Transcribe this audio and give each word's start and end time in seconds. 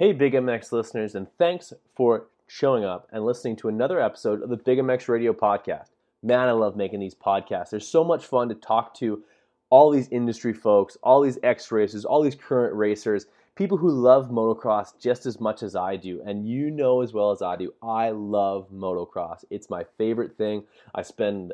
Hey, 0.00 0.14
Big 0.14 0.32
MX 0.32 0.72
listeners, 0.72 1.14
and 1.14 1.26
thanks 1.36 1.74
for 1.94 2.28
showing 2.46 2.84
up 2.86 3.06
and 3.12 3.22
listening 3.22 3.54
to 3.56 3.68
another 3.68 4.00
episode 4.00 4.42
of 4.42 4.48
the 4.48 4.56
Big 4.56 4.78
MX 4.78 5.08
Radio 5.08 5.34
podcast. 5.34 5.88
Man, 6.22 6.48
I 6.48 6.52
love 6.52 6.74
making 6.74 7.00
these 7.00 7.14
podcasts. 7.14 7.68
They're 7.68 7.80
so 7.80 8.02
much 8.02 8.24
fun 8.24 8.48
to 8.48 8.54
talk 8.54 8.94
to 8.94 9.22
all 9.68 9.90
these 9.90 10.08
industry 10.08 10.54
folks, 10.54 10.96
all 11.02 11.20
these 11.20 11.38
ex 11.42 11.70
racers, 11.70 12.06
all 12.06 12.22
these 12.22 12.34
current 12.34 12.74
racers, 12.74 13.26
people 13.56 13.76
who 13.76 13.90
love 13.90 14.30
motocross 14.30 14.98
just 14.98 15.26
as 15.26 15.38
much 15.38 15.62
as 15.62 15.76
I 15.76 15.96
do. 15.96 16.22
And 16.24 16.48
you 16.48 16.70
know 16.70 17.02
as 17.02 17.12
well 17.12 17.30
as 17.30 17.42
I 17.42 17.56
do, 17.56 17.74
I 17.82 18.08
love 18.08 18.68
motocross. 18.72 19.44
It's 19.50 19.68
my 19.68 19.84
favorite 19.98 20.34
thing. 20.38 20.64
I 20.94 21.02
spend 21.02 21.52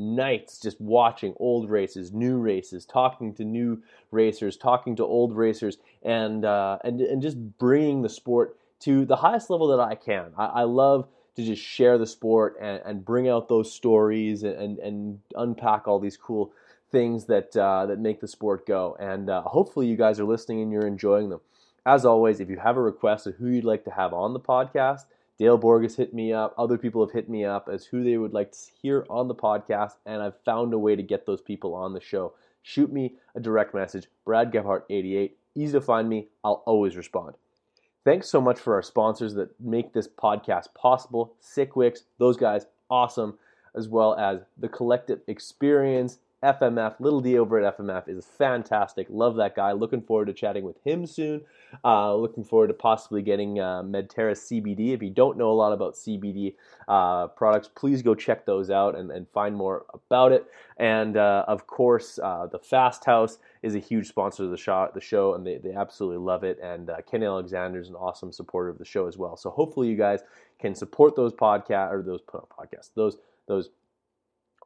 nights 0.00 0.58
just 0.58 0.80
watching 0.80 1.34
old 1.38 1.70
races, 1.70 2.12
new 2.12 2.38
races, 2.38 2.84
talking 2.84 3.34
to 3.34 3.44
new 3.44 3.82
racers, 4.10 4.56
talking 4.56 4.96
to 4.96 5.04
old 5.04 5.36
racers, 5.36 5.78
and 6.02 6.44
uh, 6.44 6.78
and 6.82 7.00
and 7.00 7.22
just 7.22 7.36
bringing 7.58 8.02
the 8.02 8.08
sport 8.08 8.56
to 8.80 9.04
the 9.04 9.16
highest 9.16 9.50
level 9.50 9.68
that 9.68 9.80
I 9.80 9.94
can. 9.94 10.32
I, 10.36 10.46
I 10.46 10.62
love 10.62 11.06
to 11.36 11.44
just 11.44 11.62
share 11.62 11.98
the 11.98 12.06
sport 12.06 12.56
and, 12.60 12.80
and 12.84 13.04
bring 13.04 13.28
out 13.28 13.48
those 13.48 13.72
stories 13.72 14.42
and, 14.42 14.78
and 14.78 15.20
unpack 15.36 15.86
all 15.86 16.00
these 16.00 16.16
cool 16.16 16.52
things 16.90 17.26
that 17.26 17.56
uh, 17.56 17.86
that 17.86 17.98
make 17.98 18.20
the 18.20 18.28
sport 18.28 18.66
go. 18.66 18.96
And 18.98 19.30
uh, 19.30 19.42
hopefully, 19.42 19.86
you 19.86 19.96
guys 19.96 20.18
are 20.18 20.24
listening 20.24 20.62
and 20.62 20.72
you're 20.72 20.86
enjoying 20.86 21.30
them. 21.30 21.40
As 21.86 22.04
always, 22.04 22.40
if 22.40 22.50
you 22.50 22.58
have 22.58 22.76
a 22.76 22.82
request 22.82 23.26
of 23.26 23.36
who 23.36 23.48
you'd 23.48 23.64
like 23.64 23.84
to 23.84 23.90
have 23.90 24.12
on 24.12 24.32
the 24.32 24.40
podcast, 24.40 25.04
Dale 25.40 25.56
Borg 25.56 25.84
has 25.84 25.96
hit 25.96 26.12
me 26.12 26.34
up. 26.34 26.54
Other 26.58 26.76
people 26.76 27.02
have 27.02 27.14
hit 27.14 27.30
me 27.30 27.46
up 27.46 27.70
as 27.72 27.86
who 27.86 28.04
they 28.04 28.18
would 28.18 28.34
like 28.34 28.52
to 28.52 28.58
hear 28.82 29.06
on 29.08 29.26
the 29.26 29.34
podcast, 29.34 29.94
and 30.04 30.20
I've 30.20 30.38
found 30.44 30.74
a 30.74 30.78
way 30.78 30.94
to 30.94 31.02
get 31.02 31.24
those 31.24 31.40
people 31.40 31.74
on 31.74 31.94
the 31.94 32.00
show. 32.00 32.34
Shoot 32.60 32.92
me 32.92 33.14
a 33.34 33.40
direct 33.40 33.72
message, 33.72 34.08
Brad 34.26 34.52
Gebhart88. 34.52 35.30
Easy 35.54 35.72
to 35.72 35.80
find 35.80 36.10
me. 36.10 36.28
I'll 36.44 36.62
always 36.66 36.94
respond. 36.94 37.36
Thanks 38.04 38.28
so 38.28 38.38
much 38.42 38.60
for 38.60 38.74
our 38.74 38.82
sponsors 38.82 39.32
that 39.32 39.58
make 39.58 39.94
this 39.94 40.08
podcast 40.08 40.74
possible. 40.74 41.32
Sickwix, 41.42 42.00
those 42.18 42.36
guys, 42.36 42.66
awesome, 42.90 43.38
as 43.74 43.88
well 43.88 44.16
as 44.16 44.40
the 44.58 44.68
Collective 44.68 45.20
Experience, 45.26 46.18
FMF. 46.42 46.98
Little 47.00 47.20
D 47.20 47.38
over 47.38 47.60
at 47.60 47.76
FMF 47.76 48.08
is 48.08 48.24
fantastic. 48.24 49.06
Love 49.10 49.36
that 49.36 49.54
guy. 49.54 49.72
Looking 49.72 50.00
forward 50.00 50.26
to 50.26 50.32
chatting 50.32 50.64
with 50.64 50.76
him 50.84 51.06
soon. 51.06 51.42
Uh, 51.84 52.14
looking 52.14 52.44
forward 52.44 52.68
to 52.68 52.74
possibly 52.74 53.20
getting 53.20 53.60
uh, 53.60 53.82
Medterra 53.82 54.32
CBD. 54.32 54.94
If 54.94 55.02
you 55.02 55.10
don't 55.10 55.36
know 55.36 55.50
a 55.50 55.52
lot 55.52 55.72
about 55.72 55.94
CBD 55.94 56.54
uh, 56.88 57.26
products, 57.28 57.68
please 57.68 58.00
go 58.00 58.14
check 58.14 58.46
those 58.46 58.70
out 58.70 58.96
and, 58.96 59.10
and 59.10 59.28
find 59.28 59.54
more 59.54 59.84
about 59.92 60.32
it. 60.32 60.46
And 60.78 61.18
uh, 61.18 61.44
of 61.46 61.66
course, 61.66 62.18
uh, 62.22 62.46
the 62.50 62.58
Fast 62.58 63.04
House 63.04 63.38
is 63.62 63.74
a 63.74 63.78
huge 63.78 64.08
sponsor 64.08 64.44
of 64.44 64.50
the 64.50 64.56
show, 64.56 64.88
the 64.94 65.00
show 65.00 65.34
and 65.34 65.46
they, 65.46 65.58
they 65.58 65.74
absolutely 65.74 66.24
love 66.24 66.42
it. 66.42 66.58
And 66.62 66.88
uh, 66.88 66.96
Kenny 67.08 67.26
Alexander 67.26 67.80
is 67.80 67.90
an 67.90 67.96
awesome 67.96 68.32
supporter 68.32 68.70
of 68.70 68.78
the 68.78 68.84
show 68.86 69.06
as 69.06 69.18
well. 69.18 69.36
So 69.36 69.50
hopefully, 69.50 69.88
you 69.88 69.96
guys 69.96 70.20
can 70.58 70.74
support 70.74 71.16
those 71.16 71.34
podcast 71.34 71.92
or 71.92 72.02
those 72.02 72.22
podcasts, 72.22 72.90
those 72.94 73.18
those 73.46 73.70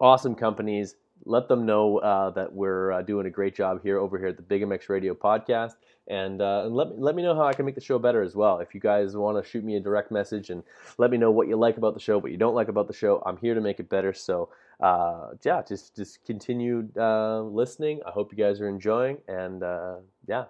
awesome 0.01 0.35
companies 0.35 0.97
let 1.27 1.49
them 1.49 1.65
know 1.67 1.99
uh, 1.99 2.31
that 2.31 2.53
we're 2.53 2.93
uh, 2.93 3.03
doing 3.03 3.27
a 3.27 3.31
great 3.31 3.55
job 3.55 3.83
here 3.83 3.99
over 3.99 4.19
here 4.19 4.29
at 4.29 4.37
the 4.37 4.43
Big 4.43 4.63
MX 4.63 4.89
Radio 4.89 5.15
podcast, 5.15 5.75
and, 6.09 6.41
uh, 6.41 6.63
and 6.67 6.75
let 6.75 6.91
me 6.91 6.95
let 6.99 7.15
me 7.15 7.23
know 7.23 7.35
how 7.35 7.45
I 7.45 7.55
can 7.55 7.65
make 7.65 7.75
the 7.75 7.81
show 7.81 7.99
better 7.99 8.23
as 8.23 8.35
well. 8.35 8.59
If 8.59 8.75
you 8.75 8.81
guys 8.81 9.17
want 9.17 9.43
to 9.43 9.49
shoot 9.49 9.65
me 9.65 9.77
a 9.77 9.81
direct 9.81 10.11
message 10.11 10.51
and 10.51 10.63
let 10.99 11.11
me 11.11 11.17
know 11.17 11.31
what 11.31 11.49
you 11.49 11.57
like 11.57 11.77
about 11.77 11.95
the 11.95 12.01
show, 12.01 12.19
what 12.19 12.31
you 12.31 12.37
don't 12.37 12.55
like 12.55 12.69
about 12.69 12.87
the 12.87 12.95
show, 12.95 13.23
I'm 13.25 13.37
here 13.39 13.55
to 13.55 13.61
make 13.61 13.81
it 13.81 13.89
better. 13.89 14.13
So 14.13 14.51
uh, 14.81 15.31
yeah, 15.45 15.63
just 15.67 15.97
just 15.97 16.25
continue 16.25 16.89
uh, 16.99 17.41
listening. 17.43 18.01
I 18.07 18.11
hope 18.11 18.33
you 18.33 18.39
guys 18.39 18.61
are 18.61 18.69
enjoying, 18.69 19.19
and 19.29 19.63
uh, 19.63 19.97
yeah, 20.27 20.45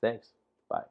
thanks. 0.00 0.28
Bye. 0.68 0.84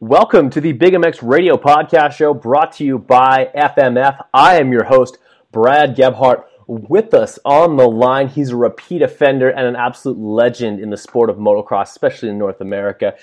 Welcome 0.00 0.50
to 0.50 0.60
the 0.60 0.72
Big 0.72 0.94
MX 0.94 1.20
Radio 1.22 1.56
podcast 1.56 2.12
show, 2.12 2.34
brought 2.34 2.72
to 2.72 2.84
you 2.84 2.98
by 2.98 3.50
FMF. 3.56 4.24
I 4.34 4.58
am 4.58 4.72
your 4.72 4.84
host, 4.84 5.18
Brad 5.52 5.94
Gebhart 5.94 6.48
with 6.66 7.14
us 7.14 7.38
on 7.44 7.76
the 7.76 7.88
line. 7.88 8.28
He's 8.28 8.50
a 8.50 8.56
repeat 8.56 9.02
offender 9.02 9.48
and 9.50 9.66
an 9.66 9.76
absolute 9.76 10.18
legend 10.18 10.80
in 10.80 10.90
the 10.90 10.96
sport 10.96 11.30
of 11.30 11.36
motocross, 11.36 11.88
especially 11.88 12.28
in 12.28 12.38
North 12.38 12.60
America. 12.60 13.14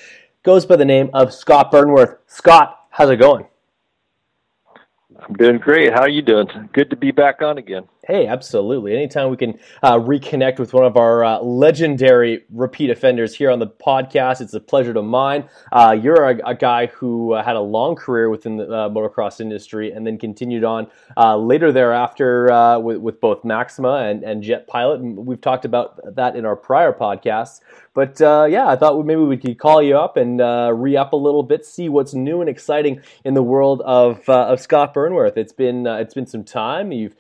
Goes 0.44 0.66
by 0.66 0.75
the 0.75 0.85
name 0.85 1.09
of 1.13 1.34
Scott 1.34 1.72
Burnworth. 1.72 2.18
Scott, 2.28 2.85
how's 2.90 3.09
it 3.09 3.18
going? 3.18 3.46
I'm 5.19 5.34
doing 5.35 5.57
great. 5.59 5.94
How 5.94 6.02
are 6.02 6.09
you 6.09 6.22
doing? 6.22 6.47
Good 6.74 6.90
to 6.90 6.96
be 6.96 7.12
back 7.12 7.41
on 7.41 7.57
again. 7.57 7.88
Hey, 8.08 8.26
absolutely. 8.26 8.96
Anytime 8.96 9.30
we 9.30 9.38
can 9.38 9.60
uh, 9.84 10.00
reconnect 10.00 10.58
with 10.58 10.74
one 10.74 10.86
of 10.86 10.98
our 10.98 11.24
uh, 11.24 11.40
legendary 11.40 12.44
repeat 12.50 12.90
offenders 12.90 13.36
here 13.36 13.52
on 13.52 13.60
the 13.60 13.68
podcast, 13.68 14.42
it's 14.42 14.56
a 14.56 14.60
pleasure 14.60 14.92
to 14.92 15.04
mine. 15.04 15.48
Uh, 15.72 15.96
you're 16.02 16.32
a, 16.32 16.50
a, 16.50 16.56
guy 16.56 16.88
who 16.88 17.34
uh, 17.34 17.44
had 17.44 17.56
a 17.56 17.62
long 17.62 17.96
career 17.96 18.32
within 18.32 18.58
the 18.58 18.64
uh, 18.64 18.90
motocross 18.90 19.40
industry 19.40 19.92
and 19.92 20.08
then 20.08 20.18
continued 20.18 20.64
on 20.64 20.88
uh, 21.16 21.38
later 21.38 21.72
thereafter 21.72 22.80
with, 22.80 22.98
with 22.98 23.22
both 23.22 23.46
Maxima 23.46 23.98
and, 23.98 24.24
and 24.24 24.42
Jet 24.42 24.66
Pilot. 24.66 25.02
And 25.02 25.28
we've 25.28 25.40
talked 25.40 25.66
about 25.66 26.00
that 26.16 26.36
in 26.36 26.44
our 26.44 26.56
prior 26.56 26.94
podcasts. 26.94 27.62
But 27.94 28.20
yeah, 28.20 28.68
I 28.68 28.78
thought 28.78 29.06
maybe 29.06 29.22
we 29.22 29.38
could 29.38 29.60
call 29.60 29.84
you 29.84 29.98
up 29.98 30.18
and 30.18 30.40
re 30.40 30.98
up 30.98 31.14
a 31.14 31.18
little 31.18 31.44
bit, 31.44 31.66
see 31.66 31.88
what's 31.88 32.16
new 32.16 32.42
and 32.42 32.50
exciting 32.50 33.02
in 33.26 33.36
the 33.36 33.44
world 33.44 33.82
of, 33.82 34.28
of 34.28 34.60
Scott 34.60 34.96
Burnworth. 34.96 35.38
It's 35.38 35.54
been 35.54 35.86
it's 35.86 36.16
been 36.16 36.26
some 36.26 36.44
time. 36.44 36.92
You've 36.92 37.16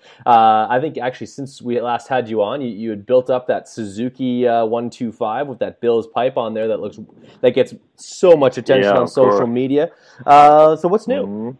I 0.71 0.79
think 0.79 0.97
actually 0.97 1.27
since 1.27 1.61
we 1.61 1.81
last 1.81 2.07
had 2.07 2.29
you 2.29 2.41
on, 2.41 2.61
you, 2.61 2.69
you 2.69 2.89
had 2.91 3.05
built 3.05 3.29
up 3.29 3.45
that 3.47 3.67
Suzuki 3.67 4.47
uh, 4.47 4.63
125 4.63 5.47
with 5.47 5.59
that 5.59 5.81
Bill's 5.81 6.07
pipe 6.07 6.37
on 6.37 6.53
there 6.53 6.69
that 6.69 6.79
looks 6.79 6.97
that 7.41 7.51
gets 7.51 7.73
so 7.97 8.37
much 8.37 8.57
attention 8.57 8.93
yeah, 8.93 9.01
on 9.01 9.05
social 9.09 9.39
course. 9.39 9.49
media. 9.49 9.91
Uh, 10.25 10.77
so 10.77 10.87
what's 10.87 11.09
new? 11.09 11.23
Mm-hmm. 11.23 11.57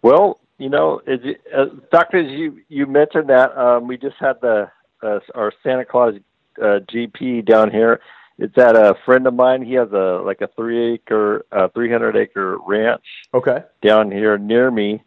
Well, 0.00 0.40
you 0.56 0.70
know, 0.70 1.02
it, 1.06 1.42
uh, 1.54 1.66
Doctor, 1.90 2.22
you 2.22 2.58
you 2.70 2.86
mentioned 2.86 3.28
that 3.28 3.54
um, 3.54 3.86
we 3.86 3.98
just 3.98 4.16
had 4.18 4.40
the 4.40 4.70
uh, 5.02 5.18
our 5.34 5.52
Santa 5.62 5.84
Claus 5.84 6.14
uh, 6.58 6.80
GP 6.90 7.44
down 7.44 7.70
here. 7.70 8.00
It's 8.38 8.56
at 8.56 8.76
a 8.76 8.94
friend 9.04 9.26
of 9.26 9.34
mine. 9.34 9.60
He 9.60 9.74
has 9.74 9.92
a 9.92 10.22
like 10.24 10.40
a 10.40 10.48
three 10.56 10.94
acre, 10.94 11.44
uh, 11.52 11.68
three 11.74 11.92
hundred 11.92 12.16
acre 12.16 12.56
ranch. 12.66 13.04
Okay. 13.34 13.58
Down 13.82 14.10
here 14.10 14.38
near 14.38 14.70
me, 14.70 15.02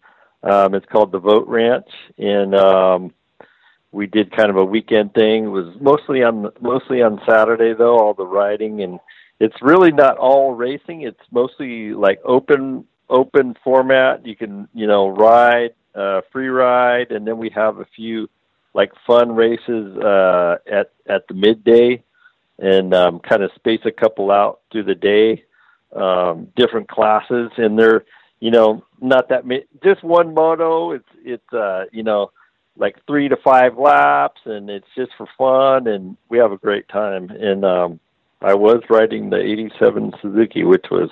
um, 0.45 0.75
it's 0.75 0.85
called 0.85 1.11
the 1.11 1.19
Vote 1.19 1.47
Ranch, 1.47 1.89
and 2.17 2.53
um, 2.53 3.13
we 3.91 4.06
did 4.06 4.31
kind 4.31 4.50
of 4.50 4.57
a 4.57 4.66
weekend 4.66 5.13
thing. 5.13 5.45
It 5.45 5.50
was 5.50 5.75
mostly 5.81 6.22
on 6.22 6.51
mostly 6.61 7.01
on 7.01 7.19
Saturday 7.28 7.73
though, 7.73 7.97
all 7.97 8.13
the 8.13 8.28
riding, 8.28 8.81
and 8.81 9.00
it's 9.39 9.56
really 9.61 9.91
not 9.91 10.17
all 10.17 10.53
racing. 10.53 11.01
It's 11.01 11.19
mostly 11.31 11.94
like 11.94 12.19
open 12.23 12.85
open 13.09 13.56
format. 13.63 14.25
You 14.25 14.36
can 14.36 14.68
you 14.74 14.86
know 14.86 15.09
ride, 15.09 15.74
uh, 15.95 16.21
free 16.31 16.50
ride, 16.50 17.12
and 17.12 17.25
then 17.25 17.39
we 17.39 17.50
have 17.50 17.80
a 17.80 17.86
few 17.95 18.30
like 18.75 18.91
fun 19.07 19.33
races 19.33 19.98
uh, 19.98 20.57
at 20.71 20.91
at 21.07 21.27
the 21.27 21.33
midday, 21.33 22.03
and 22.59 22.94
um, 22.94 23.19
kind 23.19 23.41
of 23.41 23.50
space 23.56 23.81
a 23.86 23.91
couple 23.91 24.30
out 24.30 24.59
through 24.71 24.83
the 24.83 24.95
day. 24.95 25.44
Um, 25.95 26.50
different 26.57 26.89
classes, 26.89 27.51
and 27.57 27.80
they're 27.80 28.03
you 28.40 28.52
know, 28.52 28.84
not 29.02 29.30
that 29.30 29.46
many, 29.46 29.66
just 29.84 30.04
one 30.04 30.34
moto. 30.34 30.92
It's 30.92 31.10
it's 31.24 31.54
uh, 31.54 31.86
you 31.92 32.04
know, 32.04 32.32
like 32.78 32.98
three 33.08 33.30
to 33.30 33.38
five 33.38 33.78
laps, 33.78 34.42
and 34.46 34.70
it's 34.70 34.88
just 34.96 35.12
for 35.18 35.28
fun, 35.38 35.88
and 35.88 36.18
we 36.30 36.38
have 36.38 36.52
a 36.52 36.58
great 36.58 36.88
time. 36.90 37.30
And 37.30 37.64
um, 37.66 38.00
I 38.42 38.54
was 38.54 38.82
riding 38.90 39.30
the 39.30 39.40
'87 39.40 40.14
Suzuki, 40.22 40.64
which 40.64 40.86
was 40.92 41.10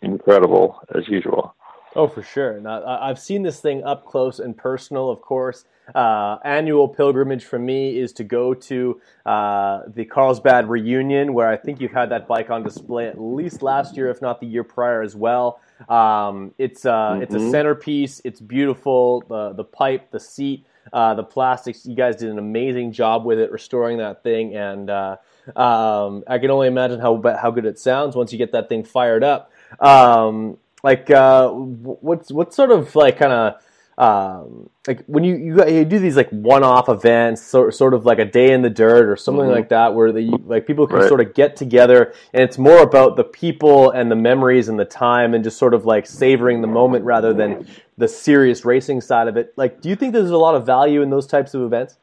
incredible 0.00 0.80
as 0.94 1.08
usual. 1.08 1.54
Oh, 1.94 2.08
for 2.08 2.22
sure. 2.22 2.58
Now, 2.58 2.84
I've 2.86 3.18
seen 3.18 3.42
this 3.42 3.60
thing 3.60 3.84
up 3.84 4.06
close 4.06 4.38
and 4.38 4.56
personal, 4.56 5.10
of 5.10 5.20
course. 5.20 5.66
Uh, 5.94 6.38
annual 6.44 6.88
pilgrimage 6.88 7.44
for 7.44 7.58
me 7.58 7.98
is 7.98 8.12
to 8.14 8.24
go 8.24 8.54
to 8.54 9.00
uh, 9.26 9.82
the 9.88 10.04
Carlsbad 10.06 10.70
reunion, 10.70 11.34
where 11.34 11.48
I 11.48 11.56
think 11.56 11.80
you've 11.80 11.92
had 11.92 12.08
that 12.10 12.26
bike 12.26 12.50
on 12.50 12.62
display 12.62 13.08
at 13.08 13.20
least 13.20 13.62
last 13.62 13.96
year, 13.96 14.08
if 14.08 14.22
not 14.22 14.40
the 14.40 14.46
year 14.46 14.64
prior 14.64 15.02
as 15.02 15.14
well. 15.14 15.60
Um, 15.88 16.54
it's 16.58 16.84
uh, 16.84 16.92
mm-hmm. 16.92 17.22
it's 17.22 17.34
a 17.34 17.38
mm-hmm. 17.38 17.50
centerpiece. 17.50 18.20
It's 18.24 18.40
beautiful. 18.40 19.22
The 19.28 19.52
the 19.52 19.64
pipe, 19.64 20.10
the 20.10 20.20
seat, 20.20 20.66
uh, 20.92 21.14
the 21.14 21.24
plastics. 21.24 21.86
You 21.86 21.94
guys 21.94 22.16
did 22.16 22.30
an 22.30 22.38
amazing 22.38 22.92
job 22.92 23.24
with 23.24 23.38
it, 23.38 23.50
restoring 23.50 23.98
that 23.98 24.22
thing, 24.22 24.54
and 24.54 24.90
uh, 24.90 25.16
um, 25.56 26.24
I 26.26 26.38
can 26.38 26.50
only 26.50 26.68
imagine 26.68 27.00
how 27.00 27.20
how 27.40 27.50
good 27.50 27.66
it 27.66 27.78
sounds 27.78 28.16
once 28.16 28.32
you 28.32 28.38
get 28.38 28.52
that 28.52 28.68
thing 28.68 28.84
fired 28.84 29.24
up. 29.24 29.50
Um, 29.80 30.58
like, 30.82 31.10
uh, 31.10 31.48
what's 31.48 32.30
what 32.30 32.52
sort 32.52 32.70
of 32.70 32.94
like 32.96 33.18
kind 33.18 33.32
of 33.32 33.62
um, 33.98 34.70
like 34.86 35.04
when 35.06 35.22
you, 35.22 35.36
you, 35.36 35.66
you 35.68 35.84
do 35.84 35.98
these 35.98 36.16
like 36.16 36.30
one-off 36.30 36.88
events, 36.88 37.42
sort 37.42 37.74
sort 37.74 37.94
of 37.94 38.06
like 38.06 38.18
a 38.18 38.24
day 38.24 38.52
in 38.52 38.62
the 38.62 38.70
dirt 38.70 39.08
or 39.08 39.16
something 39.16 39.44
mm-hmm. 39.44 39.52
like 39.52 39.68
that, 39.68 39.94
where 39.94 40.12
the 40.12 40.38
like 40.44 40.66
people 40.66 40.86
can 40.86 40.96
right. 40.96 41.08
sort 41.08 41.20
of 41.20 41.34
get 41.34 41.56
together, 41.56 42.14
and 42.32 42.42
it's 42.42 42.58
more 42.58 42.82
about 42.82 43.16
the 43.16 43.24
people 43.24 43.90
and 43.90 44.10
the 44.10 44.16
memories 44.16 44.68
and 44.68 44.78
the 44.78 44.84
time, 44.84 45.34
and 45.34 45.44
just 45.44 45.58
sort 45.58 45.74
of 45.74 45.84
like 45.84 46.06
savoring 46.06 46.62
the 46.62 46.68
moment 46.68 47.04
rather 47.04 47.34
than 47.34 47.66
the 47.98 48.08
serious 48.08 48.64
racing 48.64 49.00
side 49.00 49.28
of 49.28 49.36
it. 49.36 49.52
Like, 49.56 49.80
do 49.80 49.88
you 49.88 49.96
think 49.96 50.14
there's 50.14 50.30
a 50.30 50.38
lot 50.38 50.54
of 50.54 50.64
value 50.64 51.02
in 51.02 51.10
those 51.10 51.26
types 51.26 51.54
of 51.54 51.62
events? 51.62 51.98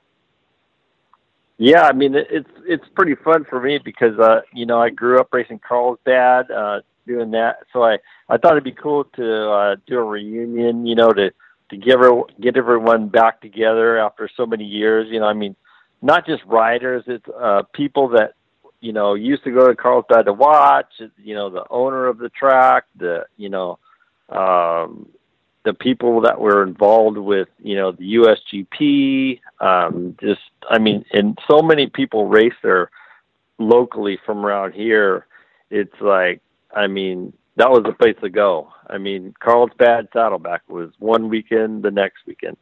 Yeah, 1.57 1.81
I 1.81 1.91
mean 1.91 2.15
it's 2.15 2.49
it's 2.65 2.85
pretty 2.95 3.15
fun 3.15 3.43
for 3.43 3.59
me 3.59 3.79
because 3.83 4.17
uh, 4.17 4.41
you 4.53 4.65
know 4.65 4.79
I 4.79 4.89
grew 4.89 5.19
up 5.19 5.27
racing 5.33 5.59
Carlsbad, 5.59 6.49
uh, 6.49 6.79
doing 7.05 7.31
that, 7.31 7.57
so 7.73 7.83
I 7.83 7.97
I 8.29 8.37
thought 8.37 8.53
it'd 8.53 8.63
be 8.63 8.71
cool 8.71 9.03
to 9.15 9.49
uh, 9.51 9.75
do 9.85 9.97
a 9.97 10.03
reunion, 10.03 10.85
you 10.85 10.95
know, 10.95 11.11
to 11.11 11.31
to 11.69 11.77
get 11.77 11.97
get 12.39 12.57
everyone 12.57 13.07
back 13.07 13.41
together 13.41 13.97
after 13.99 14.29
so 14.35 14.45
many 14.45 14.65
years. 14.65 15.07
You 15.09 15.19
know, 15.19 15.27
I 15.27 15.33
mean, 15.33 15.55
not 16.01 16.25
just 16.25 16.43
riders; 16.45 17.03
it's 17.07 17.25
uh, 17.39 17.63
people 17.73 18.09
that 18.09 18.33
you 18.81 18.93
know 18.93 19.13
used 19.13 19.43
to 19.43 19.51
go 19.51 19.67
to 19.67 19.75
Carlsbad 19.75 20.25
to 20.25 20.33
watch. 20.33 21.01
You 21.17 21.35
know, 21.35 21.49
the 21.49 21.65
owner 21.69 22.07
of 22.07 22.17
the 22.17 22.29
track, 22.29 22.85
the 22.95 23.25
you 23.37 23.49
know, 23.49 23.79
um, 24.29 25.09
the 25.63 25.73
people 25.73 26.21
that 26.21 26.39
were 26.39 26.63
involved 26.63 27.17
with 27.17 27.47
you 27.61 27.75
know 27.75 27.91
the 27.91 28.15
USGP. 28.15 29.41
Um, 29.59 30.15
just, 30.21 30.41
I 30.69 30.79
mean, 30.79 31.05
and 31.11 31.37
so 31.49 31.61
many 31.61 31.87
people 31.87 32.27
race 32.27 32.53
there 32.63 32.89
locally 33.57 34.17
from 34.25 34.45
around 34.45 34.73
here. 34.73 35.25
It's 35.69 36.01
like, 36.01 36.41
I 36.75 36.87
mean, 36.87 37.33
that 37.59 37.69
was 37.69 37.83
the 37.83 37.91
place 37.91 38.15
to 38.21 38.29
go. 38.29 38.71
I 38.87 38.97
mean, 38.97 39.33
Carlsbad 39.39 40.07
Saddleback 40.13 40.61
was 40.69 40.91
one 40.97 41.27
weekend, 41.27 41.83
the 41.83 41.91
next 41.91 42.25
weekend. 42.25 42.55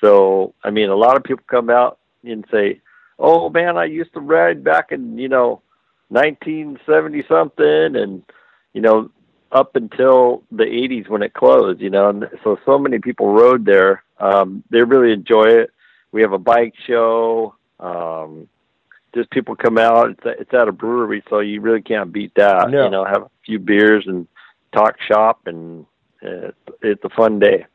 So, 0.00 0.54
I 0.62 0.70
mean, 0.70 0.88
a 0.88 0.94
lot 0.94 1.16
of 1.16 1.24
people 1.24 1.44
come 1.48 1.68
out 1.68 1.98
and 2.22 2.44
say, 2.50 2.80
"Oh 3.18 3.50
man, 3.50 3.76
I 3.76 3.86
used 3.86 4.14
to 4.14 4.20
ride 4.20 4.62
back 4.62 4.92
in 4.92 5.18
you 5.18 5.28
know 5.28 5.62
1970 6.08 7.24
something," 7.28 7.96
and 7.96 8.22
you 8.72 8.80
know, 8.80 9.10
up 9.50 9.74
until 9.74 10.44
the 10.52 10.64
80s 10.64 11.08
when 11.08 11.22
it 11.22 11.34
closed. 11.34 11.80
You 11.80 11.90
know, 11.90 12.08
and 12.08 12.26
so 12.44 12.56
so 12.64 12.78
many 12.78 13.00
people 13.00 13.32
rode 13.32 13.64
there. 13.64 14.04
Um, 14.20 14.62
they 14.70 14.82
really 14.82 15.12
enjoy 15.12 15.46
it. 15.46 15.70
We 16.12 16.22
have 16.22 16.32
a 16.32 16.38
bike 16.38 16.74
show. 16.86 17.56
Um, 17.80 18.48
just 19.12 19.30
people 19.30 19.56
come 19.56 19.76
out. 19.76 20.10
It's, 20.10 20.40
it's 20.40 20.54
at 20.54 20.68
a 20.68 20.72
brewery, 20.72 21.24
so 21.28 21.40
you 21.40 21.60
really 21.60 21.82
can't 21.82 22.12
beat 22.12 22.32
that. 22.36 22.70
No. 22.70 22.84
You 22.84 22.90
know, 22.90 23.04
have 23.04 23.22
a 23.22 23.30
few 23.44 23.58
beers 23.58 24.04
and 24.06 24.28
talk 24.76 24.96
shop, 25.00 25.40
and 25.46 25.86
uh, 26.22 26.50
it's 26.82 27.04
a 27.04 27.08
fun 27.10 27.38
day. 27.38 27.66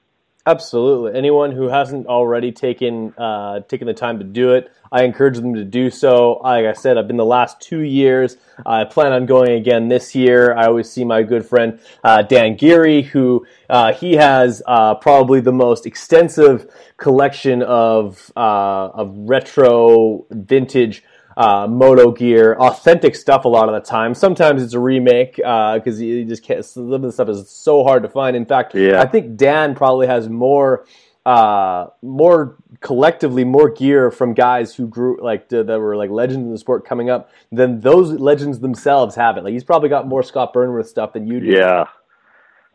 Absolutely. 0.43 1.15
Anyone 1.15 1.51
who 1.51 1.69
hasn't 1.69 2.07
already 2.07 2.51
taken 2.51 3.13
uh, 3.15 3.59
taken 3.59 3.85
the 3.85 3.93
time 3.93 4.17
to 4.17 4.25
do 4.25 4.53
it, 4.55 4.71
I 4.91 5.03
encourage 5.03 5.37
them 5.37 5.53
to 5.53 5.63
do 5.63 5.91
so. 5.91 6.39
Like 6.43 6.65
I 6.65 6.73
said, 6.73 6.97
I've 6.97 7.07
been 7.07 7.17
the 7.17 7.25
last 7.25 7.61
two 7.61 7.81
years. 7.81 8.37
I 8.65 8.85
plan 8.85 9.13
on 9.13 9.27
going 9.27 9.51
again 9.51 9.87
this 9.87 10.15
year. 10.15 10.55
I 10.55 10.65
always 10.65 10.89
see 10.89 11.05
my 11.05 11.21
good 11.21 11.45
friend 11.45 11.79
uh, 12.03 12.23
Dan 12.23 12.55
Geary, 12.55 13.03
who 13.03 13.45
uh, 13.69 13.93
he 13.93 14.15
has 14.15 14.63
uh, 14.65 14.95
probably 14.95 15.41
the 15.41 15.51
most 15.51 15.85
extensive 15.85 16.67
collection 16.97 17.61
of 17.61 18.31
uh, 18.35 18.89
of 18.93 19.13
retro 19.15 20.25
vintage 20.31 21.03
uh, 21.37 21.67
moto 21.67 22.11
gear, 22.11 22.55
authentic 22.55 23.15
stuff 23.15 23.45
a 23.45 23.47
lot 23.47 23.69
of 23.69 23.75
the 23.75 23.87
time. 23.87 24.13
Sometimes 24.13 24.61
it's 24.61 24.73
a 24.73 24.79
remake 24.79 25.35
because 25.35 25.99
uh, 25.99 26.03
you 26.03 26.25
just 26.25 26.43
can't. 26.43 26.63
Some 26.63 26.91
of 26.91 27.01
the 27.01 27.11
stuff 27.11 27.29
is 27.29 27.49
so 27.49 27.83
hard 27.83 28.03
to 28.03 28.09
find. 28.09 28.35
In 28.35 28.45
fact, 28.45 28.75
yeah. 28.75 29.01
I 29.01 29.05
think 29.05 29.37
Dan 29.37 29.75
probably 29.75 30.07
has 30.07 30.29
more, 30.29 30.85
uh, 31.25 31.87
more 32.01 32.57
collectively 32.79 33.43
more 33.43 33.69
gear 33.69 34.11
from 34.11 34.33
guys 34.33 34.75
who 34.75 34.87
grew 34.87 35.19
like 35.21 35.49
that 35.49 35.67
were 35.67 35.95
like 35.95 36.09
legends 36.09 36.45
in 36.45 36.51
the 36.51 36.57
sport 36.57 36.85
coming 36.85 37.09
up 37.09 37.29
than 37.51 37.79
those 37.79 38.11
legends 38.11 38.59
themselves 38.59 39.15
have 39.15 39.37
it. 39.37 39.43
Like 39.43 39.53
he's 39.53 39.63
probably 39.63 39.89
got 39.89 40.07
more 40.07 40.23
Scott 40.23 40.53
Burnworth 40.53 40.87
stuff 40.87 41.13
than 41.13 41.27
you 41.27 41.39
do. 41.39 41.45
Yeah, 41.47 41.85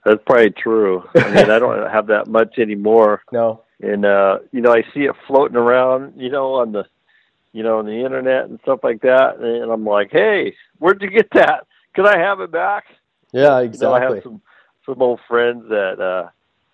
that's 0.05 0.23
probably 0.25 0.51
true. 0.51 1.03
I 1.15 1.31
mean, 1.31 1.51
I 1.51 1.59
don't 1.59 1.91
have 1.91 2.07
that 2.07 2.29
much 2.29 2.59
anymore. 2.59 3.23
No. 3.33 3.63
And 3.81 4.07
uh, 4.07 4.39
you 4.53 4.63
know, 4.63 4.73
I 4.73 4.83
see 4.95 5.01
it 5.01 5.15
floating 5.27 5.57
around, 5.57 6.15
you 6.17 6.31
know, 6.31 6.55
on 6.55 6.73
the 6.73 6.87
you 7.57 7.63
know, 7.63 7.79
on 7.79 7.87
the 7.87 8.05
internet 8.05 8.51
and 8.51 8.61
stuff 8.61 8.81
like 8.83 9.01
that. 9.01 9.39
And 9.39 9.73
I'm 9.73 9.87
like, 9.87 10.11
hey, 10.13 10.55
where'd 10.79 11.01
you 11.01 11.09
get 11.09 11.31
that? 11.33 11.67
Could 11.95 12.07
I 12.07 12.19
have 12.19 12.41
it 12.41 12.53
back? 12.53 12.85
Yeah, 13.33 13.61
exactly. 13.61 13.87
You 13.87 13.91
know, 13.91 13.95
I 13.95 14.15
have 14.15 14.23
some 14.23 14.43
some 14.85 15.01
old 15.01 15.21
friends 15.27 15.67
that 15.71 15.99
uh, 15.99 16.29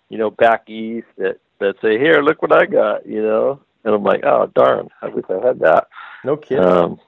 you 0.09 0.17
know, 0.17 0.29
back 0.29 0.69
east 0.69 1.07
that 1.17 1.37
that 1.59 1.75
say, 1.81 1.97
here, 1.97 2.21
look 2.21 2.41
what 2.41 2.51
I 2.51 2.65
got, 2.65 3.07
you 3.07 3.21
know. 3.21 3.61
And 3.85 3.95
I'm 3.95 4.03
like, 4.03 4.25
oh 4.25 4.51
darn, 4.53 4.89
I 5.01 5.07
wish 5.07 5.23
I 5.29 5.45
had 5.45 5.59
that. 5.59 5.87
No 6.25 6.35
kidding. 6.35 6.65
Um, 6.65 6.99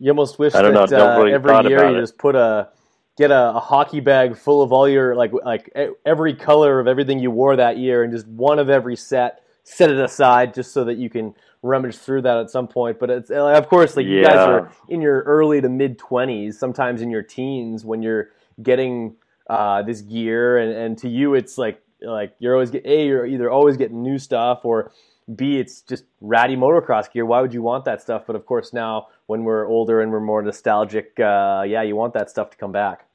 you 0.00 0.10
almost 0.10 0.38
wish 0.38 0.54
that 0.54 0.62
know, 0.62 0.84
uh, 0.84 1.18
really 1.18 1.34
every 1.34 1.68
year 1.68 1.90
you 1.90 1.98
it. 1.98 2.00
just 2.00 2.16
put 2.16 2.34
a 2.34 2.70
get 3.18 3.30
a, 3.30 3.50
a, 3.50 3.60
hockey 3.60 4.00
bag 4.00 4.34
full 4.34 4.62
of 4.62 4.72
all 4.72 4.88
your 4.88 5.14
like 5.14 5.32
like 5.44 5.70
every 6.06 6.34
color 6.34 6.80
of 6.80 6.86
everything 6.86 7.18
you 7.18 7.30
wore 7.30 7.54
that 7.56 7.76
year 7.76 8.02
and 8.02 8.12
just 8.12 8.26
one 8.28 8.58
of 8.58 8.70
every 8.70 8.96
set 8.96 9.42
set 9.62 9.90
it 9.90 9.98
aside 9.98 10.54
just 10.54 10.72
so 10.72 10.84
that 10.84 10.96
you 10.96 11.10
can 11.10 11.34
rummage 11.64 11.96
through 11.96 12.22
that 12.22 12.36
at 12.38 12.50
some 12.50 12.68
point. 12.68 13.00
But 13.00 13.10
it's 13.10 13.30
of 13.30 13.68
course 13.68 13.96
like 13.96 14.06
you 14.06 14.22
guys 14.22 14.36
are 14.36 14.70
in 14.88 15.00
your 15.00 15.22
early 15.22 15.60
to 15.60 15.68
mid 15.68 15.98
twenties, 15.98 16.58
sometimes 16.58 17.02
in 17.02 17.10
your 17.10 17.22
teens 17.22 17.84
when 17.84 18.02
you're 18.02 18.28
getting 18.62 19.16
uh, 19.48 19.82
this 19.82 20.02
gear, 20.02 20.58
and, 20.58 20.72
and 20.72 20.98
to 20.98 21.08
you 21.08 21.34
it's 21.34 21.58
like 21.58 21.80
like 22.00 22.34
you're 22.38 22.54
always 22.54 22.70
get 22.70 22.86
a 22.86 23.06
you're 23.06 23.26
either 23.26 23.50
always 23.50 23.76
getting 23.76 24.02
new 24.02 24.18
stuff 24.18 24.60
or 24.64 24.92
b 25.34 25.58
it's 25.58 25.80
just 25.80 26.04
ratty 26.20 26.54
motocross 26.54 27.10
gear. 27.10 27.24
Why 27.24 27.40
would 27.40 27.54
you 27.54 27.62
want 27.62 27.86
that 27.86 28.02
stuff? 28.02 28.24
But 28.26 28.36
of 28.36 28.44
course 28.46 28.72
now 28.72 29.08
when 29.26 29.44
we're 29.44 29.66
older 29.66 30.02
and 30.02 30.12
we're 30.12 30.20
more 30.20 30.42
nostalgic, 30.42 31.18
uh, 31.18 31.64
yeah, 31.66 31.82
you 31.82 31.96
want 31.96 32.12
that 32.12 32.28
stuff 32.28 32.50
to 32.50 32.56
come 32.58 32.72
back. 32.72 33.06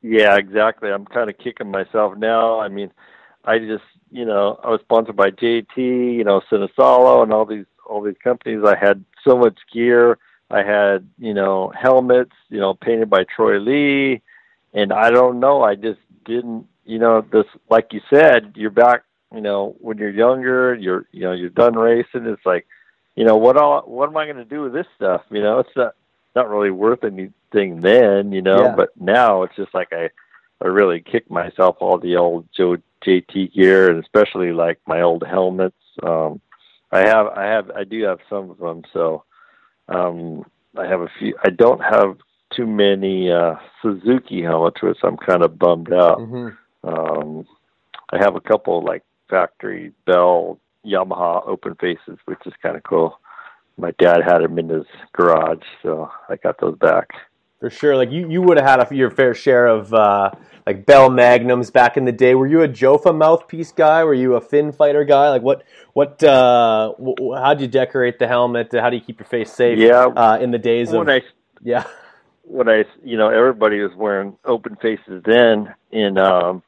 Yeah, 0.00 0.36
exactly. 0.36 0.90
I'm 0.90 1.04
kind 1.04 1.28
of 1.28 1.36
kicking 1.36 1.70
myself 1.70 2.16
now. 2.16 2.60
I 2.60 2.68
mean, 2.68 2.90
I 3.44 3.58
just 3.58 3.84
you 4.10 4.24
know, 4.24 4.58
I 4.62 4.70
was 4.70 4.80
sponsored 4.80 5.16
by 5.16 5.30
JT, 5.30 5.76
you 5.76 6.24
know, 6.24 6.40
Sinisalo 6.50 7.22
and 7.22 7.32
all 7.32 7.44
these 7.44 7.66
all 7.86 8.02
these 8.02 8.16
companies. 8.22 8.64
I 8.64 8.76
had 8.76 9.04
so 9.26 9.36
much 9.36 9.58
gear. 9.72 10.18
I 10.50 10.62
had, 10.62 11.06
you 11.18 11.34
know, 11.34 11.72
helmets, 11.78 12.32
you 12.48 12.58
know, 12.58 12.74
painted 12.74 13.10
by 13.10 13.24
Troy 13.24 13.58
Lee, 13.58 14.22
and 14.72 14.92
I 14.92 15.10
don't 15.10 15.40
know, 15.40 15.62
I 15.62 15.74
just 15.74 16.00
didn't, 16.24 16.66
you 16.86 16.98
know, 16.98 17.20
this 17.20 17.44
like 17.68 17.92
you 17.92 18.00
said, 18.08 18.52
you're 18.56 18.70
back, 18.70 19.02
you 19.34 19.42
know, 19.42 19.76
when 19.80 19.98
you're 19.98 20.08
younger, 20.10 20.74
you're, 20.74 21.06
you 21.12 21.22
know, 21.22 21.32
you're 21.32 21.50
done 21.50 21.74
racing. 21.74 22.26
It's 22.26 22.46
like, 22.46 22.66
you 23.14 23.24
know, 23.24 23.36
what 23.36 23.56
all, 23.58 23.82
what 23.82 24.08
am 24.08 24.16
I 24.16 24.24
going 24.24 24.36
to 24.36 24.44
do 24.44 24.62
with 24.62 24.72
this 24.72 24.86
stuff? 24.96 25.22
You 25.30 25.42
know, 25.42 25.58
it's 25.58 25.76
not 25.76 25.94
not 26.34 26.48
really 26.48 26.70
worth 26.70 27.04
anything 27.04 27.80
then, 27.80 28.32
you 28.32 28.42
know, 28.42 28.62
yeah. 28.62 28.74
but 28.74 28.90
now 28.98 29.42
it's 29.42 29.56
just 29.56 29.74
like 29.74 29.92
I 29.92 30.10
I 30.62 30.66
really 30.66 31.00
kick 31.00 31.30
myself 31.30 31.76
all 31.80 31.98
the 31.98 32.16
old 32.16 32.48
Joe 32.56 32.76
JT 33.06 33.54
gear, 33.54 33.90
and 33.90 34.02
especially 34.02 34.52
like 34.52 34.80
my 34.86 35.02
old 35.02 35.24
helmets. 35.26 35.76
Um, 36.02 36.40
I 36.90 37.00
have, 37.00 37.26
I 37.28 37.44
have, 37.44 37.70
I 37.70 37.84
do 37.84 38.02
have 38.04 38.18
some 38.28 38.50
of 38.50 38.58
them. 38.58 38.82
So 38.92 39.24
um, 39.88 40.44
I 40.76 40.86
have 40.86 41.00
a 41.00 41.08
few. 41.18 41.36
I 41.44 41.50
don't 41.50 41.80
have 41.80 42.16
too 42.54 42.66
many 42.66 43.30
uh, 43.30 43.54
Suzuki 43.82 44.42
helmets, 44.42 44.82
which 44.82 44.98
I'm 45.02 45.16
kind 45.16 45.42
of 45.42 45.58
bummed 45.58 45.92
out. 45.92 46.18
Mm-hmm. 46.18 46.88
Um, 46.88 47.46
I 48.10 48.18
have 48.18 48.36
a 48.36 48.40
couple 48.40 48.84
like 48.84 49.02
factory 49.28 49.92
Bell 50.06 50.58
Yamaha 50.84 51.46
open 51.46 51.74
faces, 51.76 52.18
which 52.24 52.40
is 52.46 52.52
kind 52.62 52.76
of 52.76 52.82
cool. 52.82 53.20
My 53.76 53.92
dad 53.98 54.22
had 54.24 54.38
them 54.38 54.58
in 54.58 54.68
his 54.68 54.86
garage, 55.12 55.64
so 55.82 56.10
I 56.28 56.36
got 56.36 56.60
those 56.60 56.76
back. 56.78 57.10
For 57.60 57.70
sure, 57.70 57.96
like 57.96 58.10
you, 58.12 58.30
you 58.30 58.40
would 58.42 58.56
have 58.56 58.66
had 58.66 58.92
a, 58.92 58.94
your 58.94 59.10
fair 59.10 59.34
share 59.34 59.66
of 59.66 59.92
uh, 59.92 60.30
like 60.64 60.86
Bell 60.86 61.10
Magnums 61.10 61.70
back 61.70 61.96
in 61.96 62.04
the 62.04 62.12
day. 62.12 62.34
Were 62.36 62.46
you 62.46 62.62
a 62.62 62.68
Jofa 62.68 63.16
mouthpiece 63.16 63.72
guy? 63.72 64.04
Were 64.04 64.14
you 64.14 64.34
a 64.34 64.40
fin 64.40 64.70
fighter 64.70 65.04
guy? 65.04 65.30
Like 65.30 65.42
what 65.42 65.64
what 65.92 66.22
uh, 66.22 66.92
how 67.36 67.54
do 67.54 67.64
you 67.64 67.68
decorate 67.68 68.20
the 68.20 68.28
helmet? 68.28 68.68
How 68.72 68.90
do 68.90 68.96
you 68.96 69.02
keep 69.02 69.18
your 69.18 69.26
face 69.26 69.52
safe? 69.52 69.78
Yeah, 69.78 70.06
uh, 70.06 70.38
in 70.40 70.52
the 70.52 70.58
days 70.58 70.90
when 70.90 71.08
of 71.08 71.08
I, 71.08 71.22
yeah. 71.62 71.84
When 72.44 72.68
I 72.68 72.84
you 73.04 73.16
know 73.16 73.28
everybody 73.28 73.80
was 73.80 73.94
wearing 73.96 74.36
open 74.44 74.76
faces 74.76 75.22
then, 75.24 75.74
and 75.90 76.18
um, 76.18 76.62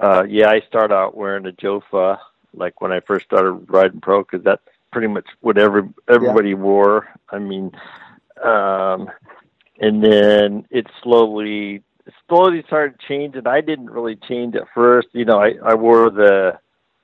uh, 0.00 0.24
yeah, 0.26 0.48
I 0.48 0.60
started 0.60 0.94
out 0.94 1.14
wearing 1.14 1.46
a 1.46 1.52
Jofa 1.52 2.18
like 2.54 2.80
when 2.80 2.92
I 2.92 3.00
first 3.00 3.26
started 3.26 3.52
riding 3.68 4.00
pro 4.00 4.22
because 4.22 4.42
that's 4.42 4.62
pretty 4.92 5.08
much 5.08 5.26
what 5.40 5.58
every 5.58 5.82
everybody 6.08 6.50
yeah. 6.50 6.56
wore. 6.56 7.08
I 7.28 7.38
mean, 7.38 7.72
um, 8.42 9.10
and 9.80 10.04
then 10.04 10.66
it 10.70 10.86
slowly 11.02 11.82
slowly 12.28 12.62
started 12.66 12.98
changing. 13.00 13.46
I 13.46 13.60
didn't 13.60 13.90
really 13.90 14.16
change 14.16 14.54
at 14.54 14.68
first. 14.74 15.08
You 15.12 15.24
know, 15.24 15.40
I 15.40 15.54
I 15.64 15.74
wore 15.74 16.10
the 16.10 16.58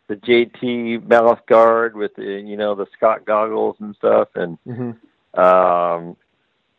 the 0.08 0.16
JT 0.16 1.08
mouth 1.08 1.40
guard 1.46 1.96
with 1.96 2.14
the 2.14 2.42
you 2.44 2.56
know 2.56 2.74
the 2.74 2.86
Scott 2.96 3.24
goggles 3.24 3.76
and 3.80 3.96
stuff, 3.96 4.28
and 4.34 4.58
mm-hmm. 4.66 5.40
um, 5.40 6.16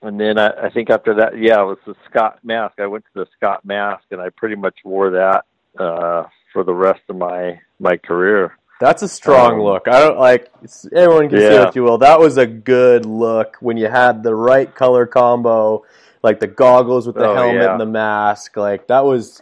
and 0.01 0.19
then 0.19 0.37
I, 0.37 0.49
I 0.65 0.69
think 0.69 0.89
after 0.89 1.15
that, 1.15 1.37
yeah, 1.37 1.61
it 1.61 1.65
was 1.65 1.79
the 1.85 1.95
Scott 2.09 2.39
mask. 2.43 2.79
I 2.79 2.87
went 2.87 3.03
to 3.05 3.25
the 3.25 3.27
Scott 3.35 3.65
mask, 3.65 4.03
and 4.11 4.21
I 4.21 4.29
pretty 4.29 4.55
much 4.55 4.77
wore 4.83 5.09
that 5.11 5.45
uh, 5.79 6.23
for 6.53 6.63
the 6.63 6.73
rest 6.73 7.01
of 7.09 7.17
my 7.17 7.59
my 7.79 7.97
career. 7.97 8.57
That's 8.79 9.01
a 9.01 9.07
strong 9.07 9.53
um, 9.53 9.61
look. 9.61 9.87
I 9.87 9.99
don't 9.99 10.19
like 10.19 10.51
everyone 10.95 11.29
can 11.29 11.39
yeah. 11.39 11.49
say 11.49 11.59
what 11.59 11.75
you 11.75 11.83
will. 11.83 11.97
That 11.97 12.19
was 12.19 12.37
a 12.37 12.45
good 12.45 13.05
look 13.05 13.57
when 13.59 13.75
you 13.77 13.87
had 13.87 14.21
the 14.21 14.35
right 14.35 14.73
color 14.73 15.07
combo, 15.07 15.83
like 16.21 16.39
the 16.39 16.47
goggles 16.47 17.07
with 17.07 17.15
the 17.15 17.25
oh, 17.25 17.35
helmet 17.35 17.63
yeah. 17.63 17.71
and 17.71 17.81
the 17.81 17.87
mask. 17.87 18.55
Like 18.55 18.87
that 18.87 19.03
was 19.03 19.41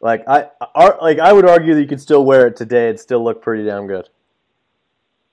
like 0.00 0.26
I, 0.26 0.48
I 0.74 0.96
like 1.02 1.18
I 1.18 1.32
would 1.32 1.46
argue 1.46 1.74
that 1.74 1.80
you 1.80 1.86
could 1.86 2.00
still 2.00 2.24
wear 2.24 2.46
it 2.46 2.56
today 2.56 2.88
and 2.88 2.98
still 2.98 3.22
look 3.22 3.42
pretty 3.42 3.64
damn 3.64 3.86
good. 3.86 4.08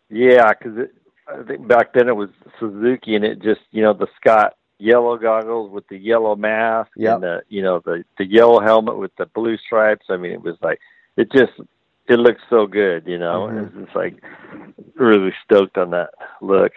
Yeah, 0.09 0.51
because 0.53 0.89
I 1.27 1.43
think 1.43 1.67
back 1.67 1.93
then 1.93 2.09
it 2.09 2.15
was 2.15 2.29
Suzuki, 2.59 3.15
and 3.15 3.23
it 3.23 3.41
just 3.41 3.61
you 3.71 3.81
know 3.81 3.93
the 3.93 4.07
Scott 4.19 4.55
yellow 4.79 5.17
goggles 5.17 5.71
with 5.71 5.87
the 5.87 5.97
yellow 5.97 6.35
mask 6.35 6.91
yep. 6.97 7.15
and 7.15 7.23
the 7.23 7.43
you 7.47 7.61
know 7.61 7.81
the 7.85 8.03
the 8.17 8.25
yellow 8.25 8.59
helmet 8.59 8.97
with 8.97 9.15
the 9.15 9.25
blue 9.27 9.57
stripes. 9.57 10.07
I 10.09 10.17
mean, 10.17 10.33
it 10.33 10.41
was 10.41 10.57
like 10.61 10.79
it 11.15 11.31
just 11.31 11.53
it 12.07 12.19
looks 12.19 12.41
so 12.49 12.67
good, 12.67 13.07
you 13.07 13.17
know. 13.17 13.47
Mm-hmm. 13.47 13.79
It's 13.79 13.85
just 13.85 13.95
like 13.95 14.21
really 14.95 15.33
stoked 15.43 15.77
on 15.77 15.91
that 15.91 16.09
look. 16.41 16.73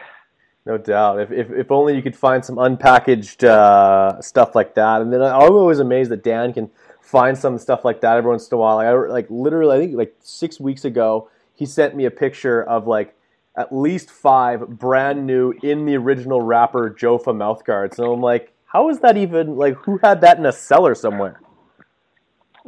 No 0.64 0.78
doubt. 0.78 1.21
If, 1.21 1.30
if 1.30 1.50
if 1.50 1.71
only 1.71 1.95
you 1.95 2.02
could 2.02 2.16
find 2.16 2.45
some 2.45 2.56
unpackaged 2.56 3.45
uh, 3.45 4.21
stuff 4.21 4.54
like 4.54 4.75
that. 4.75 5.00
And 5.00 5.12
then 5.12 5.23
I'm 5.23 5.52
always 5.52 5.78
amazed 5.78 6.11
that 6.11 6.25
Dan 6.25 6.52
can 6.52 6.71
find 7.00 7.38
some 7.38 7.56
stuff 7.59 7.85
like 7.85 8.00
that 8.00 8.16
every 8.16 8.30
once 8.30 8.49
in 8.49 8.54
a 8.56 8.59
while. 8.59 8.76
Like 8.76 8.87
I 8.87 8.92
like 9.12 9.26
literally, 9.30 9.76
I 9.76 9.80
think 9.80 9.97
like 9.97 10.16
six 10.21 10.59
weeks 10.59 10.85
ago, 10.85 11.30
he 11.54 11.66
sent 11.66 11.95
me 11.95 12.04
a 12.04 12.11
picture 12.11 12.62
of 12.64 12.87
like 12.87 13.14
at 13.56 13.75
least 13.75 14.11
five 14.11 14.68
brand 14.68 15.25
new 15.25 15.52
in 15.62 15.87
the 15.87 15.97
original 15.97 16.42
wrapper 16.42 16.90
Jofa 16.90 17.35
mouthguards. 17.35 17.99
And 17.99 18.09
I'm 18.09 18.21
like, 18.21 18.52
how 18.66 18.88
is 18.90 18.99
that 19.00 19.16
even 19.16 19.56
like? 19.56 19.76
Who 19.85 19.99
had 20.02 20.21
that 20.23 20.38
in 20.38 20.47
a 20.47 20.52
cellar 20.52 20.97
somewhere? 20.97 21.40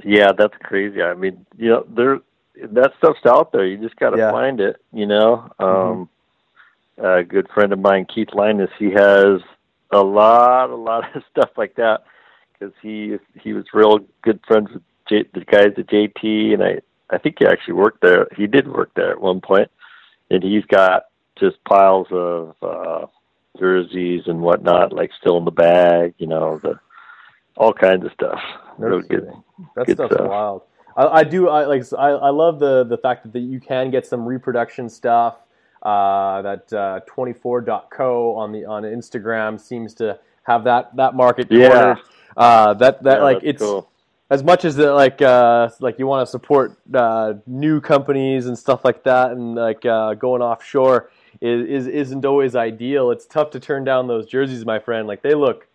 Yeah, 0.04 0.30
that's 0.38 0.56
crazy. 0.62 1.02
I 1.02 1.14
mean, 1.14 1.44
you 1.56 1.70
know, 1.70 1.86
there 1.88 2.20
that 2.62 2.92
stuff's 2.98 3.26
out 3.26 3.52
there. 3.52 3.66
You 3.66 3.76
just 3.78 3.96
got 3.96 4.10
to 4.10 4.18
yeah. 4.18 4.30
find 4.30 4.60
it. 4.60 4.76
You 4.92 5.06
know, 5.06 5.50
mm-hmm. 5.60 5.64
um, 5.64 6.08
mm-hmm. 6.98 7.04
a 7.04 7.24
good 7.24 7.48
friend 7.54 7.72
of 7.72 7.78
mine, 7.78 8.06
Keith 8.12 8.30
Linus, 8.32 8.70
he 8.78 8.90
has 8.90 9.40
a 9.90 10.00
lot, 10.00 10.70
a 10.70 10.76
lot 10.76 11.16
of 11.16 11.22
stuff 11.30 11.50
like 11.56 11.74
that 11.76 12.04
because 12.52 12.74
he 12.82 13.16
he 13.40 13.52
was 13.52 13.64
real 13.72 14.00
good 14.22 14.40
friends 14.46 14.68
with 14.72 14.82
J, 15.08 15.24
the 15.34 15.44
guys 15.44 15.72
at 15.76 15.86
JT, 15.86 16.54
and 16.54 16.62
I 16.62 16.80
I 17.10 17.18
think 17.18 17.36
he 17.38 17.46
actually 17.46 17.74
worked 17.74 18.02
there. 18.02 18.26
He 18.36 18.46
did 18.46 18.68
work 18.68 18.90
there 18.94 19.10
at 19.10 19.20
one 19.20 19.40
point, 19.40 19.70
and 20.30 20.42
he's 20.42 20.64
got 20.66 21.04
just 21.38 21.62
piles 21.64 22.08
of 22.10 22.54
uh, 22.62 23.06
jerseys 23.58 24.22
and 24.26 24.40
whatnot, 24.40 24.92
like 24.92 25.10
still 25.18 25.38
in 25.38 25.44
the 25.44 25.50
bag. 25.50 26.14
You 26.18 26.26
know, 26.26 26.58
the 26.58 26.78
all 27.56 27.72
kinds 27.72 28.04
of 28.04 28.12
stuff. 28.12 28.40
Real 28.78 29.00
good. 29.00 29.30
That 29.74 29.86
good 29.86 29.96
stuff's 29.96 30.14
stuff. 30.14 30.28
wild. 30.28 30.62
I, 30.98 31.20
I 31.20 31.24
do 31.24 31.48
I 31.48 31.64
like 31.64 31.84
I, 31.96 32.08
I 32.08 32.30
love 32.30 32.58
the 32.58 32.84
the 32.84 32.98
fact 32.98 33.22
that, 33.22 33.32
that 33.32 33.40
you 33.40 33.60
can 33.60 33.90
get 33.90 34.06
some 34.06 34.26
reproduction 34.26 34.88
stuff. 34.88 35.36
Uh, 35.80 36.42
that 36.42 36.72
uh, 36.72 37.00
24.co 37.08 38.34
on 38.34 38.50
the 38.50 38.64
on 38.64 38.82
Instagram 38.82 39.60
seems 39.60 39.94
to 39.94 40.18
have 40.42 40.64
that 40.64 40.94
that 40.96 41.14
market 41.14 41.48
cornered. 41.48 41.70
Yeah. 41.70 41.94
Uh, 42.36 42.74
that 42.74 43.02
that 43.04 43.18
yeah, 43.18 43.22
like 43.22 43.38
it's 43.44 43.62
cool. 43.62 43.88
as 44.28 44.42
much 44.42 44.64
as 44.64 44.74
that 44.74 44.92
like 44.94 45.22
uh, 45.22 45.70
like 45.78 46.00
you 46.00 46.06
want 46.08 46.26
to 46.26 46.30
support 46.30 46.76
uh, 46.92 47.34
new 47.46 47.80
companies 47.80 48.46
and 48.46 48.58
stuff 48.58 48.84
like 48.84 49.04
that, 49.04 49.30
and 49.30 49.54
like 49.54 49.86
uh, 49.86 50.14
going 50.14 50.42
offshore 50.42 51.10
is, 51.40 51.68
is 51.68 51.86
isn't 51.86 52.24
always 52.24 52.56
ideal. 52.56 53.12
It's 53.12 53.24
tough 53.24 53.50
to 53.52 53.60
turn 53.60 53.84
down 53.84 54.08
those 54.08 54.26
jerseys, 54.26 54.64
my 54.64 54.80
friend. 54.80 55.06
Like 55.06 55.22
they 55.22 55.34
look 55.34 55.67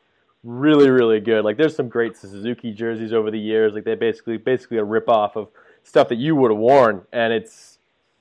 really 0.44 0.90
really 0.90 1.20
good. 1.20 1.44
Like 1.44 1.58
there's 1.58 1.76
some 1.76 1.90
great 1.90 2.18
Suzuki 2.18 2.72
jerseys 2.72 3.14
over 3.14 3.32
the 3.32 3.40
years. 3.40 3.74
Like 3.74 3.84
they 3.84 3.96
basically 3.96 4.38
basically 4.38 4.78
a 4.78 4.84
rip 4.84 5.10
off 5.10 5.36
of 5.36 5.50
stuff 5.84 6.10
that 6.10 6.18
you 6.18 6.36
would 6.36 6.52
have 6.52 6.60
worn, 6.60 7.02
and 7.12 7.34
it's 7.34 7.80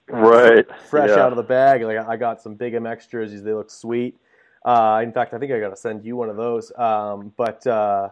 right 0.08 0.66
fresh 0.88 1.10
yeah. 1.10 1.22
out 1.22 1.32
of 1.32 1.36
the 1.36 1.42
bag. 1.42 1.82
Like 1.82 1.98
I 1.98 2.16
got 2.16 2.40
some 2.40 2.54
big 2.54 2.74
MX 2.74 3.10
jerseys. 3.10 3.42
They 3.42 3.52
look 3.52 3.70
sweet. 3.70 4.16
Uh, 4.64 5.00
in 5.02 5.12
fact, 5.12 5.34
I 5.34 5.38
think 5.38 5.52
I 5.52 5.58
got 5.58 5.70
to 5.70 5.76
send 5.76 6.04
you 6.04 6.16
one 6.16 6.28
of 6.28 6.36
those. 6.36 6.72
Um, 6.78 7.32
but 7.36 7.66
uh, 7.66 8.10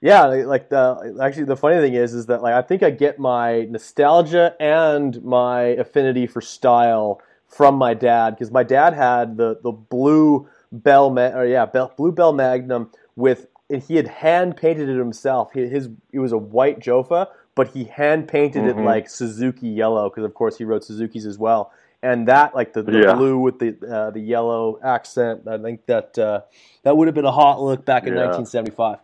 yeah, 0.00 0.24
like 0.24 0.68
the 0.68 1.16
actually 1.22 1.44
the 1.44 1.56
funny 1.56 1.80
thing 1.80 1.94
is 1.94 2.14
is 2.14 2.26
that 2.26 2.42
like 2.42 2.54
I 2.54 2.62
think 2.62 2.82
I 2.82 2.90
get 2.90 3.18
my 3.18 3.62
nostalgia 3.62 4.54
and 4.60 5.22
my 5.22 5.62
affinity 5.62 6.26
for 6.26 6.40
style 6.40 7.20
from 7.46 7.76
my 7.76 7.94
dad 7.94 8.30
because 8.30 8.50
my 8.50 8.62
dad 8.62 8.94
had 8.94 9.36
the 9.36 9.58
the 9.62 9.72
blue 9.72 10.48
Bell 10.72 11.16
or 11.18 11.46
yeah 11.46 11.66
Bell, 11.66 11.92
blue 11.96 12.12
Bell 12.12 12.32
Magnum 12.32 12.90
with 13.14 13.46
and 13.70 13.82
he 13.82 13.96
had 13.96 14.08
hand 14.08 14.56
painted 14.56 14.88
it 14.88 14.98
himself. 14.98 15.52
His 15.52 15.88
it 16.12 16.18
was 16.18 16.32
a 16.32 16.38
white 16.38 16.80
Jofa, 16.80 17.28
but 17.54 17.68
he 17.68 17.84
hand 17.84 18.28
painted 18.28 18.64
mm-hmm. 18.64 18.80
it 18.80 18.82
like 18.84 19.08
Suzuki 19.08 19.68
yellow 19.68 20.08
because 20.08 20.24
of 20.24 20.34
course 20.34 20.58
he 20.58 20.64
wrote 20.64 20.84
Suzuki's 20.84 21.26
as 21.26 21.38
well. 21.38 21.72
And 22.02 22.26
that 22.28 22.54
like 22.54 22.72
the, 22.72 22.82
the 22.82 23.02
yeah. 23.04 23.14
blue 23.14 23.38
with 23.38 23.60
the 23.60 23.76
uh, 23.88 24.10
the 24.10 24.20
yellow 24.20 24.80
accent, 24.82 25.46
I 25.46 25.58
think 25.58 25.86
that 25.86 26.18
uh, 26.18 26.40
that 26.82 26.96
would 26.96 27.06
have 27.06 27.14
been 27.14 27.24
a 27.24 27.32
hot 27.32 27.60
look 27.60 27.84
back 27.84 28.02
in 28.04 28.14
yeah. 28.14 28.26
1975. 28.26 28.98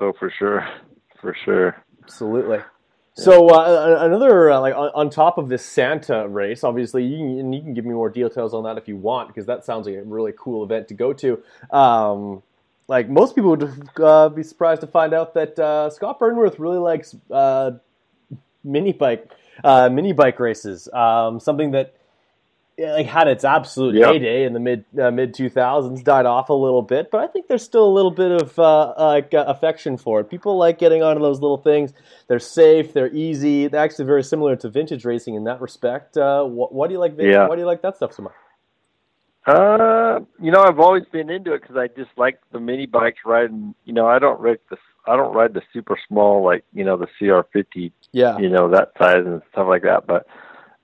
Oh, 0.00 0.12
for 0.18 0.30
sure, 0.30 0.66
for 1.20 1.36
sure, 1.44 1.82
absolutely. 2.02 2.58
So 3.18 3.48
uh, 3.48 3.98
another 4.02 4.50
uh, 4.50 4.60
like 4.60 4.74
on, 4.74 4.90
on, 4.94 5.08
top 5.08 5.38
of 5.38 5.48
this 5.48 5.64
Santa 5.64 6.28
race, 6.28 6.62
obviously 6.62 7.02
you 7.02 7.16
can, 7.16 7.50
you 7.50 7.62
can 7.62 7.72
give 7.72 7.86
me 7.86 7.94
more 7.94 8.10
details 8.10 8.52
on 8.52 8.64
that 8.64 8.76
if 8.76 8.86
you 8.86 8.96
want 8.96 9.28
because 9.28 9.46
that 9.46 9.64
sounds 9.64 9.86
like 9.86 9.96
a 9.96 10.02
really 10.02 10.34
cool 10.38 10.62
event 10.62 10.86
to 10.88 10.94
go 10.94 11.14
to. 11.14 11.42
Um, 11.70 12.42
like 12.88 13.08
most 13.08 13.34
people 13.34 13.50
would 13.56 13.88
uh, 14.00 14.28
be 14.28 14.42
surprised 14.42 14.82
to 14.82 14.86
find 14.86 15.14
out 15.14 15.32
that 15.32 15.58
uh, 15.58 15.88
Scott 15.88 16.20
Burnworth 16.20 16.58
really 16.58 16.78
likes 16.78 17.16
uh, 17.30 17.72
mini 18.62 18.92
bike 18.92 19.30
uh, 19.64 19.88
mini 19.88 20.12
bike 20.12 20.38
races. 20.38 20.86
Um, 20.92 21.40
something 21.40 21.70
that 21.70 21.94
like 22.78 23.06
had 23.06 23.28
its 23.28 23.44
absolute 23.44 23.94
yep. 23.94 24.12
heyday 24.12 24.44
in 24.44 24.52
the 24.52 24.60
mid 24.60 24.84
uh, 25.00 25.10
mid 25.10 25.34
two 25.34 25.48
thousands, 25.48 26.02
died 26.02 26.26
off 26.26 26.48
a 26.48 26.54
little 26.54 26.82
bit, 26.82 27.10
but 27.10 27.22
I 27.22 27.26
think 27.26 27.48
there's 27.48 27.62
still 27.62 27.86
a 27.86 27.92
little 27.92 28.10
bit 28.10 28.30
of 28.30 28.58
uh, 28.58 28.94
like 28.98 29.32
affection 29.32 29.96
for 29.96 30.20
it. 30.20 30.24
People 30.24 30.56
like 30.56 30.78
getting 30.78 31.02
onto 31.02 31.22
those 31.22 31.40
little 31.40 31.58
things. 31.58 31.92
They're 32.28 32.38
safe, 32.38 32.92
they're 32.92 33.14
easy. 33.14 33.68
They're 33.68 33.82
actually 33.82 34.06
very 34.06 34.22
similar 34.22 34.56
to 34.56 34.68
vintage 34.68 35.04
racing 35.04 35.34
in 35.34 35.44
that 35.44 35.60
respect. 35.60 36.16
Wh- 36.16 36.72
why 36.72 36.86
do 36.86 36.92
you 36.92 37.00
like 37.00 37.16
vintage? 37.16 37.34
Yeah. 37.34 37.48
Why 37.48 37.56
do 37.56 37.62
you 37.62 37.66
like 37.66 37.82
that 37.82 37.96
stuff 37.96 38.12
so 38.12 38.24
much? 38.24 38.34
Uh, 39.46 40.18
you 40.42 40.50
know, 40.50 40.62
I've 40.62 40.80
always 40.80 41.04
been 41.12 41.30
into 41.30 41.54
it 41.54 41.62
because 41.62 41.76
I 41.76 41.86
just 41.86 42.10
like 42.16 42.40
the 42.50 42.58
mini 42.58 42.86
bikes 42.86 43.20
riding. 43.24 43.74
You 43.84 43.92
know, 43.92 44.06
I 44.06 44.18
don't 44.18 44.40
ride 44.40 44.58
the 44.70 44.76
I 45.06 45.16
don't 45.16 45.32
ride 45.34 45.54
the 45.54 45.62
super 45.72 45.96
small 46.08 46.44
like 46.44 46.64
you 46.72 46.84
know 46.84 46.96
the 46.96 47.06
CR50. 47.20 47.92
Yeah. 48.10 48.38
You 48.38 48.48
know 48.48 48.68
that 48.70 48.92
size 48.98 49.24
and 49.24 49.40
stuff 49.52 49.68
like 49.68 49.82
that, 49.82 50.06
but 50.06 50.26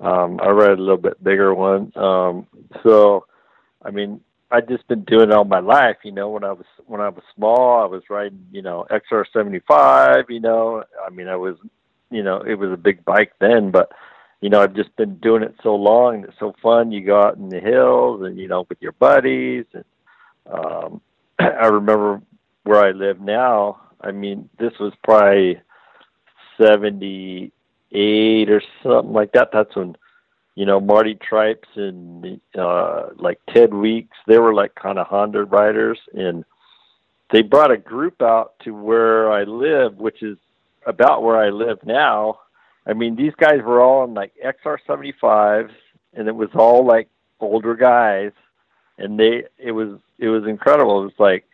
um, 0.03 0.41
I 0.43 0.51
ride 0.51 0.79
a 0.79 0.83
little 0.83 0.97
bit 0.97 1.23
bigger 1.23 1.55
one. 1.55 1.93
Um, 1.97 2.47
so, 2.83 3.27
I 3.83 3.91
mean, 3.91 4.21
I've 4.51 4.69
just 4.69 4.87
been 4.89 5.05
doing 5.05 5.31
it 5.31 5.33
all 5.33 5.45
my 5.45 5.61
life. 5.61 5.97
You 6.05 6.13
know, 6.13 6.29
when 6.29 6.45
I 6.45 6.53
was 6.53 6.67
when 6.87 7.01
I 7.01 7.09
was 7.09 7.23
small, 7.35 7.83
I 7.83 7.87
was 7.87 8.03
riding 8.11 8.47
you 8.53 8.63
know 8.63 8.87
XR75. 8.91 10.25
You 10.29 10.41
know, 10.41 10.85
I 11.05 11.11
mean, 11.11 11.29
I 11.29 11.37
was 11.37 11.57
you 12.11 12.23
know 12.23 12.43
it 12.43 12.57
was 12.57 12.71
a 12.71 12.77
big 12.77 13.05
bike 13.05 13.33
then, 13.41 13.71
but 13.71 13.93
you 14.43 14.51
know, 14.51 14.61
I've 14.61 14.75
just 14.75 14.95
been 14.97 15.15
doing 15.19 15.45
it 15.45 15.55
so 15.63 15.77
long. 15.77 16.25
It's 16.25 16.39
so 16.41 16.53
fun. 16.61 16.91
You 16.91 17.07
go 17.07 17.23
out 17.23 17.37
in 17.37 17.49
the 17.49 17.61
hills 17.61 18.23
and, 18.23 18.37
you 18.37 18.49
know, 18.49 18.67
with 18.69 18.83
your 18.83 18.93
buddies. 18.93 19.65
And 19.73 19.85
um, 20.53 21.01
I 21.39 21.69
remember 21.69 22.21
where 22.65 22.85
I 22.85 22.91
live 22.91 23.21
now. 23.21 23.81
I 24.01 24.11
mean, 24.11 24.51
this 24.59 24.73
was 24.81 24.93
probably 25.05 25.61
78 27.93 28.51
or 28.51 28.63
something 28.83 29.13
like 29.13 29.33
that. 29.33 29.51
That's 29.53 29.75
when, 29.77 29.97
you 30.55 30.67
know, 30.67 30.81
Marty 30.81 31.15
Tripes 31.15 31.69
and 31.77 32.41
uh, 32.59 33.09
like 33.17 33.39
Ted 33.53 33.73
Weeks, 33.73 34.17
they 34.27 34.39
were 34.39 34.55
like 34.55 34.75
kind 34.75 34.99
of 34.99 35.07
Honda 35.07 35.45
riders. 35.45 35.99
And 36.15 36.45
they 37.31 37.43
brought 37.43 37.71
a 37.71 37.79
group 37.79 38.23
out 38.23 38.55
to 38.65 38.71
where 38.71 39.33
I 39.33 39.45
live, 39.45 39.97
which 39.97 40.23
is 40.23 40.39
about 40.87 41.23
where 41.23 41.37
I 41.37 41.51
live 41.51 41.79
now 41.85 42.39
I 42.87 42.95
mean, 42.95 43.17
these 43.17 43.35
guys 43.37 43.61
were 43.63 43.81
all 43.81 44.05
in 44.05 44.15
like 44.15 44.33
XR75s, 44.45 45.71
and 46.15 46.29
it 46.29 46.35
was 46.35 46.51
all 46.55 46.85
like 46.85 47.09
older 47.41 47.75
guys, 47.75 48.33
and 48.99 49.19
they 49.19 49.45
it 49.59 49.73
was 49.73 49.99
it 50.19 50.29
was 50.29 50.47
incredible. 50.47 51.03
It 51.03 51.05
was 51.05 51.19
like 51.19 51.45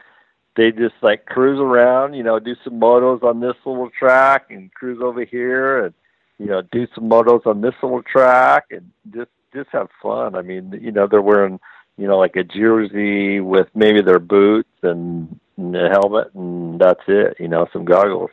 they 0.56 0.72
just 0.72 0.94
like 1.02 1.26
cruise 1.26 1.60
around, 1.60 2.14
you 2.14 2.22
know, 2.22 2.38
do 2.38 2.56
some 2.64 2.80
motos 2.80 3.22
on 3.22 3.40
this 3.40 3.54
little 3.64 3.90
track 3.90 4.50
and 4.50 4.72
cruise 4.72 5.00
over 5.02 5.24
here 5.24 5.84
and 5.84 5.94
you 6.38 6.46
know, 6.46 6.62
do 6.62 6.86
some 6.94 7.08
motos 7.08 7.46
on 7.46 7.60
this 7.60 7.74
little 7.82 8.02
track 8.02 8.66
and 8.70 8.90
just 9.12 9.30
just 9.54 9.68
have 9.72 9.88
fun. 10.02 10.34
I 10.34 10.42
mean, 10.42 10.78
you 10.80 10.92
know, 10.92 11.06
they're 11.06 11.22
wearing, 11.22 11.58
you 11.96 12.06
know, 12.06 12.18
like 12.18 12.36
a 12.36 12.44
jersey 12.44 13.40
with 13.40 13.66
maybe 13.74 14.02
their 14.02 14.18
boots 14.18 14.68
and, 14.82 15.38
and 15.56 15.74
a 15.74 15.88
helmet 15.88 16.32
and 16.34 16.78
that's 16.80 17.00
it, 17.08 17.36
you 17.40 17.48
know, 17.48 17.66
some 17.72 17.84
goggles. 17.84 18.30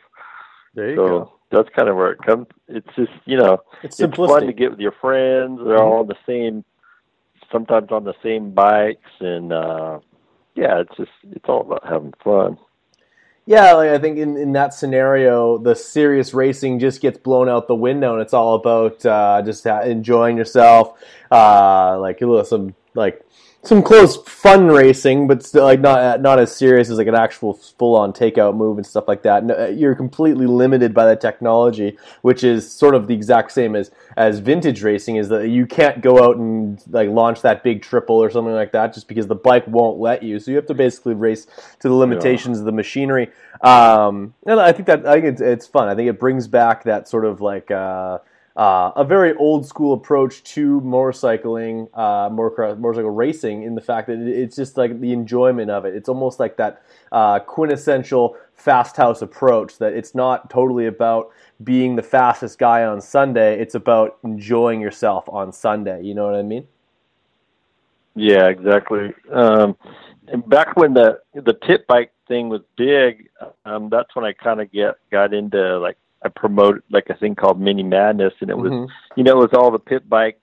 There 0.74 0.90
you 0.90 0.96
so 0.96 1.06
go. 1.06 1.32
that's 1.50 1.68
kind 1.74 1.88
of 1.88 1.96
where 1.96 2.12
it 2.12 2.18
comes. 2.18 2.46
It's 2.68 2.88
just, 2.96 3.12
you 3.24 3.38
know, 3.38 3.62
It's 3.82 3.98
it's 3.98 4.16
fun 4.16 4.46
to 4.46 4.52
get 4.52 4.70
with 4.70 4.80
your 4.80 4.94
friends. 5.00 5.60
They're 5.64 5.82
all 5.82 6.00
on 6.00 6.06
the 6.06 6.18
same, 6.26 6.64
sometimes 7.50 7.90
on 7.90 8.04
the 8.04 8.14
same 8.22 8.50
bikes, 8.52 9.10
and 9.20 9.52
uh 9.52 10.00
yeah, 10.54 10.80
it's 10.80 10.96
just 10.96 11.10
it's 11.32 11.44
all 11.48 11.62
about 11.62 11.86
having 11.86 12.14
fun. 12.22 12.58
Yeah, 13.48 13.74
like 13.74 13.90
I 13.90 13.98
think 13.98 14.18
in, 14.18 14.36
in 14.36 14.52
that 14.52 14.74
scenario, 14.74 15.56
the 15.56 15.76
serious 15.76 16.34
racing 16.34 16.80
just 16.80 17.00
gets 17.00 17.16
blown 17.16 17.48
out 17.48 17.68
the 17.68 17.76
window, 17.76 18.14
and 18.14 18.20
it's 18.20 18.34
all 18.34 18.56
about 18.56 19.06
uh, 19.06 19.40
just 19.42 19.64
enjoying 19.66 20.36
yourself, 20.36 20.98
uh, 21.30 21.96
like 22.00 22.18
some 22.48 22.74
like 22.94 23.24
some 23.66 23.82
close 23.82 24.16
fun 24.16 24.68
racing, 24.68 25.26
but 25.26 25.42
still 25.42 25.64
like 25.64 25.80
not 25.80 26.20
not 26.20 26.38
as 26.38 26.54
serious 26.54 26.88
as 26.88 26.98
like 26.98 27.08
an 27.08 27.14
actual 27.14 27.54
full 27.54 27.96
on 27.96 28.12
takeout 28.12 28.56
move 28.56 28.78
and 28.78 28.86
stuff 28.86 29.08
like 29.08 29.22
that. 29.22 29.44
No, 29.44 29.66
you're 29.66 29.94
completely 29.94 30.46
limited 30.46 30.94
by 30.94 31.06
the 31.06 31.16
technology, 31.16 31.98
which 32.22 32.44
is 32.44 32.70
sort 32.70 32.94
of 32.94 33.08
the 33.08 33.14
exact 33.14 33.52
same 33.52 33.74
as 33.74 33.90
as 34.16 34.38
vintage 34.38 34.82
racing. 34.82 35.16
Is 35.16 35.28
that 35.30 35.48
you 35.48 35.66
can't 35.66 36.00
go 36.00 36.22
out 36.22 36.36
and 36.36 36.80
like 36.90 37.08
launch 37.08 37.42
that 37.42 37.64
big 37.64 37.82
triple 37.82 38.16
or 38.16 38.30
something 38.30 38.54
like 38.54 38.72
that 38.72 38.94
just 38.94 39.08
because 39.08 39.26
the 39.26 39.34
bike 39.34 39.66
won't 39.66 39.98
let 39.98 40.22
you. 40.22 40.38
So 40.38 40.52
you 40.52 40.56
have 40.56 40.66
to 40.66 40.74
basically 40.74 41.14
race 41.14 41.46
to 41.80 41.88
the 41.88 41.94
limitations 41.94 42.60
of 42.60 42.64
the 42.64 42.72
machinery. 42.72 43.30
Um, 43.62 44.34
and 44.46 44.60
I 44.60 44.72
think 44.72 44.86
that 44.86 45.06
I 45.06 45.14
think 45.14 45.26
it's, 45.26 45.40
it's 45.40 45.66
fun. 45.66 45.88
I 45.88 45.94
think 45.94 46.08
it 46.08 46.20
brings 46.20 46.46
back 46.46 46.84
that 46.84 47.08
sort 47.08 47.24
of 47.24 47.40
like. 47.40 47.70
Uh, 47.70 48.18
uh, 48.56 48.90
a 48.96 49.04
very 49.04 49.34
old 49.34 49.66
school 49.66 49.92
approach 49.92 50.42
to 50.42 50.80
motorcycling, 50.80 51.88
uh, 51.96 52.30
motor, 52.30 52.74
motorcycle 52.76 53.10
racing, 53.10 53.64
in 53.64 53.74
the 53.74 53.80
fact 53.80 54.06
that 54.06 54.18
it's 54.18 54.56
just 54.56 54.76
like 54.78 54.98
the 55.00 55.12
enjoyment 55.12 55.70
of 55.70 55.84
it. 55.84 55.94
It's 55.94 56.08
almost 56.08 56.40
like 56.40 56.56
that 56.56 56.82
uh, 57.12 57.40
quintessential 57.40 58.36
fast 58.54 58.96
house 58.96 59.20
approach. 59.20 59.76
That 59.76 59.92
it's 59.92 60.14
not 60.14 60.48
totally 60.48 60.86
about 60.86 61.30
being 61.64 61.96
the 61.96 62.02
fastest 62.02 62.58
guy 62.58 62.84
on 62.84 63.00
Sunday. 63.00 63.60
It's 63.60 63.74
about 63.74 64.16
enjoying 64.24 64.80
yourself 64.80 65.28
on 65.28 65.52
Sunday. 65.52 66.02
You 66.02 66.14
know 66.14 66.24
what 66.24 66.34
I 66.34 66.42
mean? 66.42 66.66
Yeah, 68.14 68.48
exactly. 68.48 69.12
Um, 69.30 69.76
back 70.46 70.76
when 70.76 70.94
the 70.94 71.20
the 71.34 71.52
tip 71.66 71.86
bike 71.86 72.12
thing 72.26 72.48
was 72.48 72.62
big, 72.76 73.28
um, 73.66 73.90
that's 73.90 74.16
when 74.16 74.24
I 74.24 74.32
kind 74.32 74.62
of 74.62 74.72
get 74.72 74.94
got 75.10 75.34
into 75.34 75.78
like 75.78 75.98
I 76.26 76.28
promoted 76.28 76.82
like 76.90 77.08
a 77.08 77.14
thing 77.14 77.34
called 77.34 77.60
Mini 77.60 77.82
Madness, 77.82 78.34
and 78.40 78.50
it 78.50 78.58
was 78.58 78.72
Mhm. 78.72 78.88
you 79.16 79.24
know 79.24 79.32
it 79.38 79.50
was 79.50 79.54
all 79.54 79.70
the 79.70 79.78
pit 79.78 80.08
bike, 80.08 80.38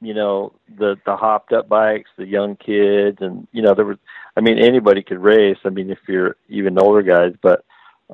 you 0.00 0.14
know 0.14 0.52
the 0.78 0.96
the 1.06 1.16
hopped 1.16 1.52
up 1.52 1.68
bikes, 1.68 2.10
the 2.16 2.26
young 2.26 2.56
kids, 2.56 3.18
and 3.20 3.46
you 3.52 3.62
know 3.62 3.74
there 3.74 3.84
was 3.84 3.98
I 4.36 4.40
mean 4.40 4.58
anybody 4.58 5.02
could 5.02 5.18
race. 5.18 5.58
I 5.64 5.70
mean 5.70 5.90
if 5.90 5.98
you're 6.08 6.36
even 6.48 6.78
older 6.78 7.02
guys, 7.02 7.34
but 7.42 7.64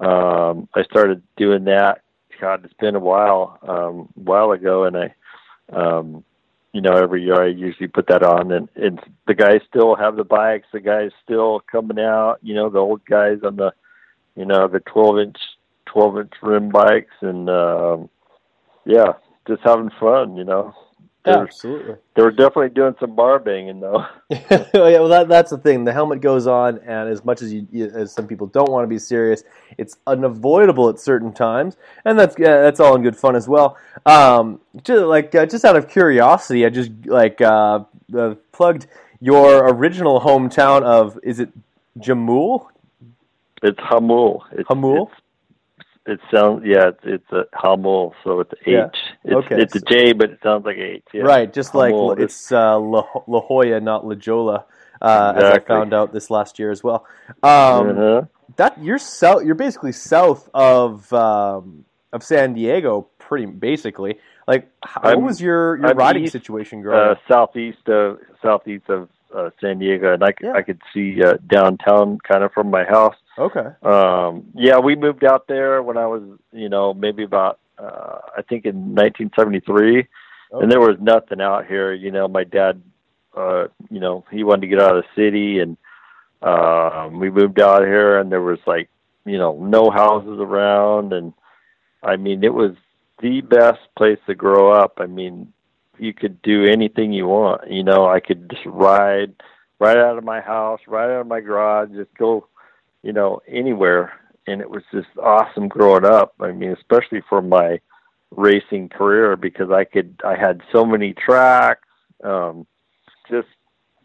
um, 0.00 0.68
I 0.74 0.82
started 0.84 1.22
doing 1.36 1.64
that. 1.64 2.00
God, 2.40 2.64
it's 2.64 2.74
been 2.74 2.96
a 2.96 3.00
while, 3.12 3.58
um, 3.62 4.08
a 4.16 4.20
while 4.30 4.50
ago, 4.52 4.84
and 4.84 4.96
I. 4.96 5.14
Um, 5.72 6.24
you 6.74 6.80
know, 6.80 6.94
every 6.96 7.22
year 7.22 7.42
I 7.42 7.48
usually 7.48 7.88
put 7.88 8.06
that 8.06 8.22
on, 8.22 8.50
and, 8.50 8.66
and 8.76 8.98
the 9.26 9.34
guys 9.34 9.60
still 9.68 9.94
have 9.94 10.16
the 10.16 10.24
bikes. 10.24 10.66
The 10.72 10.80
guys 10.80 11.10
still 11.22 11.60
coming 11.70 11.98
out. 12.00 12.38
You 12.42 12.54
know, 12.54 12.70
the 12.70 12.78
old 12.78 13.04
guys 13.04 13.40
on 13.44 13.56
the, 13.56 13.72
you 14.36 14.46
know, 14.46 14.68
the 14.68 14.80
twelve 14.80 15.18
inch, 15.18 15.36
twelve 15.92 16.18
inch 16.18 16.32
rim 16.42 16.68
bikes, 16.70 17.14
and 17.20 17.49
um, 17.50 18.08
yeah, 18.84 19.12
just 19.46 19.62
having 19.62 19.90
fun. 20.00 20.37
You 20.37 20.44
know, 20.44 20.75
They 21.25 21.32
were- 21.32 21.42
Absolutely. 21.44 21.94
they 22.16 22.22
were 22.22 22.30
definitely 22.32 22.70
doing 22.70 22.94
some 22.99 23.14
bar 23.14 23.38
banging 23.38 23.78
though. 23.80 24.04
yeah, 24.30 24.66
well, 24.75 25.08
that, 25.08 25.28
that's 25.28 25.50
the 25.50 25.58
thing. 25.58 25.84
The 25.84 25.92
helmet 25.92 26.20
goes 26.20 26.46
on, 26.49 26.78
and 26.78 27.08
as 27.08 27.25
much 27.25 27.42
as 27.42 27.52
you, 27.52 27.66
as 27.94 28.12
some 28.12 28.26
people 28.26 28.49
don't 28.49 28.70
want 28.70 28.82
to 28.84 28.88
be 28.88 28.99
serious, 28.99 29.44
it's 29.78 29.96
unavoidable 30.06 30.88
at 30.88 30.99
certain 30.99 31.32
times, 31.32 31.76
and 32.04 32.18
that's 32.18 32.34
that's 32.34 32.80
all 32.80 32.96
in 32.96 33.02
good 33.02 33.16
fun 33.16 33.37
as 33.37 33.46
well. 33.49 33.76
Um, 34.06 34.61
just 34.82 35.04
like 35.04 35.34
uh, 35.34 35.46
just 35.46 35.64
out 35.64 35.76
of 35.76 35.88
curiosity, 35.88 36.66
I 36.66 36.70
just 36.70 36.90
like 37.05 37.40
uh, 37.40 37.85
uh, 38.16 38.35
plugged 38.50 38.87
your 39.20 39.68
original 39.68 40.20
hometown 40.20 40.83
of 40.83 41.18
is 41.22 41.38
it 41.38 41.50
Jamul? 42.00 42.66
It's 43.62 43.78
Hamul. 43.78 44.40
It's, 44.50 44.68
Hamul? 44.68 45.07
It's, 45.12 45.20
it 46.06 46.20
sounds 46.34 46.62
yeah. 46.64 46.88
It's, 46.88 47.00
it's 47.04 47.32
a 47.32 47.44
Hamul, 47.56 48.12
so 48.24 48.40
it's 48.40 48.52
H. 48.62 48.66
Yeah. 48.66 48.88
It's, 49.24 49.34
Okay, 49.46 49.56
It's 49.62 49.74
a 49.76 49.80
J, 49.80 50.12
but 50.12 50.30
it 50.30 50.38
sounds 50.42 50.64
like 50.64 50.76
H. 50.76 51.04
Yeah. 51.12 51.22
Right, 51.22 51.52
just 51.52 51.74
like 51.74 51.94
Hamul. 51.94 52.18
it's 52.18 52.50
uh, 52.52 52.78
La, 52.78 53.04
La 53.26 53.40
Jolla, 53.40 53.80
not 53.80 54.06
La 54.06 54.14
Jolla, 54.14 54.64
uh, 55.00 55.32
as 55.36 55.44
I 55.44 55.58
found 55.60 55.94
out 55.94 56.12
this 56.12 56.30
last 56.30 56.58
year 56.58 56.70
as 56.70 56.82
well. 56.82 57.06
Um, 57.42 57.88
uh-huh. 57.90 58.22
that 58.56 58.82
you're 58.82 58.98
south 58.98 59.44
you're 59.44 59.54
basically 59.54 59.92
south 59.92 60.48
of 60.54 61.12
um, 61.12 61.84
of 62.12 62.22
San 62.22 62.54
Diego 62.54 63.08
pretty 63.18 63.46
basically 63.46 64.18
like 64.46 64.68
how, 64.84 65.00
what 65.02 65.10
I'm- 65.14 65.24
was 65.24 65.40
your 65.40 65.76
your 65.76 65.86
I'm 65.86 65.96
riding 65.96 66.24
east, 66.24 66.32
situation 66.32 66.82
growing 66.82 67.10
uh, 67.10 67.14
southeast 67.28 67.88
of 67.88 68.18
southeast 68.42 68.88
of 68.88 69.08
uh, 69.34 69.50
San 69.60 69.78
Diego, 69.78 70.12
and 70.12 70.22
I, 70.22 70.34
Yeah. 70.42 70.52
I 70.52 70.62
could 70.62 70.80
see 70.92 71.22
uh, 71.22 71.34
downtown 71.46 72.18
kind 72.18 72.44
of 72.44 72.52
from 72.52 72.68
my 72.70 72.84
house. 72.84 73.14
Okay 73.38 73.68
Um, 73.83 74.45
yeah, 74.55 74.79
we 74.79 74.95
moved 74.97 75.25
out 75.25 75.47
there 75.49 75.83
when 75.83 75.97
I 75.97 76.07
was, 76.07 76.23
you 76.53 76.68
know, 76.68 76.95
maybe 76.95 77.23
about 77.25 77.59
uh, 77.79 78.18
I 78.37 78.42
think 78.42 78.64
in 78.64 78.95
1973, 78.95 80.07
Okay. 80.53 80.62
and 80.62 80.71
there 80.71 80.81
was 80.81 80.99
nothing 81.01 81.40
out 81.40 81.66
here. 81.66 81.92
You 81.95 82.11
know, 82.11 82.29
my 82.29 82.45
dad, 82.45 82.83
uh, 83.37 83.68
you 83.90 84.01
know, 84.01 84.25
he 84.31 84.45
wanted 84.45 84.62
to 84.62 84.66
get 84.68 84.81
out 84.83 84.97
of 84.97 85.03
the 85.05 85.09
city, 85.16 85.59
and 85.61 85.77
um, 86.42 87.18
we 87.21 87.31
moved 87.31 87.61
out 87.61 87.83
here, 87.83 88.18
and 88.18 88.31
there 88.31 88.42
was 88.42 88.59
like, 88.66 88.88
you 89.25 89.38
know, 89.38 89.57
no 89.59 89.90
houses 89.90 90.38
around, 90.40 91.12
and 91.12 91.33
I 92.03 92.16
mean, 92.16 92.45
it 92.45 92.53
was 92.55 92.73
the 93.21 93.40
best 93.40 93.81
place 93.97 94.18
to 94.27 94.35
grow 94.35 94.73
up. 94.73 94.95
I 94.99 95.07
mean, 95.07 95.53
you 95.99 96.12
could 96.12 96.42
do 96.42 96.64
anything 96.66 97.12
you 97.12 97.27
want. 97.27 97.71
You 97.71 97.83
know, 97.85 98.07
I 98.07 98.21
could 98.21 98.51
just 98.51 98.66
ride 98.66 99.35
right 99.79 99.97
out 99.97 100.18
of 100.18 100.25
my 100.25 100.40
house, 100.40 100.81
right 100.87 101.05
out 101.12 101.21
of 101.23 101.27
my 101.27 101.40
garage, 101.40 101.90
just 101.95 102.12
go, 102.16 102.47
you 103.02 103.12
know, 103.12 103.40
anywhere. 103.48 104.12
And 104.46 104.60
it 104.60 104.68
was 104.68 104.82
just 104.92 105.08
awesome 105.22 105.68
growing 105.68 106.04
up. 106.04 106.34
I 106.40 106.52
mean, 106.52 106.72
especially 106.72 107.22
for 107.28 107.40
my 107.40 107.80
racing 108.30 108.88
career 108.88 109.36
because 109.36 109.70
I 109.70 109.84
could, 109.84 110.20
I 110.24 110.36
had 110.36 110.62
so 110.72 110.84
many 110.84 111.12
tracks, 111.12 111.88
um, 112.24 112.66
just 113.30 113.48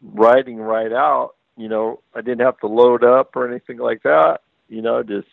riding 0.01 0.57
right 0.57 0.91
out. 0.91 1.31
You 1.55 1.69
know, 1.69 2.01
I 2.13 2.21
didn't 2.21 2.45
have 2.45 2.59
to 2.59 2.67
load 2.67 3.03
up 3.03 3.35
or 3.35 3.49
anything 3.49 3.77
like 3.77 4.03
that. 4.03 4.41
You 4.69 4.81
know, 4.81 5.01
just 5.01 5.27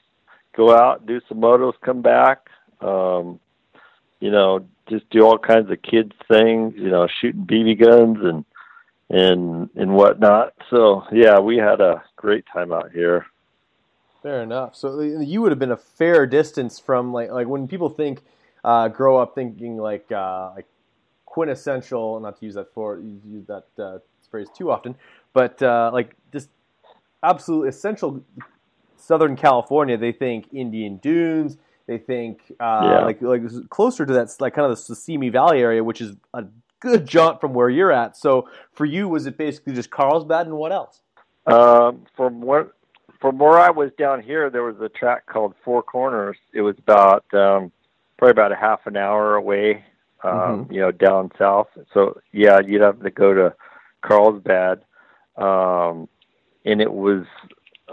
go 0.56 0.74
out, 0.74 1.06
do 1.06 1.20
some 1.28 1.40
motos, 1.40 1.74
come 1.84 2.00
back. 2.00 2.48
Um, 2.80 3.40
you 4.20 4.30
know, 4.30 4.66
just 4.88 5.08
do 5.10 5.22
all 5.22 5.38
kinds 5.38 5.70
of 5.70 5.82
kids 5.82 6.12
things, 6.28 6.74
you 6.76 6.90
know, 6.90 7.06
shooting 7.20 7.46
BB 7.46 7.80
guns 7.82 8.18
and 8.22 8.44
and 9.10 9.68
and 9.76 9.94
whatnot. 9.94 10.54
So 10.70 11.04
yeah, 11.12 11.38
we 11.38 11.56
had 11.56 11.80
a 11.80 12.02
great 12.16 12.44
time 12.52 12.72
out 12.72 12.90
here. 12.92 13.26
Fair 14.24 14.42
enough 14.42 14.74
so 14.74 15.00
you 15.00 15.40
would 15.42 15.52
have 15.52 15.58
been 15.60 15.70
a 15.72 15.76
fair 15.76 16.26
distance 16.26 16.80
from 16.80 17.12
like 17.12 17.30
like 17.30 17.46
when 17.46 17.68
people 17.68 17.90
think 17.90 18.22
uh, 18.64 18.88
grow 18.88 19.18
up 19.18 19.34
thinking 19.34 19.76
like 19.76 20.10
uh, 20.10 20.50
like 20.56 20.66
quintessential 21.26 22.18
not 22.20 22.38
to 22.40 22.46
use 22.46 22.54
that 22.54 22.72
for 22.72 22.98
use 22.98 23.46
that 23.46 23.66
uh, 23.78 23.98
phrase 24.30 24.48
too 24.56 24.70
often 24.70 24.96
but 25.34 25.62
uh, 25.62 25.90
like 25.92 26.16
just 26.32 26.48
absolute 27.22 27.66
essential 27.68 28.24
Southern 29.04 29.36
California, 29.36 29.96
they 29.98 30.12
think 30.12 30.48
Indian 30.52 30.96
Dunes. 30.96 31.58
They 31.86 31.98
think 31.98 32.40
uh, 32.58 32.88
Yeah. 32.90 33.04
like 33.04 33.20
like 33.20 33.42
closer 33.68 34.06
to 34.06 34.12
that, 34.14 34.34
like 34.40 34.54
kind 34.54 34.70
of 34.70 34.86
the 34.86 34.96
Simi 34.96 35.28
Valley 35.28 35.60
area, 35.60 35.84
which 35.84 36.00
is 36.00 36.16
a 36.32 36.44
good 36.80 37.06
jaunt 37.06 37.40
from 37.40 37.52
where 37.52 37.68
you're 37.68 37.92
at. 37.92 38.16
So 38.16 38.48
for 38.72 38.86
you, 38.86 39.08
was 39.08 39.26
it 39.26 39.36
basically 39.36 39.74
just 39.74 39.90
Carlsbad 39.90 40.46
and 40.46 40.56
what 40.56 40.72
else? 40.72 41.02
Um, 41.46 42.06
from 42.16 42.40
where 42.40 42.72
from 43.24 43.38
where 43.38 43.58
I 43.58 43.70
was 43.70 43.90
down 43.98 44.22
here, 44.22 44.50
there 44.50 44.64
was 44.64 44.78
a 44.82 44.90
track 44.90 45.24
called 45.24 45.54
Four 45.64 45.82
Corners. 45.82 46.36
It 46.52 46.60
was 46.60 46.76
about 46.76 47.24
um, 47.32 47.72
probably 48.18 48.32
about 48.32 48.52
a 48.52 48.54
half 48.54 48.80
an 48.84 48.98
hour 48.98 49.36
away, 49.36 49.82
um, 50.22 50.68
you 50.70 50.78
know, 50.78 50.90
down 50.90 51.30
south. 51.38 51.68
So 51.94 52.20
yeah, 52.32 52.60
you'd 52.60 52.82
have 52.82 53.02
to 53.02 53.10
go 53.10 53.32
to 53.32 53.54
Carlsbad, 54.02 54.82
um, 55.38 56.06
and 56.66 56.82
it 56.82 56.92
was 56.92 57.24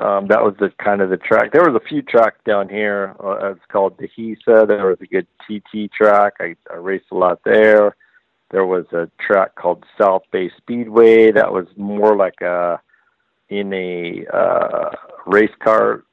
um, 0.02 0.28
that 0.28 0.44
was 0.44 0.54
the 0.60 0.70
kind 0.84 1.00
of 1.00 1.10
the 1.10 1.15
track. 1.15 1.54
There 1.54 1.63
was 1.63 1.82
a 1.82 1.88
few 1.88 2.02
tracks 2.02 2.39
down 2.46 2.67
here. 2.67 3.15
Uh, 3.24 3.52
it's 3.52 3.62
called 3.72 3.98
Dehesa. 3.98 4.67
There 4.67 4.88
was 4.88 4.98
a 5.00 5.06
good 5.06 5.28
TT 5.48 5.94
track. 5.94 6.34
I, 6.41 6.58
I 6.70 6.76
raced 6.76 7.06
a 7.12 7.15
lot 7.15 7.39
there. 7.46 7.96
There 8.50 8.65
was 8.65 8.84
a 8.91 9.10
track 9.26 9.56
called 9.56 9.86
South 9.98 10.24
Bay 10.34 10.52
Speedway 10.58 11.32
that 11.32 11.54
was 11.54 11.67
more 11.78 12.17
like 12.17 12.41
a 12.41 12.82
in 13.52 13.72
a 13.74 14.26
uh, 14.34 14.90
race 15.28 15.52
car 15.60 16.04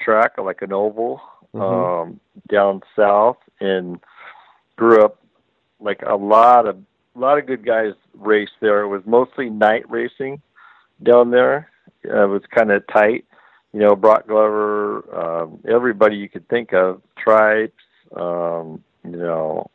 track, 0.00 0.38
like 0.38 0.62
an 0.62 0.72
oval, 0.72 1.20
Mhm. 1.54 1.60
um, 1.62 2.20
down 2.48 2.82
south, 2.96 3.36
and 3.60 4.00
grew 4.76 5.04
up 5.04 5.18
like 5.80 6.02
a 6.06 6.16
lot 6.16 6.66
of 6.66 6.76
a 7.16 7.18
lot 7.18 7.38
of 7.38 7.46
good 7.46 7.64
guys 7.64 7.92
raced 8.14 8.58
there. 8.60 8.82
It 8.82 8.88
was 8.88 9.02
mostly 9.06 9.50
night 9.50 9.88
racing 9.88 10.40
down 11.02 11.30
there. 11.30 11.70
Uh, 12.08 12.24
it 12.24 12.28
was 12.28 12.42
kind 12.46 12.72
of 12.72 12.84
tight, 12.88 13.24
you 13.72 13.80
know. 13.80 13.94
Brock 13.94 14.26
Glover, 14.26 15.04
um, 15.14 15.60
everybody 15.68 16.16
you 16.16 16.28
could 16.28 16.48
think 16.48 16.72
of, 16.72 17.02
Tripes, 17.16 17.84
um, 18.16 18.82
you 19.04 19.16
know, 19.16 19.70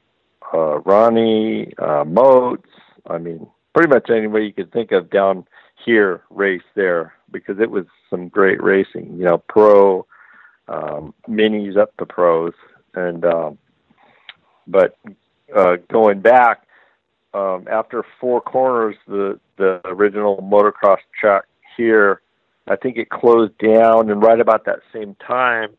uh, 0.54 0.80
Ronnie, 0.80 1.74
uh, 1.78 2.04
Moats. 2.06 2.70
I 3.10 3.18
mean, 3.20 3.48
pretty 3.74 3.90
much 3.90 4.10
anybody 4.10 4.46
you 4.48 4.54
could 4.54 4.72
think 4.72 4.92
of 4.92 5.10
down 5.10 5.46
here 5.86 6.22
race 6.30 6.64
there 6.76 7.14
because 7.32 7.60
it 7.60 7.70
was 7.70 7.86
some 8.10 8.28
great 8.28 8.62
racing. 8.62 9.18
You 9.18 9.26
know, 9.26 9.38
pro 9.38 10.06
um, 10.68 11.14
minis 11.28 11.78
up 11.78 11.96
to 11.98 12.06
pros, 12.06 12.54
and 12.94 13.26
um, 13.26 13.58
but 14.68 14.98
uh, 15.56 15.78
going 15.92 16.22
back 16.22 16.68
um, 17.34 17.68
after 17.70 18.04
Four 18.20 18.42
Corners, 18.42 18.96
the 19.08 19.40
the 19.58 19.82
original 19.86 20.38
motocross 20.38 21.00
track 21.20 21.44
here, 21.76 22.22
I 22.68 22.76
think 22.76 22.98
it 22.98 23.10
closed 23.10 23.58
down, 23.58 24.10
and 24.10 24.22
right 24.22 24.40
about 24.40 24.66
that 24.66 24.80
same 24.94 25.16
time, 25.16 25.76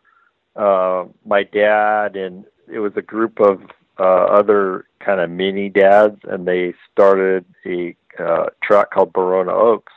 uh, 0.57 1.05
my 1.25 1.43
dad 1.43 2.17
and 2.17 2.45
it 2.73 2.79
was 2.79 2.93
a 2.97 3.03
group 3.03 3.41
of 3.41 3.63
uh, 4.01 4.27
other 4.41 4.87
kind 5.01 5.21
of 5.21 5.31
mini 5.31 5.71
dads, 5.71 6.21
and 6.25 6.49
they 6.49 6.75
started 6.93 7.47
a 7.67 7.97
uh, 8.19 8.47
track 8.63 8.91
called 8.93 9.13
Barona 9.13 9.53
Oaks. 9.55 9.93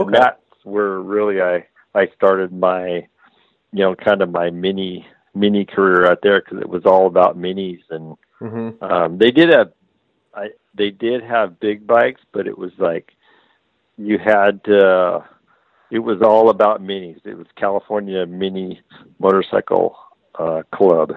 And 0.00 0.12
Okay. 0.12 0.14
that's 0.14 0.40
where 0.64 1.00
really 1.00 1.42
I 1.42 1.66
I 1.94 2.08
started 2.16 2.52
my 2.52 3.08
you 3.72 3.84
know 3.84 3.94
kind 3.96 4.22
of 4.22 4.30
my 4.30 4.50
mini 4.50 5.06
mini 5.34 5.64
career 5.66 6.06
out 6.10 6.20
there 6.22 6.40
because 6.42 6.60
it 6.60 6.68
was 6.70 6.86
all 6.86 7.06
about 7.06 7.38
minis 7.38 7.82
and 7.90 8.16
hmm 8.40 8.70
um 8.80 9.18
they 9.18 9.30
did 9.30 9.50
have 9.50 9.72
I 10.34 10.48
they 10.74 10.90
did 10.90 11.22
have 11.24 11.60
big 11.60 11.86
bikes 11.86 12.22
but 12.32 12.46
it 12.46 12.58
was 12.58 12.72
like 12.78 13.12
you 13.96 14.18
had 14.18 14.60
uh 14.68 15.20
it 15.90 16.00
was 16.00 16.22
all 16.22 16.50
about 16.50 16.82
minis. 16.82 17.24
It 17.24 17.36
was 17.36 17.46
California 17.56 18.26
Mini 18.26 18.80
Motorcycle 19.18 19.96
uh 20.38 20.62
Club. 20.74 21.12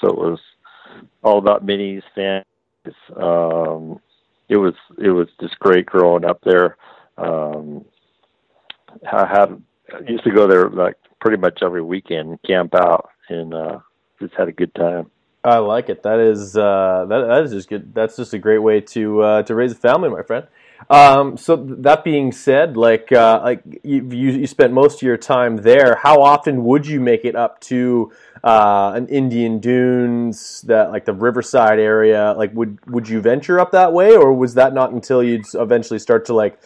So 0.00 0.08
it 0.08 0.16
was 0.18 0.40
all 1.22 1.38
about 1.38 1.66
minis, 1.66 2.02
fans. 2.14 2.44
Um 3.16 4.00
it 4.48 4.56
was 4.56 4.74
it 4.98 5.10
was 5.10 5.28
just 5.40 5.58
great 5.58 5.86
growing 5.86 6.24
up 6.24 6.40
there. 6.44 6.76
Um 7.16 7.84
I 9.10 9.26
had 9.26 9.62
I 9.92 10.00
used 10.10 10.24
to 10.24 10.30
go 10.30 10.46
there 10.46 10.68
like 10.68 10.96
pretty 11.20 11.36
much 11.36 11.60
every 11.62 11.82
weekend 11.82 12.38
camp 12.46 12.74
out 12.74 13.10
and 13.28 13.52
uh 13.54 13.78
just 14.20 14.34
had 14.34 14.48
a 14.48 14.52
good 14.52 14.74
time. 14.74 15.10
I 15.44 15.58
like 15.58 15.88
it. 15.88 16.02
That 16.02 16.18
is 16.18 16.56
uh, 16.56 17.06
that 17.08 17.26
that 17.26 17.44
is 17.44 17.52
just 17.52 17.68
good. 17.68 17.94
That's 17.94 18.16
just 18.16 18.34
a 18.34 18.38
great 18.38 18.58
way 18.58 18.80
to 18.80 19.22
uh, 19.22 19.42
to 19.44 19.54
raise 19.54 19.72
a 19.72 19.76
family, 19.76 20.08
my 20.08 20.22
friend. 20.22 20.46
Um, 20.90 21.36
so 21.36 21.56
that 21.56 22.04
being 22.04 22.32
said, 22.32 22.76
like 22.76 23.12
uh, 23.12 23.40
like 23.42 23.62
you, 23.82 24.08
you 24.10 24.46
spent 24.46 24.72
most 24.72 24.96
of 24.96 25.02
your 25.02 25.16
time 25.16 25.56
there. 25.56 25.96
How 25.96 26.22
often 26.22 26.64
would 26.64 26.86
you 26.86 27.00
make 27.00 27.24
it 27.24 27.34
up 27.36 27.60
to 27.62 28.12
uh, 28.44 28.92
an 28.94 29.08
Indian 29.08 29.58
Dunes, 29.58 30.62
that 30.62 30.90
like 30.90 31.04
the 31.04 31.12
Riverside 31.12 31.78
area? 31.78 32.32
Like, 32.36 32.54
would 32.54 32.78
would 32.86 33.08
you 33.08 33.20
venture 33.20 33.60
up 33.60 33.72
that 33.72 33.92
way, 33.92 34.16
or 34.16 34.32
was 34.32 34.54
that 34.54 34.72
not 34.72 34.92
until 34.92 35.22
you'd 35.22 35.44
eventually 35.54 35.98
start 35.98 36.24
to 36.26 36.34
like? 36.34 36.58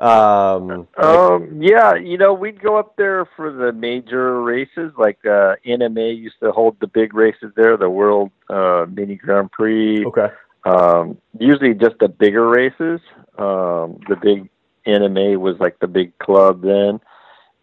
Um, 0.00 0.68
like- 0.96 1.04
Um, 1.04 1.60
yeah, 1.62 1.94
you 1.94 2.16
know, 2.16 2.32
we'd 2.32 2.60
go 2.62 2.78
up 2.78 2.96
there 2.96 3.26
for 3.36 3.52
the 3.52 3.70
major 3.72 4.40
races. 4.40 4.92
Like 4.96 5.18
uh, 5.26 5.56
NMA 5.66 6.16
used 6.16 6.40
to 6.40 6.52
hold 6.52 6.76
the 6.80 6.86
big 6.86 7.12
races 7.14 7.52
there, 7.54 7.76
the 7.76 7.90
World 7.90 8.30
uh, 8.48 8.86
Mini 8.90 9.16
Grand 9.16 9.52
Prix. 9.52 10.04
okay. 10.06 10.28
Um, 10.64 11.18
usually 11.38 11.74
just 11.74 11.98
the 12.00 12.08
bigger 12.08 12.48
races. 12.48 13.00
Um, 13.38 14.00
the 14.08 14.16
big 14.20 14.48
NMA 14.86 15.38
was 15.38 15.58
like 15.58 15.78
the 15.78 15.86
big 15.86 16.18
club 16.18 16.62
then, 16.62 17.00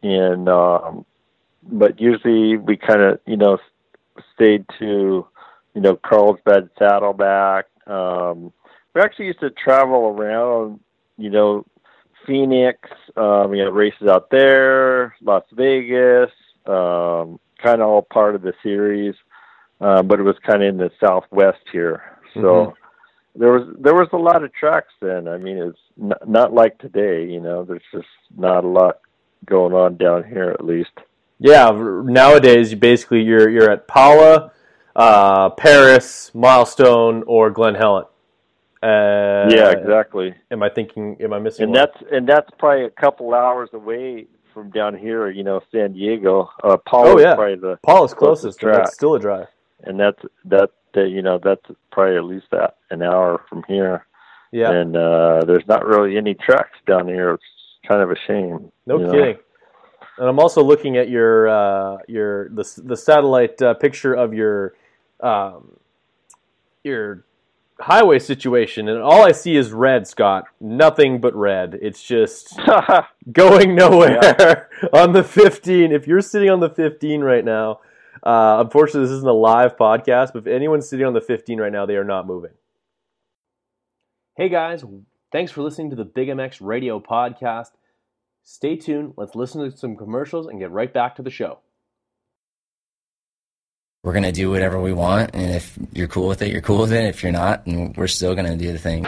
and 0.01 0.49
um, 0.49 1.05
but 1.63 1.99
usually 1.99 2.57
we 2.57 2.77
kind 2.77 3.01
of 3.01 3.19
you 3.25 3.37
know 3.37 3.57
stayed 4.33 4.65
to 4.79 5.27
you 5.73 5.81
know 5.81 5.95
Carlsbad 5.95 6.69
Saddleback. 6.79 7.65
Um, 7.85 8.51
we 8.93 9.01
actually 9.01 9.27
used 9.27 9.39
to 9.41 9.51
travel 9.51 10.07
around, 10.07 10.79
you 11.17 11.29
know, 11.29 11.65
Phoenix. 12.25 12.79
Um, 13.15 13.51
we 13.51 13.59
had 13.59 13.71
races 13.73 14.07
out 14.07 14.29
there, 14.31 15.15
Las 15.21 15.43
Vegas, 15.53 16.31
um, 16.65 17.39
kind 17.61 17.81
of 17.81 17.87
all 17.87 18.01
part 18.01 18.35
of 18.35 18.41
the 18.41 18.53
series, 18.63 19.15
uh, 19.81 20.01
but 20.01 20.19
it 20.19 20.23
was 20.23 20.35
kind 20.39 20.63
of 20.63 20.69
in 20.69 20.77
the 20.77 20.91
Southwest 20.99 21.61
here. 21.71 22.03
So 22.33 22.41
Mhm. 22.41 22.73
There 23.37 23.51
was 23.51 23.67
there 23.79 23.93
was 23.93 24.07
a 24.13 24.17
lot 24.17 24.43
of 24.43 24.51
tracks 24.53 24.93
then. 24.99 25.27
I 25.27 25.37
mean, 25.37 25.57
it's 25.57 25.79
not, 25.95 26.27
not 26.27 26.53
like 26.53 26.77
today. 26.79 27.25
You 27.25 27.39
know, 27.39 27.63
there's 27.63 27.83
just 27.93 28.07
not 28.35 28.63
a 28.63 28.67
lot 28.67 28.99
going 29.45 29.73
on 29.73 29.97
down 29.97 30.23
here, 30.23 30.49
at 30.49 30.65
least. 30.65 30.91
Yeah, 31.39 31.69
nowadays 31.71 32.71
you 32.71 32.77
basically 32.77 33.21
you're 33.21 33.47
you're 33.49 33.69
at 33.69 33.87
Pala, 33.87 34.51
uh, 34.95 35.51
Perris, 35.51 36.33
Milestone, 36.33 37.23
or 37.27 37.51
Glen 37.51 37.75
Helen. 37.75 38.05
Uh, 38.81 39.47
yeah, 39.49 39.71
exactly. 39.71 40.33
Am 40.51 40.63
I 40.63 40.69
thinking? 40.69 41.17
Am 41.21 41.33
I 41.33 41.39
missing? 41.39 41.63
and 41.65 41.71
one? 41.73 41.79
that's 41.79 42.03
and 42.11 42.27
that's 42.27 42.49
probably 42.57 42.85
a 42.85 42.89
couple 42.89 43.33
hours 43.33 43.69
away 43.73 44.25
from 44.53 44.71
down 44.71 44.97
here. 44.97 45.29
You 45.29 45.43
know, 45.43 45.61
San 45.71 45.93
Diego. 45.93 46.49
Uh, 46.63 46.77
Paul 46.87 47.07
Oh, 47.07 47.19
yeah. 47.19 47.35
probably 47.35 47.55
the 47.55 47.77
Pala's 47.85 48.13
closest 48.13 48.59
closest. 48.59 48.59
track. 48.59 48.87
still 48.93 49.15
a 49.15 49.19
drive. 49.19 49.47
and 49.83 49.99
that's 49.99 50.19
that. 50.45 50.69
Uh, 50.97 51.03
you 51.03 51.21
know, 51.21 51.39
that's 51.41 51.61
probably 51.91 52.17
at 52.17 52.23
least 52.23 52.47
that 52.51 52.77
an 52.89 53.01
hour 53.01 53.43
from 53.49 53.63
here. 53.67 54.05
Yeah, 54.51 54.71
And 54.71 54.95
uh, 54.95 55.43
there's 55.45 55.67
not 55.67 55.85
really 55.85 56.17
any 56.17 56.33
tracks 56.33 56.77
down 56.87 57.07
here. 57.07 57.33
It's 57.33 57.43
kind 57.87 58.01
of 58.01 58.11
a 58.11 58.15
shame. 58.27 58.71
no 58.85 58.97
you 58.97 59.05
know. 59.05 59.11
kidding. 59.11 59.37
And 60.17 60.27
I'm 60.27 60.39
also 60.39 60.63
looking 60.63 60.97
at 60.97 61.09
your 61.09 61.47
uh, 61.47 61.97
your 62.07 62.49
the 62.49 62.81
the 62.83 62.97
satellite 62.97 63.61
uh, 63.61 63.75
picture 63.75 64.13
of 64.13 64.33
your 64.33 64.73
um, 65.19 65.77
your 66.83 67.23
highway 67.79 68.19
situation, 68.19 68.89
and 68.89 68.99
all 68.99 69.23
I 69.23 69.31
see 69.31 69.55
is 69.55 69.71
red, 69.71 70.07
Scott. 70.07 70.45
Nothing 70.59 71.21
but 71.21 71.35
red. 71.35 71.77
It's 71.81 72.01
just 72.01 72.59
going 73.31 73.75
nowhere 73.75 74.69
on 74.93 75.13
the 75.13 75.23
15. 75.23 75.91
If 75.91 76.07
you're 76.07 76.21
sitting 76.21 76.49
on 76.49 76.59
the 76.59 76.69
15 76.69 77.21
right 77.21 77.45
now, 77.45 77.81
uh, 78.23 78.57
unfortunately, 78.63 79.01
this 79.01 79.11
isn't 79.11 79.27
a 79.27 79.33
live 79.33 79.77
podcast, 79.77 80.33
but 80.33 80.39
if 80.39 80.47
anyone's 80.47 80.89
sitting 80.89 81.05
on 81.05 81.13
the 81.13 81.21
15 81.21 81.59
right 81.59 81.71
now, 81.71 81.85
they 81.85 81.95
are 81.95 82.03
not 82.03 82.25
moving. 82.27 82.51
Hey 84.35 84.49
guys, 84.49 84.83
thanks 85.31 85.51
for 85.51 85.63
listening 85.63 85.89
to 85.89 85.95
the 85.95 86.05
Big 86.05 86.27
MX 86.27 86.57
Radio 86.61 86.99
Podcast. 86.99 87.71
Stay 88.43 88.75
tuned. 88.75 89.13
Let's 89.17 89.35
listen 89.35 89.69
to 89.69 89.75
some 89.75 89.95
commercials 89.97 90.47
and 90.47 90.59
get 90.59 90.71
right 90.71 90.93
back 90.93 91.15
to 91.17 91.21
the 91.23 91.31
show. 91.31 91.59
we're 94.03 94.13
gonna 94.13 94.31
do 94.31 94.49
whatever 94.49 94.79
we 94.79 94.93
want, 94.93 95.31
and 95.33 95.53
if 95.53 95.77
you're 95.91 96.07
cool 96.07 96.29
with 96.29 96.41
it, 96.41 96.49
you're 96.49 96.61
cool 96.61 96.79
with 96.79 96.93
it. 96.93 97.05
If 97.05 97.23
you're 97.23 97.31
not, 97.33 97.65
and 97.65 97.95
we're 97.97 98.07
still 98.07 98.35
gonna 98.35 98.55
do 98.55 98.71
the 98.71 98.79
thing. 98.79 99.05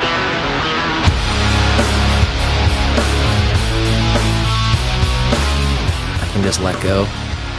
I 6.22 6.30
can 6.34 6.43
just 6.43 6.60
let 6.62 6.82
go, 6.84 7.06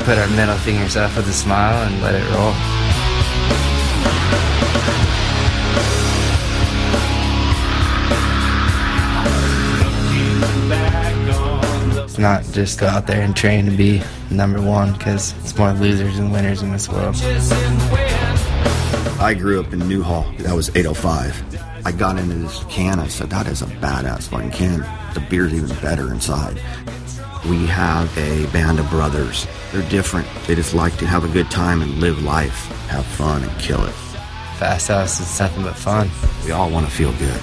put 0.05 0.19
our 0.19 0.29
middle 0.29 0.57
fingers 0.57 0.97
up 0.97 1.15
with 1.17 1.29
a 1.29 1.33
smile, 1.33 1.87
and 1.87 2.03
let 2.03 2.15
it 2.15 2.25
roll. 2.35 2.55
It's 12.05 12.19
not 12.19 12.45
just 12.53 12.81
go 12.81 12.87
out 12.87 13.07
there 13.07 13.23
and 13.23 13.37
train 13.37 13.67
to 13.67 13.71
be 13.71 14.03
number 14.31 14.61
one, 14.61 14.93
because 14.95 15.35
it's 15.39 15.57
more 15.57 15.73
losers 15.73 16.19
and 16.19 16.33
winners 16.33 16.63
in 16.63 16.73
this 16.73 16.89
world. 16.89 17.15
I 19.21 19.35
grew 19.39 19.61
up 19.61 19.73
in 19.73 19.81
Newhall. 19.81 20.25
That 20.39 20.55
was 20.55 20.71
805. 20.71 21.87
I 21.87 21.93
got 21.93 22.19
into 22.19 22.35
this 22.35 22.65
can. 22.65 22.99
I 22.99 23.07
said, 23.07 23.31
that 23.31 23.47
is 23.47 23.63
a 23.63 23.67
badass 23.67 24.29
fucking 24.29 24.51
can. 24.51 24.81
The 25.15 25.21
beer's 25.29 25.53
even 25.53 25.69
better 25.81 26.11
inside. 26.11 26.61
We 27.49 27.67
have 27.67 28.17
a 28.19 28.47
band 28.53 28.79
of 28.79 28.91
brothers. 28.91 29.47
They're 29.73 29.89
different. 29.89 30.29
They 30.47 30.55
just 30.55 30.75
like 30.75 30.97
to 30.99 31.07
have 31.07 31.25
a 31.25 31.29
good 31.29 31.51
time 31.51 31.81
and 31.81 31.99
live 31.99 32.23
life, 32.23 32.67
have 32.89 33.07
fun 33.07 33.43
and 33.43 33.59
kill 33.59 33.83
it. 33.85 33.95
Fast 34.59 34.89
House 34.89 35.21
is 35.21 35.41
nothing 35.41 35.63
but 35.65 35.75
fun. 35.75 36.11
We 36.45 36.53
all 36.53 36.71
want 36.71 36.87
to 36.87 36.93
feel 36.93 37.13
good. 37.13 37.41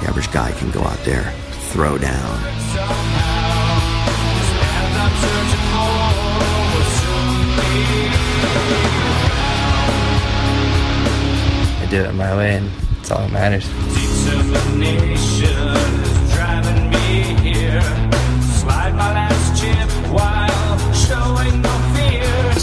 The 0.00 0.08
average 0.08 0.32
guy 0.32 0.52
can 0.52 0.70
go 0.70 0.82
out 0.82 0.98
there, 1.04 1.30
throw 1.72 1.98
down. 1.98 2.40
I 11.80 11.86
did 11.90 12.06
it 12.06 12.14
my 12.14 12.34
way, 12.34 12.56
and 12.56 12.70
it's 12.98 13.10
all 13.10 13.28
that 13.28 13.30
matters. 13.30 13.68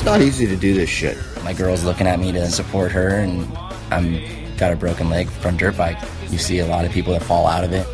It's 0.01 0.07
not 0.07 0.21
easy 0.23 0.47
to 0.47 0.55
do 0.55 0.73
this 0.73 0.89
shit. 0.89 1.15
My 1.43 1.53
girl's 1.53 1.83
looking 1.83 2.07
at 2.07 2.19
me 2.19 2.31
to 2.31 2.49
support 2.49 2.91
her, 2.91 3.09
and 3.09 3.47
I'm 3.91 4.19
got 4.57 4.73
a 4.73 4.75
broken 4.75 5.11
leg 5.11 5.29
from 5.29 5.57
dirt 5.57 5.77
bike. 5.77 5.99
You 6.31 6.39
see 6.39 6.57
a 6.57 6.65
lot 6.65 6.85
of 6.85 6.91
people 6.91 7.13
that 7.13 7.21
fall 7.21 7.45
out 7.45 7.63
of 7.63 7.71
it. 7.71 7.85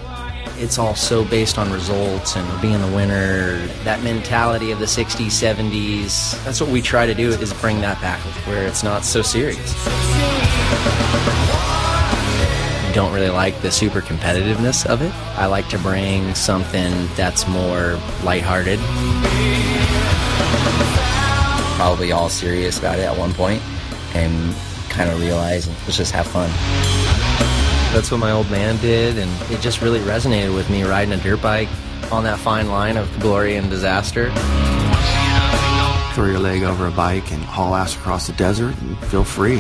It's 0.58 0.78
all 0.78 0.96
so 0.96 1.26
based 1.26 1.58
on 1.58 1.70
results 1.70 2.38
and 2.38 2.62
being 2.62 2.80
the 2.80 2.96
winner. 2.96 3.58
That 3.84 4.02
mentality 4.04 4.72
of 4.72 4.80
the 4.80 4.86
60s, 4.86 5.26
70s. 5.26 6.41
That's 6.46 6.62
what 6.62 6.70
we 6.70 6.82
try 6.82 7.06
to 7.06 7.13
do 7.13 7.28
is 7.28 7.54
bring 7.56 7.82
that 7.82 8.02
back 8.02 8.22
where 8.48 8.65
it's 8.65 8.84
not 8.84 9.04
so 9.04 9.22
serious. 9.22 9.74
I 12.88 12.91
don't 12.96 13.13
really 13.13 13.32
like 13.32 13.62
the 13.62 13.70
super 13.70 14.00
competitiveness 14.00 14.86
of 14.86 15.02
it. 15.02 15.13
I 15.38 15.48
like 15.48 15.67
to 15.67 15.78
bring 15.80 16.34
something 16.36 17.10
that's 17.17 17.50
more 17.50 18.00
lighthearted. 18.24 18.80
Probably 21.78 22.12
all 22.12 22.28
serious 22.28 22.80
about 22.80 22.98
it 22.98 23.04
at 23.04 23.16
one 23.16 23.34
point, 23.34 23.62
and 24.16 24.56
kind 24.90 25.12
of 25.12 25.22
realize 25.22 25.68
let's 25.86 25.96
just 25.96 26.12
have 26.12 26.26
fun. 26.26 26.50
That's 27.94 28.10
what 28.10 28.20
my 28.20 28.32
old 28.32 28.50
man 28.50 28.78
did, 28.82 29.20
and 29.20 29.32
it 29.52 29.62
just 29.62 29.82
really 29.82 30.00
resonated 30.00 30.54
with 30.56 30.70
me 30.72 30.84
riding 30.84 31.13
a 31.13 31.18
dirt 31.18 31.40
bike 31.40 31.70
on 32.12 32.24
that 32.24 32.40
fine 32.40 32.68
line 32.68 32.98
of 32.98 33.08
glory 33.20 33.58
and 33.58 33.70
disaster. 33.70 34.32
Throw 36.13 36.26
your 36.26 36.40
leg 36.40 36.63
over 36.63 36.88
a 36.88 36.92
bike 36.92 37.32
and 37.32 37.44
haul 37.44 37.76
ass 37.76 37.96
across 37.96 38.26
the 38.26 38.34
desert 38.34 38.76
and 38.82 38.98
feel 39.06 39.24
free. 39.24 39.60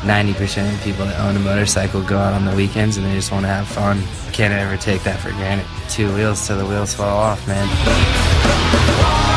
90% 0.00 0.72
of 0.72 0.80
people 0.82 1.04
that 1.04 1.20
own 1.20 1.36
a 1.36 1.40
motorcycle 1.40 2.02
go 2.02 2.16
out 2.16 2.32
on 2.32 2.46
the 2.46 2.56
weekends 2.56 2.96
and 2.96 3.04
they 3.04 3.12
just 3.14 3.30
want 3.30 3.44
to 3.44 3.48
have 3.48 3.68
fun. 3.68 4.02
Can't 4.32 4.54
ever 4.54 4.78
take 4.78 5.02
that 5.02 5.20
for 5.20 5.28
granted. 5.32 5.66
Two 5.90 6.10
wheels 6.14 6.46
till 6.46 6.56
the 6.56 6.64
wheels 6.64 6.94
fall 6.94 7.18
off, 7.18 7.46
man. 7.46 9.28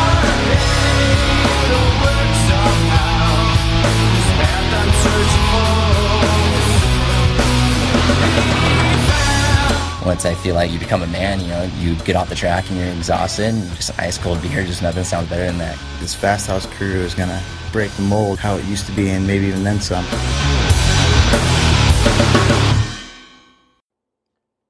Once 10.06 10.26
I 10.26 10.34
feel 10.34 10.54
like 10.54 10.70
you 10.70 10.80
become 10.80 11.02
a 11.02 11.08
man, 11.08 11.40
you 11.40 11.48
know, 11.48 11.64
you 11.78 11.96
get 12.04 12.18
off 12.18 12.28
the 12.28 12.36
track 12.36 12.70
and 12.70 12.78
you're 12.78 12.90
exhausted, 12.90 13.54
and 13.54 13.64
just 13.76 13.98
ice 13.98 14.18
cold 14.18 14.42
beer, 14.42 14.66
just 14.66 14.82
nothing 14.82 15.06
sounds 15.06 15.30
better 15.30 15.46
than 15.46 15.58
that. 15.60 15.80
This 16.02 16.14
fast 16.14 16.48
house 16.48 16.66
crew 16.66 17.00
is 17.00 17.16
gonna 17.16 17.42
break 17.72 17.90
the 17.92 18.02
mold 18.02 18.38
how 18.38 18.58
it 18.58 18.66
used 18.66 18.86
to 18.88 18.92
be 18.92 19.10
and 19.10 19.26
maybe 19.26 19.46
even 19.46 19.64
then 19.64 19.80
some. 19.80 20.04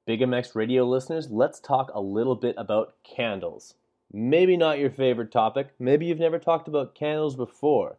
Big 0.06 0.20
MX 0.20 0.54
radio 0.54 0.84
listeners, 0.84 1.28
let's 1.30 1.58
talk 1.58 1.90
a 1.94 2.00
little 2.00 2.36
bit 2.36 2.54
about 2.56 2.94
candles. 3.02 3.74
Maybe 4.12 4.56
not 4.56 4.78
your 4.78 4.90
favorite 4.90 5.32
topic. 5.32 5.70
Maybe 5.80 6.06
you've 6.06 6.20
never 6.20 6.38
talked 6.38 6.68
about 6.68 6.94
candles 6.94 7.34
before. 7.34 7.96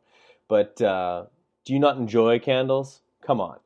But 0.47 0.81
uh, 0.81 1.25
do 1.65 1.73
you 1.73 1.79
not 1.79 1.97
enjoy 1.97 2.39
candles? 2.39 3.01
Come 3.21 3.41
on. 3.41 3.57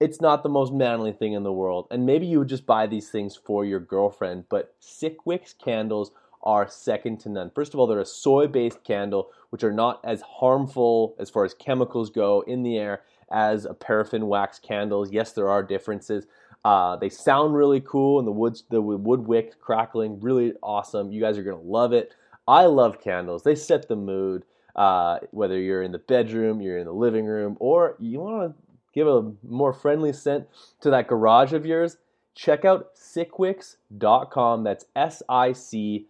It's 0.00 0.20
not 0.20 0.42
the 0.42 0.48
most 0.48 0.72
manly 0.72 1.12
thing 1.12 1.32
in 1.32 1.44
the 1.44 1.52
world. 1.52 1.86
And 1.90 2.04
maybe 2.04 2.26
you 2.26 2.40
would 2.40 2.48
just 2.48 2.66
buy 2.66 2.86
these 2.86 3.10
things 3.10 3.36
for 3.36 3.64
your 3.64 3.80
girlfriend. 3.80 4.44
But 4.48 4.74
Sickwix 4.80 5.56
candles 5.56 6.10
are 6.42 6.68
second 6.68 7.20
to 7.20 7.28
none. 7.28 7.50
First 7.54 7.74
of 7.74 7.80
all, 7.80 7.86
they're 7.86 8.00
a 8.00 8.06
soy 8.06 8.46
based 8.46 8.84
candle, 8.84 9.30
which 9.50 9.64
are 9.64 9.72
not 9.72 10.00
as 10.04 10.20
harmful 10.20 11.16
as 11.18 11.30
far 11.30 11.44
as 11.44 11.54
chemicals 11.54 12.10
go 12.10 12.42
in 12.46 12.62
the 12.62 12.76
air 12.76 13.02
as 13.32 13.64
a 13.64 13.74
paraffin 13.74 14.26
wax 14.26 14.58
candles. 14.58 15.10
Yes, 15.10 15.32
there 15.32 15.48
are 15.48 15.62
differences. 15.62 16.26
Uh, 16.64 16.96
they 16.96 17.08
sound 17.08 17.54
really 17.54 17.80
cool, 17.80 18.18
and 18.18 18.26
the 18.26 18.32
wood 18.32 18.60
the 18.70 18.80
wood 18.80 19.26
wick 19.26 19.60
crackling 19.60 20.20
really 20.20 20.52
awesome. 20.62 21.12
You 21.12 21.20
guys 21.20 21.38
are 21.38 21.42
gonna 21.42 21.60
love 21.60 21.92
it. 21.92 22.14
I 22.46 22.66
love 22.66 23.00
candles. 23.00 23.42
They 23.42 23.54
set 23.54 23.88
the 23.88 23.96
mood. 23.96 24.44
Uh, 24.76 25.20
whether 25.30 25.58
you're 25.58 25.84
in 25.84 25.92
the 25.92 25.98
bedroom, 25.98 26.60
you're 26.60 26.78
in 26.78 26.86
the 26.86 26.92
living 26.92 27.26
room, 27.26 27.56
or 27.60 27.96
you 28.00 28.18
want 28.18 28.50
to 28.50 28.63
give 28.94 29.06
a 29.06 29.32
more 29.42 29.72
friendly 29.72 30.12
scent 30.12 30.46
to 30.80 30.90
that 30.90 31.08
garage 31.08 31.52
of 31.52 31.66
yours, 31.66 31.96
check 32.34 32.64
out 32.64 32.94
sickwix.com. 32.94 34.64
That's 34.64 34.84
S 34.94 35.22
I 35.28 35.52
C 35.52 36.06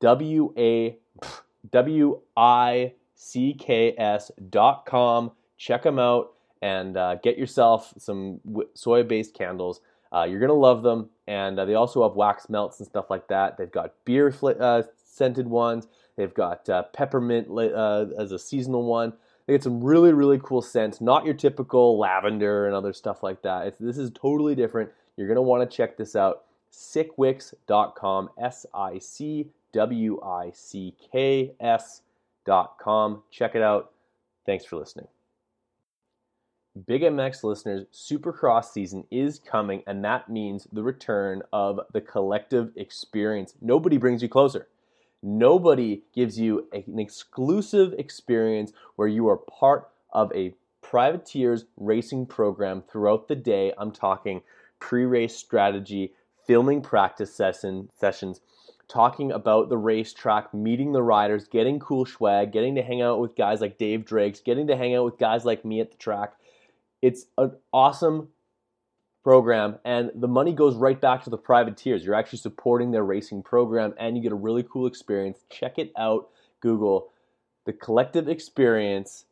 W 0.00 0.52
A 0.56 0.98
W 1.70 2.20
I 2.36 2.92
C 3.14 3.54
K 3.54 3.94
S 3.96 4.30
dot 4.50 4.86
com. 4.86 5.32
Check 5.56 5.82
them 5.84 5.98
out 5.98 6.32
and 6.60 6.96
uh, 6.96 7.16
get 7.16 7.38
yourself 7.38 7.92
some 7.98 8.40
soy 8.74 9.02
based 9.02 9.34
candles. 9.34 9.80
Uh, 10.12 10.24
you're 10.24 10.40
going 10.40 10.48
to 10.48 10.54
love 10.54 10.82
them. 10.82 11.10
And 11.26 11.58
uh, 11.58 11.64
they 11.64 11.74
also 11.74 12.06
have 12.06 12.16
wax 12.16 12.48
melts 12.48 12.78
and 12.78 12.86
stuff 12.86 13.10
like 13.10 13.28
that. 13.28 13.56
They've 13.56 13.70
got 13.70 13.94
beer 14.04 14.30
fl- 14.30 14.50
uh, 14.60 14.82
scented 15.04 15.48
ones. 15.48 15.88
They've 16.16 16.32
got 16.32 16.68
uh, 16.68 16.84
peppermint 16.92 17.48
uh, 17.50 18.06
as 18.18 18.30
a 18.30 18.38
seasonal 18.38 18.84
one. 18.84 19.14
They 19.46 19.54
get 19.54 19.62
some 19.62 19.82
really, 19.82 20.12
really 20.12 20.40
cool 20.42 20.62
scents. 20.62 21.00
Not 21.00 21.24
your 21.24 21.34
typical 21.34 21.98
lavender 21.98 22.66
and 22.66 22.74
other 22.74 22.92
stuff 22.92 23.22
like 23.22 23.42
that. 23.42 23.66
It's, 23.66 23.78
this 23.78 23.98
is 23.98 24.10
totally 24.14 24.54
different. 24.54 24.90
You're 25.16 25.28
going 25.28 25.36
to 25.36 25.42
want 25.42 25.68
to 25.68 25.76
check 25.76 25.96
this 25.96 26.16
out. 26.16 26.44
Sickwix.com. 26.72 28.30
S 28.38 28.66
I 28.74 28.98
C 28.98 29.48
W 29.72 30.20
I 30.22 30.50
C 30.54 30.94
K 31.12 31.52
S.com. 31.60 33.22
Check 33.30 33.54
it 33.54 33.62
out. 33.62 33.92
Thanks 34.46 34.64
for 34.64 34.76
listening. 34.76 35.08
Big 36.86 37.02
MX 37.02 37.44
listeners, 37.44 37.86
Supercross 37.92 38.72
season 38.72 39.04
is 39.12 39.38
coming, 39.38 39.84
and 39.86 40.04
that 40.04 40.28
means 40.28 40.66
the 40.72 40.82
return 40.82 41.40
of 41.52 41.78
the 41.92 42.00
collective 42.00 42.72
experience. 42.74 43.54
Nobody 43.60 43.96
brings 43.96 44.22
you 44.22 44.28
closer. 44.28 44.66
Nobody 45.26 46.02
gives 46.14 46.38
you 46.38 46.68
an 46.72 46.98
exclusive 46.98 47.94
experience 47.94 48.72
where 48.96 49.08
you 49.08 49.26
are 49.28 49.38
part 49.38 49.88
of 50.12 50.30
a 50.34 50.54
privateers 50.82 51.64
racing 51.78 52.26
program 52.26 52.82
throughout 52.82 53.26
the 53.26 53.34
day. 53.34 53.72
I'm 53.78 53.90
talking 53.90 54.42
pre 54.80 55.06
race 55.06 55.34
strategy, 55.34 56.12
filming 56.46 56.82
practice 56.82 57.34
session, 57.34 57.88
sessions, 57.98 58.42
talking 58.86 59.32
about 59.32 59.70
the 59.70 59.78
racetrack, 59.78 60.52
meeting 60.52 60.92
the 60.92 61.02
riders, 61.02 61.48
getting 61.48 61.80
cool 61.80 62.04
swag, 62.04 62.52
getting 62.52 62.74
to 62.74 62.82
hang 62.82 63.00
out 63.00 63.18
with 63.18 63.34
guys 63.34 63.62
like 63.62 63.78
Dave 63.78 64.04
Drakes, 64.04 64.40
getting 64.40 64.66
to 64.66 64.76
hang 64.76 64.94
out 64.94 65.06
with 65.06 65.18
guys 65.18 65.46
like 65.46 65.64
me 65.64 65.80
at 65.80 65.90
the 65.90 65.96
track 65.96 66.34
it's 67.04 67.26
an 67.36 67.52
awesome 67.70 68.28
program, 69.24 69.78
and 69.84 70.10
the 70.14 70.28
money 70.28 70.52
goes 70.52 70.76
right 70.76 71.00
back 71.00 71.24
to 71.24 71.30
the 71.30 71.38
privateers. 71.38 72.04
You're 72.04 72.14
actually 72.14 72.38
supporting 72.38 72.90
their 72.90 73.02
racing 73.02 73.42
program, 73.42 73.94
and 73.98 74.16
you 74.16 74.22
get 74.22 74.30
a 74.30 74.36
really 74.36 74.62
cool 74.62 74.86
experience. 74.86 75.38
Check 75.50 75.78
it 75.78 75.92
out. 75.98 76.28
Google 76.60 77.08
the 77.64 77.72
collective 77.72 78.28
experience. 78.28 79.24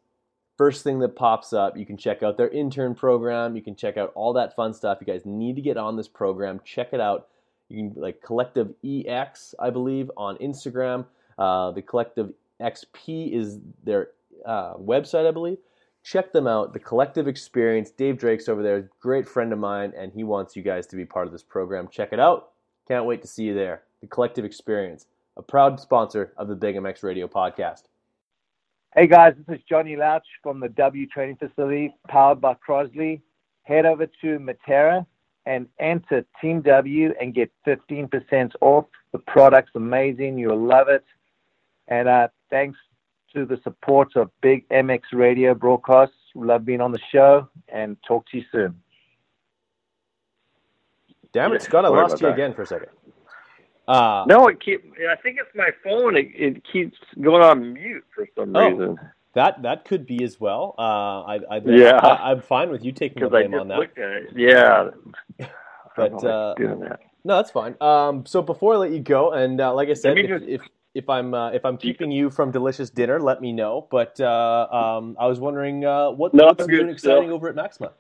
First 0.57 0.83
thing 0.83 0.98
that 1.00 1.16
pops 1.16 1.52
up, 1.52 1.76
you 1.76 1.85
can 1.85 1.96
check 1.96 2.22
out 2.22 2.37
their 2.37 2.48
intern 2.48 2.94
program. 2.94 3.55
You 3.55 3.62
can 3.62 3.76
check 3.76 3.96
out 3.96 4.12
all 4.14 4.33
that 4.35 4.57
fun 4.57 4.72
stuff. 4.72 4.98
You 5.00 5.07
guys 5.07 5.22
need 5.26 5.57
to 5.57 5.62
get 5.62 5.76
on 5.76 5.96
this 5.96 6.09
program. 6.09 6.61
Check 6.64 6.92
it 6.92 7.00
out. 7.00 7.28
You 7.68 7.90
can 7.90 8.00
like 8.00 8.22
Collective 8.22 8.74
EX, 8.85 9.55
I 9.59 9.70
believe, 9.70 10.11
on 10.16 10.37
Instagram. 10.38 11.07
Uh, 11.38 11.72
the 11.72 11.83
Collective 11.83 12.33
XP 12.61 13.33
is 13.33 13.59
their 13.85 14.09
uh, 14.46 14.74
website, 14.74 15.26
I 15.26 15.31
believe 15.31 15.59
check 16.02 16.32
them 16.32 16.46
out. 16.46 16.72
The 16.72 16.78
Collective 16.78 17.28
Experience. 17.28 17.90
Dave 17.90 18.18
Drake's 18.18 18.48
over 18.48 18.62
there, 18.62 18.90
great 19.00 19.28
friend 19.28 19.52
of 19.52 19.58
mine, 19.58 19.92
and 19.96 20.12
he 20.12 20.24
wants 20.24 20.56
you 20.56 20.62
guys 20.62 20.86
to 20.88 20.96
be 20.96 21.04
part 21.04 21.26
of 21.26 21.32
this 21.32 21.42
program. 21.42 21.88
Check 21.88 22.12
it 22.12 22.20
out. 22.20 22.50
Can't 22.88 23.06
wait 23.06 23.22
to 23.22 23.28
see 23.28 23.44
you 23.44 23.54
there. 23.54 23.82
The 24.00 24.06
Collective 24.08 24.44
Experience, 24.44 25.06
a 25.36 25.42
proud 25.42 25.78
sponsor 25.78 26.32
of 26.36 26.48
the 26.48 26.56
Big 26.56 26.76
MX 26.76 27.02
Radio 27.02 27.28
podcast. 27.28 27.82
Hey 28.94 29.06
guys, 29.06 29.34
this 29.46 29.56
is 29.58 29.64
Johnny 29.66 29.96
Louch 29.96 30.26
from 30.42 30.60
the 30.60 30.68
W 30.68 31.06
Training 31.06 31.36
Facility, 31.36 31.94
powered 32.08 32.40
by 32.40 32.54
Crosley. 32.54 33.22
Head 33.62 33.86
over 33.86 34.06
to 34.06 34.38
Medterra 34.38 35.06
and 35.46 35.66
enter 35.80 36.26
Team 36.40 36.60
W 36.62 37.14
and 37.20 37.32
get 37.32 37.50
15% 37.66 38.52
off. 38.60 38.86
The 39.12 39.18
product's 39.18 39.72
amazing. 39.76 40.36
You'll 40.36 40.60
love 40.60 40.88
it. 40.88 41.04
And 41.88 42.08
uh, 42.08 42.28
thanks 42.50 42.78
to 43.35 43.45
the 43.45 43.59
support 43.62 44.16
of 44.16 44.31
Big 44.40 44.68
MX 44.68 45.01
Radio 45.12 45.55
broadcasts. 45.55 46.16
Love 46.35 46.64
being 46.64 46.81
on 46.81 46.92
the 46.92 47.01
show 47.11 47.49
and 47.68 47.97
talk 48.07 48.27
to 48.31 48.38
you 48.38 48.45
soon. 48.51 48.81
Damn 51.33 51.53
it, 51.53 51.62
Scott! 51.62 51.85
I 51.85 51.88
lost 51.88 52.21
you 52.21 52.27
that. 52.27 52.35
again 52.35 52.55
for 52.55 52.62
a 52.62 52.66
second. 52.66 52.88
Uh, 53.88 54.25
no, 54.29 54.49
it 54.49 54.61
keep. 54.61 54.92
I 55.11 55.16
think 55.16 55.38
it's 55.40 55.55
my 55.55 55.71
phone. 55.83 56.16
It, 56.16 56.31
it 56.35 56.62
keeps 56.71 56.99
going 57.21 57.42
on 57.42 57.73
mute 57.73 58.05
for 58.14 58.27
some 58.37 58.55
oh, 58.55 58.68
reason. 58.68 58.99
That 59.35 59.62
that 59.62 59.85
could 59.87 60.07
be 60.07 60.23
as 60.25 60.38
well. 60.38 60.75
Uh, 60.79 61.23
I, 61.23 61.40
I 61.51 61.61
yeah, 61.64 61.97
I, 61.97 62.33
am 62.33 62.42
fine 62.42 62.71
with 62.71 62.85
you 62.85 62.92
taking 62.92 63.23
the 63.23 63.31
blame 63.31 63.55
on 63.55 63.68
that. 63.68 64.29
Yeah, 64.37 64.90
but 65.97 66.12
uh, 66.25 66.55
that. 66.59 66.99
no, 67.25 67.37
that's 67.37 67.51
fine. 67.51 67.75
Um, 67.81 68.27
so 68.27 68.42
before 68.42 68.75
I 68.75 68.77
let 68.77 68.92
you 68.92 69.01
go, 69.01 69.33
and 69.33 69.59
uh, 69.61 69.73
like 69.75 69.88
I 69.88 69.95
said, 69.95 70.18
if, 70.18 70.29
just, 70.29 70.45
if, 70.45 70.61
if 70.94 71.09
I'm 71.09 71.35
uh, 71.35 71.50
if 71.50 71.64
I'm 71.64 71.76
keeping 71.76 72.11
you 72.11 72.31
from 72.31 72.50
delicious 72.50 72.90
dinner, 72.90 73.20
let 73.20 73.40
me 73.40 73.52
know. 73.52 73.87
But 73.90 74.20
uh, 74.20 74.68
um, 74.70 75.16
I 75.18 75.26
was 75.26 75.40
wondering 75.40 75.85
uh, 75.85 76.11
what, 76.11 76.35
no, 76.35 76.46
what's 76.46 76.66
exciting 76.68 77.31
over 77.31 77.48
at 77.48 77.55
Maxima. 77.55 77.92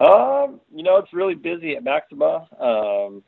Um, 0.00 0.60
you 0.72 0.84
know, 0.84 0.96
it's 0.98 1.12
really 1.12 1.34
busy 1.34 1.74
at 1.74 1.82
Maxima 1.82 2.46
um, 2.60 3.22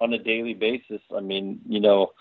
on 0.00 0.12
a 0.12 0.18
daily 0.18 0.54
basis. 0.54 1.00
I 1.16 1.20
mean, 1.20 1.60
you 1.68 1.80
know, 1.80 2.12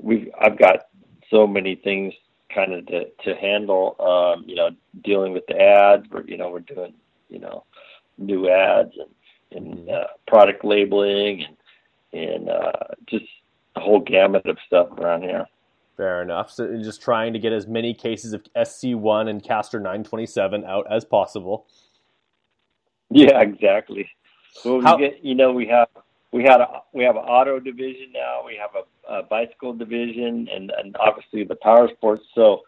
we've 0.00 0.28
I've 0.40 0.58
got 0.58 0.86
so 1.30 1.46
many 1.46 1.76
things 1.76 2.12
kind 2.52 2.72
of 2.72 2.86
to 2.86 3.04
to 3.24 3.34
handle. 3.36 3.94
Um, 4.00 4.44
you 4.48 4.56
know, 4.56 4.70
dealing 5.04 5.32
with 5.32 5.46
the 5.46 5.60
ads. 5.60 6.06
We're 6.10 6.24
you 6.24 6.36
know 6.36 6.50
we're 6.50 6.60
doing 6.60 6.94
you 7.28 7.38
know 7.38 7.64
new 8.18 8.50
ads 8.50 8.92
and 8.98 9.10
and 9.52 9.88
uh, 9.88 10.06
product 10.26 10.64
labeling 10.64 11.44
and 11.44 11.56
and 12.12 12.48
uh, 12.48 12.72
just 13.06 13.24
a 13.76 13.80
whole 13.80 14.00
gamut 14.00 14.46
of 14.46 14.58
stuff 14.66 14.88
around 14.98 15.22
here. 15.22 15.46
Fair 15.96 16.22
enough. 16.22 16.50
So 16.50 16.76
just 16.82 17.02
trying 17.02 17.32
to 17.34 17.38
get 17.38 17.52
as 17.52 17.66
many 17.66 17.92
cases 17.92 18.32
of 18.32 18.42
SC1 18.56 19.28
and 19.28 19.42
Castor 19.42 19.78
927 19.78 20.64
out 20.64 20.86
as 20.90 21.04
possible. 21.04 21.66
Yeah, 23.10 23.40
exactly. 23.40 24.08
Well, 24.64 24.80
How- 24.80 24.96
we 24.96 25.02
get 25.02 25.24
you 25.24 25.34
know 25.34 25.52
we 25.52 25.66
have 25.66 25.88
we 26.32 26.42
had 26.44 26.60
a 26.60 26.82
we 26.92 27.04
have 27.04 27.16
an 27.16 27.22
auto 27.22 27.58
division 27.58 28.12
now. 28.12 28.42
We 28.46 28.56
have 28.56 28.70
a, 28.74 29.18
a 29.18 29.22
bicycle 29.24 29.72
division, 29.72 30.48
and 30.52 30.72
and 30.78 30.96
obviously 30.98 31.44
the 31.44 31.56
power 31.56 31.88
sports. 31.88 32.24
So, 32.34 32.62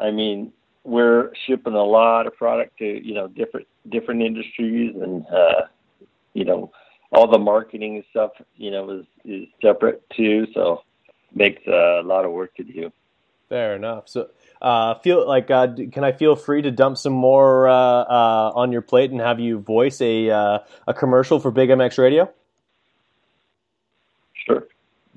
I 0.00 0.10
mean, 0.10 0.52
we're 0.84 1.32
shipping 1.46 1.74
a 1.74 1.82
lot 1.82 2.26
of 2.26 2.36
product 2.36 2.78
to 2.78 2.84
you 2.84 3.14
know 3.14 3.28
different 3.28 3.66
different 3.88 4.22
industries, 4.22 4.94
and 4.96 5.24
uh, 5.28 5.62
you 6.34 6.44
know 6.44 6.72
all 7.12 7.30
the 7.30 7.38
marketing 7.38 8.04
stuff 8.10 8.32
you 8.56 8.70
know 8.70 8.90
is 8.90 9.06
is 9.24 9.48
separate 9.62 10.02
too. 10.10 10.46
So, 10.54 10.82
makes 11.34 11.66
a 11.66 12.02
lot 12.04 12.24
of 12.24 12.32
work 12.32 12.54
to 12.56 12.64
do. 12.64 12.92
Fair 13.48 13.76
enough. 13.76 14.08
So, 14.08 14.28
uh, 14.60 14.96
feel 14.96 15.26
like 15.26 15.50
uh, 15.50 15.68
can 15.92 16.02
I 16.02 16.12
feel 16.12 16.34
free 16.34 16.62
to 16.62 16.70
dump 16.70 16.98
some 16.98 17.12
more 17.12 17.68
uh, 17.68 17.74
uh, 17.74 18.52
on 18.54 18.72
your 18.72 18.82
plate 18.82 19.12
and 19.12 19.20
have 19.20 19.38
you 19.38 19.58
voice 19.58 20.00
a 20.00 20.30
uh, 20.30 20.58
a 20.88 20.94
commercial 20.94 21.38
for 21.38 21.50
Big 21.50 21.68
MX 21.68 21.98
Radio? 21.98 22.30
Sure. 24.34 24.66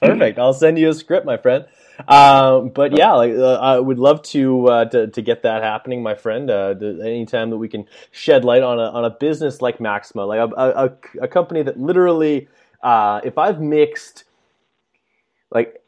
Perfect. 0.00 0.38
I'll 0.38 0.54
send 0.54 0.78
you 0.78 0.90
a 0.90 0.94
script, 0.94 1.26
my 1.26 1.36
friend. 1.36 1.66
Um, 2.08 2.70
but 2.70 2.92
yeah, 2.92 3.12
like 3.14 3.32
uh, 3.34 3.54
I 3.56 3.78
would 3.80 3.98
love 3.98 4.22
to, 4.24 4.68
uh, 4.68 4.84
to 4.86 5.08
to 5.08 5.22
get 5.22 5.42
that 5.44 5.62
happening, 5.62 6.02
my 6.02 6.14
friend. 6.14 6.50
Uh, 6.50 6.74
th- 6.74 7.00
anytime 7.00 7.50
that 7.50 7.58
we 7.58 7.68
can 7.68 7.86
shed 8.12 8.44
light 8.44 8.62
on 8.62 8.78
a 8.80 8.84
on 8.90 9.04
a 9.04 9.10
business 9.10 9.62
like 9.62 9.80
Maxima, 9.80 10.24
like 10.26 10.40
a 10.40 10.54
a, 10.54 11.24
a 11.24 11.28
company 11.28 11.62
that 11.62 11.78
literally, 11.80 12.48
uh, 12.82 13.20
if 13.24 13.38
I've 13.38 13.60
mixed, 13.60 14.24
like. 15.52 15.82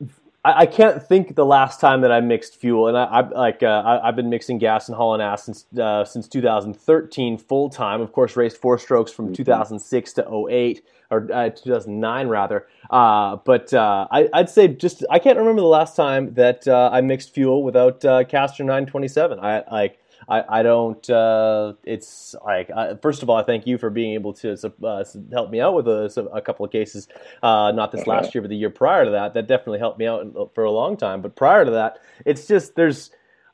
I, 0.44 0.60
I 0.62 0.66
can't 0.66 1.02
think 1.02 1.34
the 1.34 1.46
last 1.46 1.80
time 1.80 2.00
that 2.02 2.12
I 2.12 2.20
mixed 2.20 2.56
fuel, 2.56 2.88
and 2.88 2.96
I, 2.96 3.04
I 3.04 3.20
like 3.28 3.62
uh, 3.62 3.66
I, 3.66 4.08
I've 4.08 4.16
been 4.16 4.30
mixing 4.30 4.58
gas 4.58 4.88
and 4.88 4.96
hauling 4.96 5.20
ass 5.20 5.44
since 5.44 5.66
uh, 5.78 6.04
since 6.04 6.28
2013 6.28 7.38
full 7.38 7.70
time. 7.70 8.00
Of 8.00 8.12
course, 8.12 8.36
raced 8.36 8.56
four 8.58 8.78
strokes 8.78 9.12
from 9.12 9.32
2006 9.32 10.12
to 10.14 10.46
08 10.50 10.84
or 11.10 11.28
uh, 11.32 11.50
2009 11.50 12.28
rather. 12.28 12.66
Uh, 12.90 13.36
but 13.44 13.72
uh, 13.72 14.08
I, 14.10 14.28
I'd 14.32 14.50
say 14.50 14.68
just 14.68 15.04
I 15.10 15.18
can't 15.18 15.38
remember 15.38 15.60
the 15.60 15.68
last 15.68 15.94
time 15.96 16.34
that 16.34 16.66
uh, 16.66 16.90
I 16.92 17.00
mixed 17.00 17.34
fuel 17.34 17.62
without 17.62 18.04
uh, 18.04 18.24
Castor 18.24 18.64
927. 18.64 19.38
I 19.40 19.62
like. 19.70 19.98
I, 20.28 20.60
I 20.60 20.62
don't. 20.62 21.08
Uh, 21.08 21.74
it's 21.84 22.34
like 22.44 22.70
I, 22.70 22.94
first 23.00 23.22
of 23.22 23.30
all, 23.30 23.36
I 23.36 23.42
thank 23.42 23.66
you 23.66 23.78
for 23.78 23.90
being 23.90 24.14
able 24.14 24.32
to 24.34 24.56
uh, 24.84 25.04
help 25.32 25.50
me 25.50 25.60
out 25.60 25.74
with 25.74 25.88
a, 25.88 26.28
a 26.32 26.40
couple 26.40 26.64
of 26.64 26.72
cases. 26.72 27.08
Uh, 27.42 27.72
not 27.72 27.92
this 27.92 28.06
last 28.06 28.34
year, 28.34 28.42
but 28.42 28.48
the 28.48 28.56
year 28.56 28.70
prior 28.70 29.04
to 29.04 29.10
that. 29.12 29.34
That 29.34 29.46
definitely 29.46 29.78
helped 29.78 29.98
me 29.98 30.06
out 30.06 30.52
for 30.54 30.64
a 30.64 30.70
long 30.70 30.96
time. 30.96 31.22
But 31.22 31.36
prior 31.36 31.64
to 31.64 31.70
that, 31.72 31.98
it's 32.24 32.46
just 32.46 32.74
there's. 32.76 33.10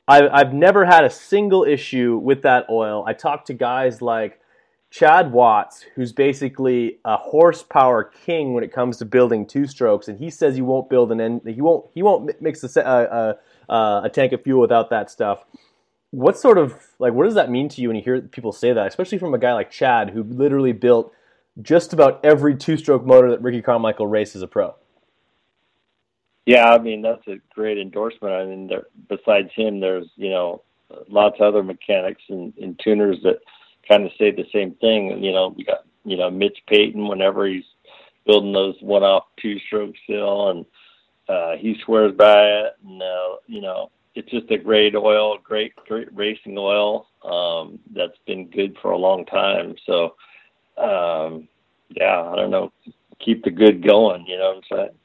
I, 0.07 0.27
I've 0.27 0.53
never 0.53 0.85
had 0.85 1.03
a 1.03 1.09
single 1.09 1.63
issue 1.63 2.17
with 2.17 2.41
that 2.41 2.65
oil. 2.69 3.03
I 3.05 3.13
talked 3.13 3.45
to 3.47 3.53
guys 3.53 4.01
like 4.01 4.39
Chad 4.91 5.31
Watts, 5.31 5.85
who's 5.95 6.11
basically 6.11 6.97
a 7.05 7.15
horsepower 7.15 8.05
king 8.25 8.53
when 8.53 8.63
it 8.63 8.73
comes 8.73 8.97
to 8.97 9.05
building 9.05 9.45
two 9.45 9.67
strokes, 9.67 10.07
and 10.07 10.17
he 10.17 10.31
says 10.31 10.55
he 10.55 10.63
won't 10.63 10.89
build 10.89 11.11
an 11.11 11.21
en- 11.21 11.41
he 11.45 11.61
won't 11.61 11.85
he 11.93 12.01
won't 12.01 12.41
mix 12.41 12.63
a, 12.63 12.87
uh, 12.87 13.35
uh, 13.69 13.71
uh, 13.71 14.01
a 14.05 14.09
tank 14.09 14.33
of 14.33 14.43
fuel 14.43 14.59
without 14.59 14.89
that 14.89 15.11
stuff. 15.11 15.45
What 16.11 16.37
sort 16.37 16.57
of 16.57 16.75
like 16.97 17.13
what 17.13 17.25
does 17.25 17.35
that 17.35 17.51
mean 17.51 17.69
to 17.69 17.81
you 17.81 17.89
when 17.89 17.95
you 17.95 18.03
hear 18.03 18.21
people 18.21 18.51
say 18.51 18.73
that, 18.73 18.87
especially 18.87 19.19
from 19.19 19.33
a 19.33 19.37
guy 19.37 19.53
like 19.53 19.69
Chad 19.69 20.09
who 20.09 20.23
literally 20.23 20.71
built 20.71 21.13
just 21.61 21.93
about 21.93 22.23
every 22.23 22.55
two-stroke 22.55 23.05
motor 23.05 23.29
that 23.29 23.41
Ricky 23.41 23.61
Carmichael 23.61 24.07
raced 24.07 24.35
as 24.35 24.41
a 24.41 24.47
pro? 24.47 24.75
Yeah, 26.45 26.71
I 26.71 26.79
mean 26.79 27.03
that's 27.03 27.27
a 27.27 27.35
great 27.53 27.77
endorsement. 27.77 28.33
I 28.33 28.45
mean, 28.45 28.67
there, 28.67 28.87
besides 29.07 29.49
him, 29.55 29.79
there's 29.79 30.07
you 30.15 30.29
know 30.29 30.63
lots 31.07 31.35
of 31.39 31.41
other 31.41 31.63
mechanics 31.63 32.23
and, 32.29 32.53
and 32.57 32.79
tuners 32.83 33.17
that 33.23 33.39
kind 33.87 34.05
of 34.05 34.11
say 34.17 34.31
the 34.31 34.45
same 34.51 34.73
thing. 34.75 35.23
You 35.23 35.31
know, 35.31 35.53
we 35.55 35.63
got 35.63 35.85
you 36.05 36.17
know 36.17 36.31
Mitch 36.31 36.57
Payton 36.67 37.07
whenever 37.07 37.45
he's 37.45 37.65
building 38.25 38.53
those 38.53 38.75
one-off 38.81 39.25
two-stroke 39.41 39.93
still, 40.03 40.49
and 40.49 40.65
uh, 41.27 41.55
he 41.57 41.75
swears 41.85 42.13
by 42.15 42.45
it. 42.45 42.73
And 42.83 43.01
uh, 43.01 43.35
you 43.45 43.61
know, 43.61 43.91
it's 44.15 44.29
just 44.29 44.51
a 44.51 44.57
great 44.57 44.95
oil, 44.95 45.37
great 45.43 45.75
great 45.87 46.07
racing 46.13 46.57
oil 46.57 47.07
um, 47.23 47.79
that's 47.93 48.17
been 48.25 48.49
good 48.49 48.75
for 48.81 48.91
a 48.91 48.97
long 48.97 49.25
time. 49.25 49.75
So, 49.85 50.15
um, 50.77 51.47
yeah, 51.89 52.23
I 52.23 52.35
don't 52.35 52.51
know, 52.51 52.71
keep 53.19 53.43
the 53.43 53.51
good 53.51 53.83
going. 53.83 54.25
You 54.25 54.37
know 54.37 54.53
what 54.53 54.57
I'm 54.57 54.77
saying? 54.77 54.95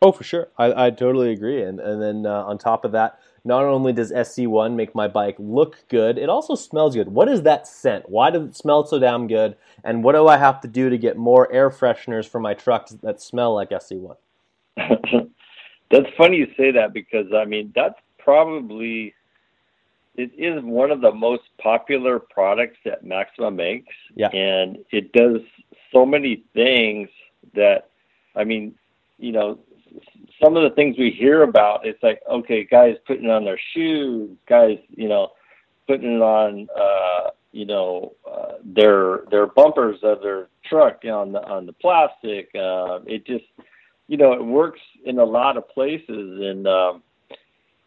Oh, 0.00 0.12
for 0.12 0.22
sure. 0.22 0.48
I, 0.56 0.86
I 0.86 0.90
totally 0.90 1.32
agree. 1.32 1.62
And 1.62 1.80
and 1.80 2.00
then 2.00 2.26
uh, 2.26 2.44
on 2.44 2.58
top 2.58 2.84
of 2.84 2.92
that, 2.92 3.18
not 3.44 3.64
only 3.64 3.92
does 3.92 4.12
SC1 4.12 4.74
make 4.74 4.94
my 4.94 5.08
bike 5.08 5.36
look 5.38 5.88
good, 5.88 6.18
it 6.18 6.28
also 6.28 6.54
smells 6.54 6.94
good. 6.94 7.08
What 7.08 7.28
is 7.28 7.42
that 7.42 7.66
scent? 7.66 8.08
Why 8.08 8.30
does 8.30 8.42
it 8.44 8.56
smell 8.56 8.86
so 8.86 8.98
damn 8.98 9.26
good? 9.26 9.56
And 9.84 10.04
what 10.04 10.14
do 10.14 10.28
I 10.28 10.36
have 10.36 10.60
to 10.60 10.68
do 10.68 10.90
to 10.90 10.98
get 10.98 11.16
more 11.16 11.50
air 11.52 11.70
fresheners 11.70 12.28
for 12.28 12.40
my 12.40 12.54
trucks 12.54 12.92
that 13.02 13.20
smell 13.20 13.54
like 13.54 13.70
SC1? 13.70 14.16
that's 15.90 16.06
funny 16.16 16.36
you 16.36 16.46
say 16.56 16.70
that 16.70 16.92
because 16.92 17.26
I 17.34 17.44
mean 17.44 17.72
that's 17.74 17.98
probably 18.18 19.14
it 20.16 20.32
is 20.36 20.62
one 20.64 20.90
of 20.90 21.00
the 21.00 21.12
most 21.12 21.44
popular 21.62 22.18
products 22.18 22.76
that 22.84 23.04
Maxima 23.04 23.50
makes. 23.50 23.94
Yeah. 24.16 24.28
And 24.30 24.78
it 24.90 25.12
does 25.12 25.40
so 25.92 26.04
many 26.04 26.44
things 26.54 27.08
that 27.54 27.90
I 28.34 28.44
mean, 28.44 28.74
you 29.18 29.32
know, 29.32 29.58
some 30.42 30.56
of 30.56 30.62
the 30.62 30.74
things 30.74 30.96
we 30.98 31.10
hear 31.10 31.42
about, 31.42 31.86
it's 31.86 32.02
like, 32.02 32.20
okay, 32.30 32.64
guys 32.64 32.96
putting 33.06 33.24
it 33.24 33.30
on 33.30 33.44
their 33.44 33.60
shoes, 33.74 34.30
guys, 34.48 34.78
you 34.90 35.08
know, 35.08 35.32
putting 35.86 36.16
it 36.16 36.22
on 36.22 36.68
uh, 36.78 37.30
you 37.52 37.64
know, 37.64 38.12
uh, 38.30 38.54
their 38.64 39.20
their 39.30 39.46
bumpers 39.46 39.98
of 40.02 40.20
their 40.20 40.48
truck 40.68 41.04
on 41.04 41.32
the 41.32 41.42
on 41.48 41.66
the 41.66 41.72
plastic. 41.72 42.50
Uh, 42.54 43.00
it 43.06 43.26
just 43.26 43.44
you 44.08 44.16
know, 44.16 44.32
it 44.32 44.44
works 44.44 44.80
in 45.04 45.18
a 45.18 45.24
lot 45.24 45.56
of 45.56 45.68
places, 45.68 46.08
and 46.08 46.66
um, 46.66 47.02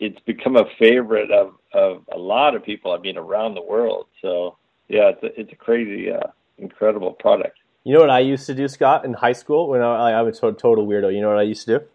it's 0.01 0.19
become 0.21 0.57
a 0.57 0.65
favorite 0.79 1.31
of 1.31 1.53
of 1.73 2.03
a 2.13 2.17
lot 2.19 2.55
of 2.55 2.65
people. 2.65 2.91
I 2.91 2.99
mean, 2.99 3.17
around 3.17 3.55
the 3.55 3.63
world. 3.63 4.07
So 4.21 4.57
yeah, 4.89 5.11
it's 5.11 5.23
a, 5.23 5.39
it's 5.39 5.53
a 5.53 5.57
crazy, 5.57 6.11
uh, 6.11 6.27
incredible 6.57 7.13
product. 7.13 7.57
You 7.85 7.93
know 7.93 8.01
what 8.01 8.09
I 8.11 8.19
used 8.19 8.45
to 8.47 8.55
do, 8.55 8.67
Scott, 8.67 9.05
in 9.05 9.13
high 9.13 9.33
school 9.33 9.69
when 9.69 9.81
I, 9.81 10.11
I 10.11 10.21
was 10.23 10.37
a 10.39 10.51
total 10.51 10.87
weirdo. 10.87 11.13
You 11.13 11.21
know 11.21 11.29
what 11.29 11.39
I 11.39 11.43
used 11.43 11.65
to 11.67 11.79
do? 11.79 11.85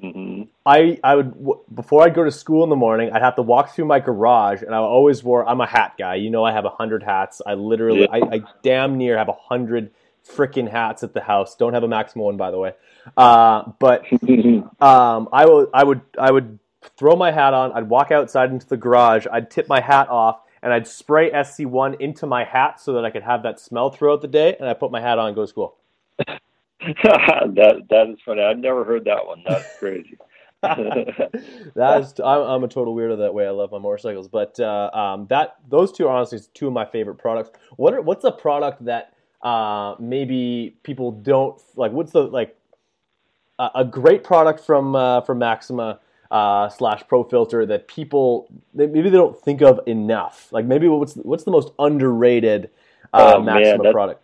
hmm 0.00 0.42
I 0.66 0.98
I 1.04 1.16
would 1.16 1.32
w- 1.34 1.60
before 1.74 2.04
I'd 2.04 2.14
go 2.14 2.24
to 2.24 2.30
school 2.32 2.64
in 2.64 2.70
the 2.70 2.76
morning, 2.76 3.10
I'd 3.12 3.22
have 3.22 3.36
to 3.36 3.42
walk 3.42 3.74
through 3.74 3.86
my 3.86 4.00
garage, 4.00 4.62
and 4.62 4.74
I 4.74 4.78
always 4.78 5.24
wore. 5.24 5.48
I'm 5.48 5.60
a 5.60 5.66
hat 5.66 5.94
guy. 5.98 6.16
You 6.16 6.30
know, 6.30 6.44
I 6.44 6.52
have 6.52 6.64
a 6.64 6.70
hundred 6.70 7.02
hats. 7.02 7.42
I 7.46 7.54
literally, 7.54 8.00
Yeah. 8.00 8.06
I, 8.10 8.18
I 8.32 8.42
damn 8.62 8.98
near 8.98 9.18
have 9.18 9.28
a 9.28 9.32
hundred 9.34 9.92
freaking 10.26 10.70
hats 10.70 11.02
at 11.02 11.14
the 11.14 11.20
house. 11.20 11.56
Don't 11.56 11.74
have 11.74 11.84
a 11.84 11.88
Maxima 11.88 12.24
one, 12.24 12.36
by 12.36 12.50
the 12.50 12.58
way. 12.58 12.72
Uh, 13.16 13.72
but 13.78 14.08
um, 14.80 15.28
I 15.32 15.46
would 15.46 15.68
I 15.74 15.84
would 15.84 16.00
I 16.18 16.30
would 16.30 16.58
throw 16.96 17.16
my 17.16 17.30
hat 17.30 17.54
on. 17.54 17.72
I'd 17.72 17.88
walk 17.88 18.10
outside 18.10 18.50
into 18.50 18.66
the 18.66 18.76
garage. 18.76 19.26
I'd 19.30 19.50
tip 19.50 19.68
my 19.68 19.80
hat 19.80 20.08
off, 20.08 20.40
and 20.62 20.72
I'd 20.72 20.86
spray 20.86 21.30
SC1 21.30 22.00
into 22.00 22.26
my 22.26 22.44
hat 22.44 22.80
so 22.80 22.92
that 22.94 23.04
I 23.04 23.10
could 23.10 23.22
have 23.22 23.42
that 23.42 23.60
smell 23.60 23.90
throughout 23.90 24.22
the 24.22 24.28
day. 24.28 24.56
And 24.58 24.68
I 24.68 24.74
put 24.74 24.90
my 24.90 25.00
hat 25.00 25.18
on 25.18 25.28
and 25.28 25.34
go 25.36 25.42
to 25.42 25.48
school. 25.48 25.76
that 26.18 27.86
that 27.90 28.08
is 28.10 28.18
funny. 28.24 28.42
I've 28.42 28.58
never 28.58 28.84
heard 28.84 29.04
that 29.04 29.26
one. 29.26 29.42
That's 29.46 29.78
crazy. 29.78 30.18
that 30.62 32.00
is, 32.00 32.14
I'm, 32.20 32.40
I'm 32.40 32.64
a 32.64 32.68
total 32.68 32.94
weirdo 32.94 33.18
that 33.18 33.34
way. 33.34 33.46
I 33.46 33.50
love 33.50 33.70
my 33.70 33.78
motorcycles, 33.78 34.28
but 34.28 34.58
uh, 34.58 34.90
um, 34.92 35.26
that 35.28 35.56
those 35.68 35.92
two 35.92 36.08
are 36.08 36.16
honestly 36.16 36.40
two 36.54 36.66
of 36.66 36.72
my 36.72 36.84
favorite 36.84 37.16
products. 37.16 37.50
What 37.76 37.94
are, 37.94 38.00
what's 38.00 38.24
a 38.24 38.32
product 38.32 38.84
that 38.86 39.12
uh, 39.42 39.94
maybe 40.00 40.76
people 40.82 41.12
don't 41.12 41.60
like? 41.76 41.92
What's 41.92 42.12
the 42.12 42.22
like 42.22 42.56
a, 43.58 43.70
a 43.76 43.84
great 43.84 44.24
product 44.24 44.60
from 44.60 44.96
uh, 44.96 45.20
from 45.22 45.38
Maxima 45.38 46.00
uh, 46.30 46.68
slash 46.68 47.02
Pro 47.08 47.24
Filter 47.24 47.66
that 47.66 47.88
people 47.88 48.48
they, 48.74 48.86
maybe 48.86 49.10
they 49.10 49.16
don't 49.16 49.38
think 49.40 49.62
of 49.62 49.80
enough? 49.86 50.48
Like 50.52 50.64
maybe 50.64 50.88
what's 50.88 51.14
what's 51.14 51.44
the 51.44 51.50
most 51.50 51.72
underrated 51.78 52.70
uh, 53.14 53.34
Oh, 53.36 53.42
man, 53.42 53.62
Maxima 53.62 53.82
that- 53.84 53.92
product? 53.92 54.22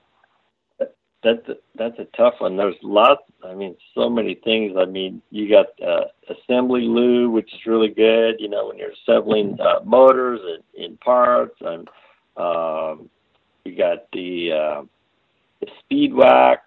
that's 1.23 1.49
a, 1.49 1.55
that's 1.77 1.99
a 2.01 2.05
tough 2.17 2.35
one. 2.41 2.57
There's 2.57 2.75
lots. 2.83 3.23
I 3.45 3.55
mean, 3.55 3.77
so 3.95 4.11
many 4.11 4.35
things. 4.35 4.77
I 4.77 4.87
mean, 4.87 5.23
you 5.31 5.49
got 5.49 5.67
uh, 5.81 6.07
assembly 6.29 6.83
lube, 6.83 7.33
which 7.33 7.53
is 7.55 7.61
really 7.65 7.91
good. 7.91 8.37
You 8.41 8.49
know, 8.49 8.67
when 8.67 8.77
you're 8.79 8.91
assembling 9.07 9.57
uh, 9.61 9.81
motors 9.85 10.41
and 10.43 10.85
in 10.85 10.97
parts, 10.97 11.55
and 11.61 11.89
um, 12.37 13.09
you 13.65 13.77
got 13.77 14.11
the 14.13 14.53
uh, 14.53 14.83
the 15.61 15.69
speed 15.81 16.13
wax. 16.13 16.63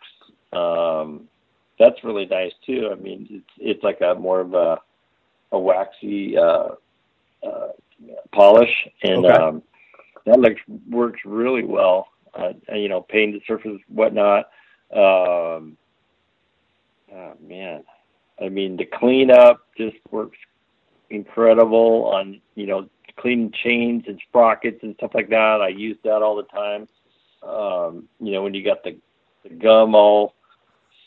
Um, 0.53 1.27
that's 1.77 2.01
really 2.05 2.25
nice 2.25 2.53
too. 2.65 2.89
I 2.91 2.95
mean, 2.95 3.27
it's 3.29 3.51
it's 3.57 3.83
like 3.83 3.99
a 3.99 4.15
more 4.15 4.39
of 4.39 4.53
a 4.53 4.77
a 5.51 5.59
waxy 5.59 6.37
uh, 6.37 6.69
uh, 7.43 7.67
polish, 8.31 8.87
and 9.03 9.25
Okay. 9.25 9.33
um, 9.33 9.63
that 10.25 10.39
looks 10.39 10.61
works 10.89 11.21
really 11.25 11.63
well. 11.63 12.07
Uh, 12.33 12.53
you 12.73 12.89
know, 12.89 13.01
painted 13.01 13.41
surface, 13.47 13.79
whatnot. 13.87 14.49
Um, 14.91 15.77
oh 17.13 17.33
man, 17.41 17.83
I 18.41 18.49
mean, 18.49 18.75
the 18.77 18.85
cleanup 18.85 19.61
just 19.77 19.97
works 20.11 20.37
incredible 21.09 22.05
on 22.13 22.41
you 22.55 22.65
know 22.67 22.89
cleaning 23.17 23.53
chains 23.63 24.03
and 24.07 24.19
sprockets 24.27 24.79
and 24.83 24.95
stuff 24.95 25.11
like 25.13 25.29
that. 25.29 25.61
I 25.61 25.69
use 25.69 25.97
that 26.03 26.21
all 26.21 26.35
the 26.35 26.43
time. 26.43 26.87
Um, 27.43 28.07
you 28.19 28.31
know, 28.31 28.43
when 28.43 28.53
you 28.53 28.63
got 28.63 28.83
the, 28.83 28.97
the 29.43 29.49
gum 29.49 29.95
all 29.95 30.33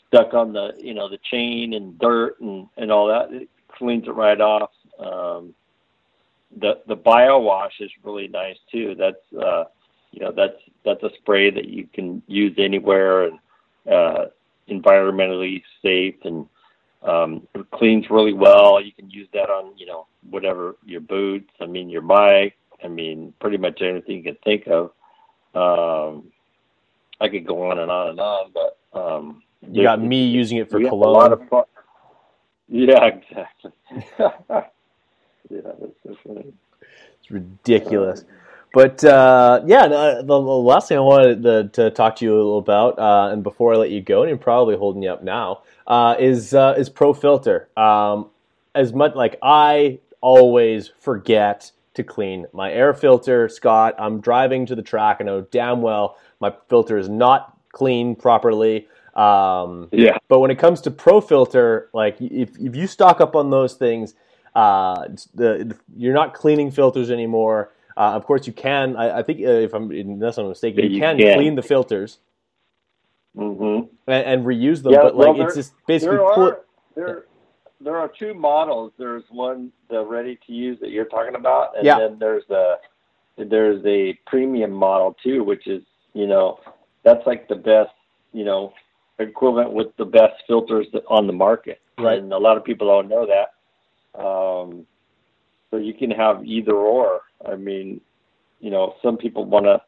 stuck 0.07 0.33
on 0.33 0.53
the 0.53 0.73
you 0.79 0.93
know 0.93 1.09
the 1.09 1.19
chain 1.29 1.73
and 1.73 1.99
dirt 1.99 2.39
and 2.39 2.67
and 2.77 2.91
all 2.91 3.07
that, 3.07 3.31
it 3.31 3.49
cleans 3.79 4.07
it 4.07 4.11
right 4.11 4.39
off. 4.39 4.71
Um, 4.99 5.55
the 6.57 6.79
the 6.87 6.95
bio 6.95 7.39
wash 7.39 7.73
is 7.79 7.89
really 8.03 8.27
nice 8.27 8.57
too. 8.71 8.95
That's 8.95 9.43
uh, 9.43 9.63
you 10.11 10.21
know 10.21 10.31
that's 10.31 10.57
that's 10.85 11.01
a 11.03 11.09
spray 11.17 11.49
that 11.49 11.65
you 11.69 11.87
can 11.91 12.21
use 12.27 12.55
anywhere 12.57 13.23
and 13.23 13.39
uh, 13.89 14.25
environmentally 14.69 15.63
safe 15.81 16.15
and 16.23 16.47
um, 17.01 17.47
it 17.55 17.65
cleans 17.71 18.09
really 18.09 18.33
well. 18.33 18.81
You 18.81 18.91
can 18.91 19.09
use 19.09 19.27
that 19.33 19.49
on 19.49 19.77
you 19.77 19.85
know 19.85 20.07
whatever 20.29 20.75
your 20.85 21.01
boots. 21.01 21.49
I 21.61 21.65
mean 21.65 21.89
your 21.89 22.01
mic. 22.01 22.57
I 22.83 22.87
mean 22.87 23.33
pretty 23.39 23.57
much 23.57 23.81
anything 23.81 24.17
you 24.17 24.23
can 24.23 24.37
think 24.43 24.67
of. 24.67 24.91
Um, 25.55 26.31
I 27.21 27.27
could 27.29 27.45
go 27.45 27.69
on 27.71 27.79
and 27.79 27.91
on 27.91 28.09
and 28.09 28.19
on, 28.19 28.51
but 28.53 28.99
um, 28.99 29.43
You 29.69 29.83
got 29.83 30.01
me 30.01 30.25
using 30.25 30.57
it 30.57 30.69
for 30.69 30.77
we 30.77 30.85
have 30.85 30.93
a 30.93 30.97
cologne. 30.97 31.65
Lot 32.71 32.83
of 32.83 32.89
fun. 32.89 32.89
Yeah, 32.89 33.05
exactly. 33.05 33.71
yeah, 35.49 35.61
that's 35.79 35.93
so 36.03 36.17
funny. 36.25 36.53
It's 37.19 37.31
ridiculous. 37.31 38.25
But 38.73 39.03
uh, 39.03 39.61
yeah, 39.65 39.87
the, 39.87 40.23
the 40.25 40.39
last 40.39 40.89
thing 40.89 40.97
I 40.97 41.01
wanted 41.01 41.43
to, 41.43 41.69
to 41.69 41.91
talk 41.91 42.17
to 42.17 42.25
you 42.25 42.35
a 42.35 42.37
little 42.37 42.59
about, 42.59 42.99
uh, 42.99 43.29
and 43.33 43.43
before 43.43 43.73
I 43.73 43.77
let 43.77 43.89
you 43.89 44.01
go, 44.01 44.21
and 44.21 44.31
I'm 44.31 44.37
probably 44.37 44.77
holding 44.77 45.01
you 45.01 45.11
up 45.11 45.23
now, 45.23 45.63
uh, 45.87 46.15
is 46.19 46.53
uh, 46.53 46.75
is 46.77 46.89
Pro 46.89 47.13
Filter. 47.13 47.67
Um, 47.75 48.29
as 48.75 48.93
much 48.93 49.15
like 49.15 49.37
I 49.41 49.99
always 50.21 50.91
forget 50.99 51.71
to 51.95 52.03
clean 52.03 52.45
my 52.53 52.71
air 52.71 52.93
filter, 52.93 53.49
Scott. 53.49 53.95
I'm 53.97 54.21
driving 54.21 54.67
to 54.67 54.75
the 54.75 54.83
track. 54.83 55.17
I 55.19 55.23
know 55.23 55.41
damn 55.41 55.81
well 55.81 56.17
my 56.39 56.53
filter 56.69 56.97
is 56.97 57.09
not 57.09 57.57
clean 57.71 58.15
properly. 58.15 58.87
Um, 59.15 59.89
Yeah. 59.91 60.17
But 60.27 60.39
when 60.39 60.51
it 60.51 60.59
comes 60.59 60.81
to 60.81 60.91
Pro 60.91 61.21
Filter, 61.21 61.89
like 61.93 62.17
if 62.21 62.57
if 62.59 62.75
you 62.75 62.87
stock 62.87 63.21
up 63.21 63.35
on 63.35 63.49
those 63.49 63.73
things, 63.73 64.13
uh, 64.55 65.07
the, 65.33 65.75
you're 65.95 66.13
not 66.13 66.33
cleaning 66.33 66.71
filters 66.71 67.09
anymore. 67.11 67.71
Uh, 67.97 68.11
of 68.13 68.25
course, 68.25 68.47
you 68.47 68.53
can. 68.53 68.95
I, 68.95 69.19
I 69.19 69.23
think 69.23 69.41
uh, 69.41 69.49
if 69.49 69.73
I'm 69.73 69.91
unless 69.91 70.37
I'm 70.37 70.47
mistaken, 70.47 70.83
you, 70.85 70.89
you 70.91 70.99
can, 71.01 71.17
can. 71.17 71.35
clean 71.37 71.55
the 71.55 71.61
filters 71.63 72.19
Mm-hmm. 73.37 73.87
and, 74.07 74.25
and 74.25 74.45
reuse 74.45 74.81
them. 74.81 74.93
Yeah, 74.93 75.03
but 75.03 75.15
like 75.15 75.35
well, 75.37 75.41
it's 75.45 75.53
there- 75.53 75.63
just 75.63 75.73
basically 75.87 76.17
there 76.17 76.25
are, 76.25 76.49
it. 76.53 76.63
there 76.95 77.25
there 77.79 77.97
are 77.97 78.07
two 78.09 78.33
models. 78.33 78.91
There's 78.97 79.23
one 79.29 79.71
the 79.89 80.03
ready 80.03 80.37
to 80.47 80.51
use 80.53 80.79
that 80.81 80.89
you're 80.89 81.05
talking 81.05 81.35
about, 81.35 81.77
and 81.77 81.85
Yeah. 81.85 81.99
then 81.99 82.17
there's 82.19 82.49
a 82.49 82.77
there's 83.37 83.85
a 83.85 84.17
premium 84.25 84.71
model 84.71 85.15
too, 85.23 85.43
which 85.43 85.67
is 85.67 85.83
you 86.13 86.25
know 86.27 86.59
that's 87.03 87.25
like 87.27 87.47
the 87.47 87.55
best 87.55 87.91
you 88.33 88.43
know 88.43 88.73
equivalent 89.19 89.73
with 89.73 89.95
the 89.97 90.05
best 90.05 90.43
filters 90.47 90.87
on 91.07 91.27
the 91.27 91.33
market. 91.33 91.81
Right. 91.97 92.19
And 92.19 92.31
a 92.33 92.37
lot 92.37 92.57
of 92.57 92.63
people 92.63 92.87
don't 92.87 93.09
know 93.09 93.27
that. 93.27 94.19
Um, 94.19 94.85
so 95.69 95.77
you 95.77 95.93
can 95.93 96.11
have 96.11 96.45
either 96.45 96.73
or. 96.73 97.21
I 97.45 97.55
mean, 97.55 98.01
you 98.59 98.71
know, 98.71 98.95
some 99.01 99.17
people 99.17 99.45
want 99.45 99.65
to, 99.65 99.81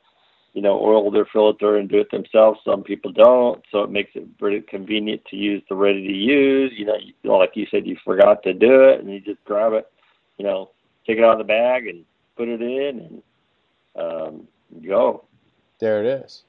you 0.53 0.61
know, 0.61 0.79
oil 0.79 1.09
their 1.11 1.25
filter 1.25 1.77
and 1.77 1.89
do 1.89 1.99
it 1.99 2.11
themselves. 2.11 2.59
Some 2.65 2.83
people 2.83 3.11
don't. 3.11 3.61
So 3.71 3.81
it 3.83 3.89
makes 3.89 4.11
it 4.15 4.37
pretty 4.37 4.61
convenient 4.61 5.23
to 5.25 5.35
use 5.35 5.63
the 5.69 5.75
ready 5.75 6.05
to 6.07 6.13
use. 6.13 6.73
You 6.75 6.85
know, 6.85 6.95
you 6.97 7.13
like 7.31 7.51
you 7.55 7.65
said, 7.71 7.87
you 7.87 7.97
forgot 8.03 8.43
to 8.43 8.53
do 8.53 8.83
it 8.83 8.99
and 8.99 9.11
you 9.11 9.19
just 9.19 9.43
grab 9.45 9.73
it, 9.73 9.91
you 10.37 10.45
know, 10.45 10.69
take 11.07 11.17
it 11.17 11.23
out 11.23 11.33
of 11.33 11.37
the 11.39 11.43
bag 11.43 11.87
and 11.87 12.05
put 12.37 12.47
it 12.47 12.61
in 12.61 12.99
and 12.99 13.23
um, 13.95 14.47
go. 14.85 15.23
There 15.79 16.03
it 16.03 16.05
is. 16.05 16.43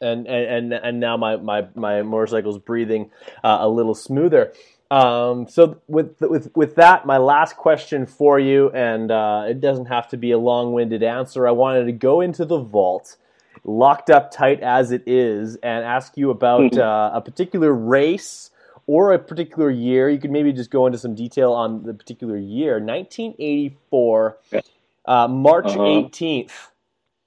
And 0.00 0.26
and 0.26 0.72
and, 0.72 0.98
now 0.98 1.16
my, 1.18 1.36
my, 1.36 1.66
my 1.74 2.02
motorcycle's 2.02 2.58
breathing 2.58 3.10
uh, 3.44 3.58
a 3.60 3.68
little 3.68 3.94
smoother. 3.94 4.52
Um, 4.90 5.46
so 5.46 5.76
with 5.88 6.20
with 6.20 6.50
with 6.56 6.74
that, 6.76 7.06
my 7.06 7.18
last 7.18 7.56
question 7.56 8.06
for 8.06 8.40
you, 8.40 8.70
and 8.70 9.10
uh, 9.10 9.44
it 9.48 9.60
doesn't 9.60 9.86
have 9.86 10.08
to 10.08 10.16
be 10.16 10.32
a 10.32 10.38
long-winded 10.38 11.02
answer. 11.02 11.46
I 11.46 11.52
wanted 11.52 11.84
to 11.84 11.92
go 11.92 12.20
into 12.20 12.44
the 12.44 12.58
vault, 12.58 13.16
locked 13.62 14.10
up 14.10 14.32
tight 14.32 14.60
as 14.62 14.90
it 14.90 15.02
is, 15.06 15.56
and 15.56 15.84
ask 15.84 16.16
you 16.16 16.30
about 16.30 16.76
uh, 16.76 17.10
a 17.14 17.20
particular 17.20 17.72
race 17.72 18.50
or 18.86 19.12
a 19.12 19.18
particular 19.18 19.70
year. 19.70 20.08
You 20.08 20.18
could 20.18 20.32
maybe 20.32 20.52
just 20.52 20.70
go 20.70 20.86
into 20.86 20.98
some 20.98 21.14
detail 21.14 21.52
on 21.52 21.84
the 21.84 21.94
particular 21.94 22.36
year, 22.36 22.80
1984, 22.80 24.38
uh, 25.06 25.28
March 25.28 25.66
Uh-huh. 25.66 25.78
18th. 25.78 26.50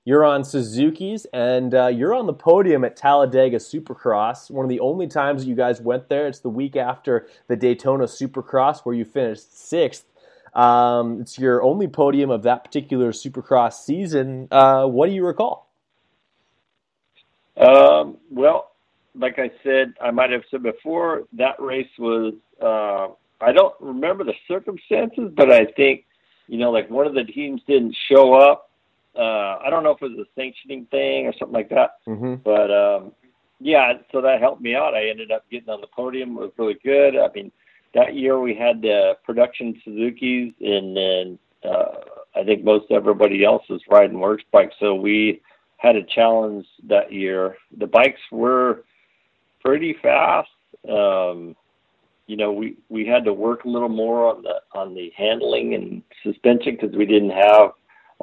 You're 0.05 0.25
on 0.25 0.43
Suzuki's, 0.43 1.25
and 1.31 1.73
uh, 1.73 1.87
you're 1.87 2.13
on 2.13 2.25
the 2.25 2.33
podium 2.33 2.83
at 2.83 2.97
Talladega 2.97 3.57
Supercross. 3.57 4.51
One 4.51 4.65
of 4.65 4.69
the 4.69 4.81
only 4.81 5.07
times 5.07 5.45
you 5.45 5.55
guys 5.55 5.79
went 5.79 6.09
there. 6.09 6.27
It's 6.27 6.39
the 6.39 6.49
week 6.49 6.75
after 6.75 7.29
the 7.47 7.55
Daytona 7.55 8.03
Supercross, 8.03 8.81
where 8.81 8.93
you 8.93 9.05
finished 9.05 9.57
sixth. 9.57 10.03
Um, 10.53 11.21
it's 11.21 11.39
your 11.39 11.63
only 11.63 11.87
podium 11.87 12.31
of 12.31 12.43
that 12.43 12.65
particular 12.65 13.13
Supercross 13.13 13.73
season. 13.85 14.49
Uh, 14.51 14.85
what 14.87 15.07
do 15.07 15.13
you 15.13 15.25
recall? 15.25 15.69
Um, 17.55 18.17
well, 18.29 18.71
like 19.15 19.39
I 19.39 19.51
said, 19.63 19.93
I 20.01 20.11
might 20.11 20.31
have 20.31 20.43
said 20.51 20.63
before, 20.63 21.23
that 21.33 21.59
race 21.59 21.87
was, 21.97 22.33
uh, 22.61 23.07
I 23.39 23.53
don't 23.53 23.73
remember 23.79 24.25
the 24.25 24.33
circumstances, 24.49 25.31
but 25.33 25.49
I 25.49 25.65
think, 25.65 26.05
you 26.47 26.57
know, 26.57 26.71
like 26.71 26.89
one 26.89 27.07
of 27.07 27.13
the 27.13 27.23
teams 27.23 27.61
didn't 27.67 27.95
show 28.11 28.33
up. 28.33 28.69
Uh, 29.17 29.57
I 29.63 29.69
don't 29.69 29.83
know 29.83 29.91
if 29.91 30.01
it 30.01 30.17
was 30.17 30.25
a 30.27 30.39
sanctioning 30.39 30.87
thing 30.89 31.27
or 31.27 31.33
something 31.37 31.53
like 31.53 31.69
that, 31.69 31.97
Mm-hmm. 32.07 32.35
but, 32.43 32.71
um, 32.71 33.11
yeah, 33.59 33.93
so 34.11 34.19
that 34.21 34.41
helped 34.41 34.61
me 34.61 34.75
out. 34.75 34.93
I 34.93 35.07
ended 35.07 35.31
up 35.31 35.45
getting 35.49 35.69
on 35.69 35.79
the 35.81 35.87
podium. 35.87 36.31
It 36.31 36.41
was 36.41 36.51
really 36.57 36.77
good. 36.83 37.15
I 37.15 37.29
mean, 37.33 37.51
that 37.93 38.15
year 38.15 38.39
we 38.39 38.55
had 38.55 38.81
the 38.81 39.13
production 39.23 39.79
Suzuki's 39.85 40.51
and 40.59 40.97
then, 40.97 41.39
uh, 41.63 41.99
I 42.35 42.43
think 42.43 42.63
most 42.63 42.91
everybody 42.91 43.45
else 43.45 43.63
was 43.69 43.81
riding 43.89 44.19
works 44.19 44.43
bikes. 44.51 44.75
So 44.79 44.95
we 44.95 45.41
had 45.77 45.95
a 45.95 46.03
challenge 46.03 46.65
that 46.87 47.13
year. 47.13 47.55
The 47.77 47.87
bikes 47.87 48.19
were 48.31 48.83
pretty 49.63 49.95
fast. 50.01 50.49
Um, 50.89 51.55
you 52.25 52.35
know, 52.35 52.51
we, 52.51 52.77
we 52.89 53.05
had 53.05 53.23
to 53.25 53.33
work 53.33 53.63
a 53.65 53.69
little 53.69 53.89
more 53.89 54.27
on 54.33 54.41
the, 54.43 54.55
on 54.73 54.93
the 54.95 55.11
handling 55.15 55.75
and 55.75 56.01
suspension 56.23 56.75
because 56.79 56.95
we 56.95 57.05
didn't 57.05 57.29
have 57.29 57.71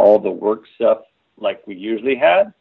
all 0.01 0.19
the 0.19 0.31
work 0.31 0.63
stuff 0.77 0.99
like 1.37 1.67
we 1.67 1.75
usually 1.75 2.17
had. 2.17 2.53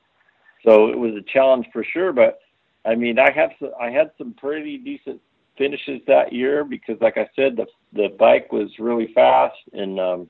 So 0.66 0.90
it 0.90 1.00
was 1.00 1.14
a 1.16 1.32
challenge 1.34 1.68
for 1.72 1.84
sure, 1.84 2.12
but 2.12 2.40
I 2.86 2.96
mean, 2.96 3.18
I 3.18 3.32
have 3.32 3.52
some, 3.60 3.72
I 3.80 3.90
had 3.90 4.12
some 4.18 4.34
pretty 4.34 4.78
decent 4.78 5.22
finishes 5.58 6.02
that 6.08 6.34
year 6.34 6.66
because, 6.66 6.98
like 7.02 7.18
I 7.18 7.30
said, 7.36 7.56
the 7.56 7.66
the 7.94 8.10
bike 8.20 8.52
was 8.52 8.70
really 8.78 9.12
fast 9.14 9.58
and 9.74 10.00
um, 10.00 10.30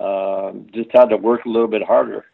um, 0.00 0.66
just 0.72 0.90
had 0.92 1.06
to 1.06 1.16
work 1.16 1.44
a 1.46 1.48
little 1.48 1.68
bit 1.68 1.82
harder. 1.82 2.26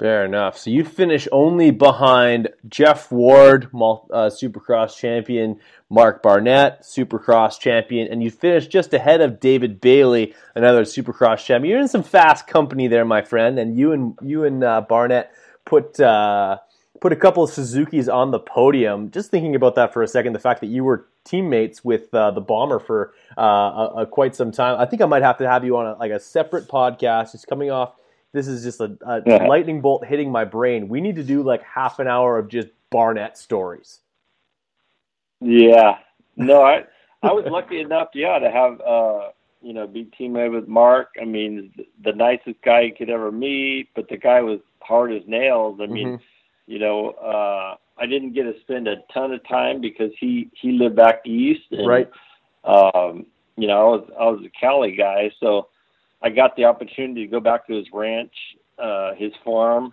Fair 0.00 0.24
enough. 0.24 0.56
So 0.56 0.70
you 0.70 0.82
finish 0.82 1.28
only 1.30 1.70
behind 1.70 2.48
Jeff 2.66 3.12
Ward, 3.12 3.66
uh, 3.66 4.30
Supercross 4.30 4.96
champion, 4.96 5.60
Mark 5.90 6.22
Barnett, 6.22 6.84
Supercross 6.84 7.60
champion, 7.60 8.08
and 8.10 8.22
you 8.22 8.30
finish 8.30 8.66
just 8.66 8.94
ahead 8.94 9.20
of 9.20 9.40
David 9.40 9.78
Bailey, 9.78 10.34
another 10.54 10.84
Supercross 10.84 11.44
champion. 11.44 11.70
You're 11.72 11.82
in 11.82 11.88
some 11.88 12.02
fast 12.02 12.46
company 12.46 12.88
there, 12.88 13.04
my 13.04 13.20
friend, 13.20 13.58
and 13.58 13.76
you 13.76 13.92
and 13.92 14.18
you 14.22 14.44
and 14.44 14.64
uh, 14.64 14.80
Barnett 14.88 15.32
put 15.66 16.00
uh, 16.00 16.56
put 17.02 17.12
a 17.12 17.16
couple 17.16 17.44
of 17.44 17.50
Suzuki's 17.50 18.08
on 18.08 18.30
the 18.30 18.40
podium. 18.40 19.10
Just 19.10 19.30
thinking 19.30 19.54
about 19.54 19.74
that 19.74 19.92
for 19.92 20.02
a 20.02 20.08
second, 20.08 20.32
the 20.32 20.38
fact 20.38 20.62
that 20.62 20.68
you 20.68 20.82
were 20.82 21.08
teammates 21.24 21.84
with 21.84 22.14
uh, 22.14 22.30
the 22.30 22.40
Bomber 22.40 22.78
for 22.78 23.12
uh, 23.36 23.42
a, 23.42 23.94
a 23.98 24.06
quite 24.06 24.34
some 24.34 24.50
time. 24.50 24.80
I 24.80 24.86
think 24.86 25.02
I 25.02 25.04
might 25.04 25.22
have 25.22 25.36
to 25.36 25.46
have 25.46 25.62
you 25.62 25.76
on 25.76 25.88
a, 25.88 25.94
like 25.98 26.10
a 26.10 26.20
separate 26.20 26.68
podcast. 26.68 27.32
Just 27.32 27.46
coming 27.46 27.70
off 27.70 27.99
this 28.32 28.46
is 28.48 28.62
just 28.62 28.80
a, 28.80 28.96
a 29.06 29.22
Yeah. 29.26 29.46
lightning 29.46 29.80
bolt 29.80 30.04
hitting 30.04 30.30
my 30.30 30.44
brain. 30.44 30.88
We 30.88 31.00
need 31.00 31.16
to 31.16 31.24
do 31.24 31.42
like 31.42 31.62
half 31.62 31.98
an 31.98 32.08
hour 32.08 32.38
of 32.38 32.48
just 32.48 32.68
Barnett 32.90 33.36
stories. 33.38 34.00
Yeah. 35.40 35.98
No, 36.36 36.62
I 36.62 36.84
I 37.22 37.32
was 37.32 37.44
lucky 37.46 37.80
enough, 37.80 38.08
yeah, 38.14 38.38
to 38.38 38.50
have 38.50 38.80
uh 38.80 39.28
you 39.62 39.74
know, 39.74 39.86
be 39.86 40.08
teammate 40.18 40.52
with 40.52 40.68
Mark. 40.68 41.10
I 41.20 41.26
mean, 41.26 41.70
the 42.02 42.12
nicest 42.12 42.62
guy 42.64 42.80
you 42.80 42.94
could 42.94 43.10
ever 43.10 43.30
meet, 43.30 43.88
but 43.94 44.08
the 44.08 44.16
guy 44.16 44.40
was 44.40 44.60
hard 44.80 45.12
as 45.12 45.22
nails. 45.26 45.80
I 45.82 45.86
mean, 45.86 46.08
Mhm. 46.16 46.20
you 46.66 46.78
know, 46.78 47.10
uh 47.10 47.76
I 47.98 48.06
didn't 48.06 48.32
get 48.32 48.44
to 48.44 48.58
spend 48.60 48.88
a 48.88 48.96
ton 49.12 49.32
of 49.32 49.46
time 49.46 49.80
because 49.80 50.12
he 50.18 50.50
he 50.54 50.72
lived 50.72 50.96
back 50.96 51.20
east 51.26 51.70
and 51.72 51.86
Right. 51.86 52.10
um 52.64 53.26
you 53.56 53.66
know, 53.66 53.80
I 53.80 53.96
was 53.96 54.10
I 54.18 54.24
was 54.30 54.44
a 54.46 54.50
Cali 54.58 54.92
guy, 54.92 55.30
so 55.40 55.68
I 56.22 56.30
got 56.30 56.56
the 56.56 56.64
opportunity 56.64 57.24
to 57.24 57.30
go 57.30 57.40
back 57.40 57.66
to 57.66 57.74
his 57.74 57.86
ranch, 57.92 58.32
uh, 58.78 59.14
his 59.14 59.32
farm, 59.44 59.92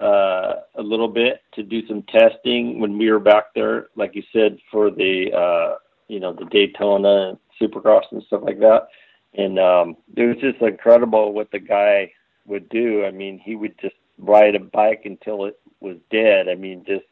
uh, 0.00 0.54
a 0.76 0.82
little 0.82 1.08
bit 1.08 1.40
to 1.54 1.62
do 1.62 1.86
some 1.86 2.02
testing 2.02 2.80
when 2.80 2.98
we 2.98 3.10
were 3.10 3.18
back 3.18 3.54
there, 3.54 3.88
like 3.96 4.14
you 4.14 4.22
said, 4.32 4.58
for 4.70 4.90
the 4.90 5.32
uh, 5.32 5.78
you 6.08 6.20
know 6.20 6.32
the 6.32 6.44
Daytona 6.46 7.38
Supercross 7.60 8.04
and 8.12 8.22
stuff 8.24 8.42
like 8.44 8.58
that. 8.60 8.88
And 9.34 9.58
um, 9.58 9.96
it 10.16 10.22
was 10.24 10.36
just 10.40 10.62
incredible 10.62 11.32
what 11.32 11.50
the 11.50 11.58
guy 11.58 12.12
would 12.46 12.68
do. 12.68 13.04
I 13.04 13.10
mean, 13.10 13.38
he 13.38 13.56
would 13.56 13.78
just 13.80 13.96
ride 14.18 14.54
a 14.54 14.60
bike 14.60 15.02
until 15.04 15.44
it 15.46 15.58
was 15.80 15.96
dead. 16.10 16.48
I 16.48 16.54
mean, 16.54 16.84
just 16.86 17.04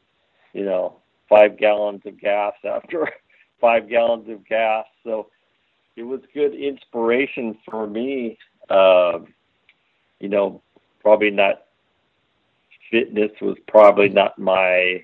you 0.53 0.65
know, 0.65 1.01
five 1.29 1.59
gallons 1.59 2.03
of 2.07 2.21
gas 2.21 2.53
after 2.65 3.09
five 3.61 3.89
gallons 3.89 4.29
of 4.29 4.47
gas. 4.47 4.85
So 5.03 5.29
it 5.97 6.03
was 6.03 6.21
good 6.33 6.55
inspiration 6.55 7.57
for 7.69 7.87
me. 7.87 8.39
Uh, 8.69 9.21
you 10.21 10.29
know, 10.29 10.63
probably 11.01 11.31
not 11.31 11.63
fitness 12.91 13.31
was 13.41 13.57
probably 13.69 14.09
not 14.09 14.39
my 14.39 15.03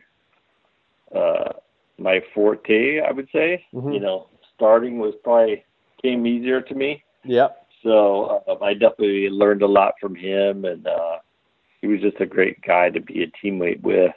uh, 1.14 1.52
my 1.98 2.20
forte. 2.34 3.00
I 3.00 3.12
would 3.12 3.28
say. 3.32 3.64
Mhm. 3.74 3.94
You 3.94 4.00
know, 4.00 4.28
starting 4.54 4.98
was 4.98 5.14
probably 5.22 5.64
came 6.02 6.26
easier 6.26 6.60
to 6.60 6.74
me. 6.74 7.02
Yeah. 7.24 7.48
So 7.82 8.42
uh, 8.46 8.62
I 8.62 8.74
definitely 8.74 9.28
learned 9.30 9.62
a 9.62 9.66
lot 9.66 9.94
from 10.00 10.14
him, 10.14 10.64
and 10.64 10.86
uh, 10.86 11.18
he 11.80 11.86
was 11.86 12.00
just 12.00 12.20
a 12.20 12.26
great 12.26 12.60
guy 12.62 12.90
to 12.90 13.00
be 13.00 13.22
a 13.22 13.26
teammate 13.28 13.80
with. 13.82 14.12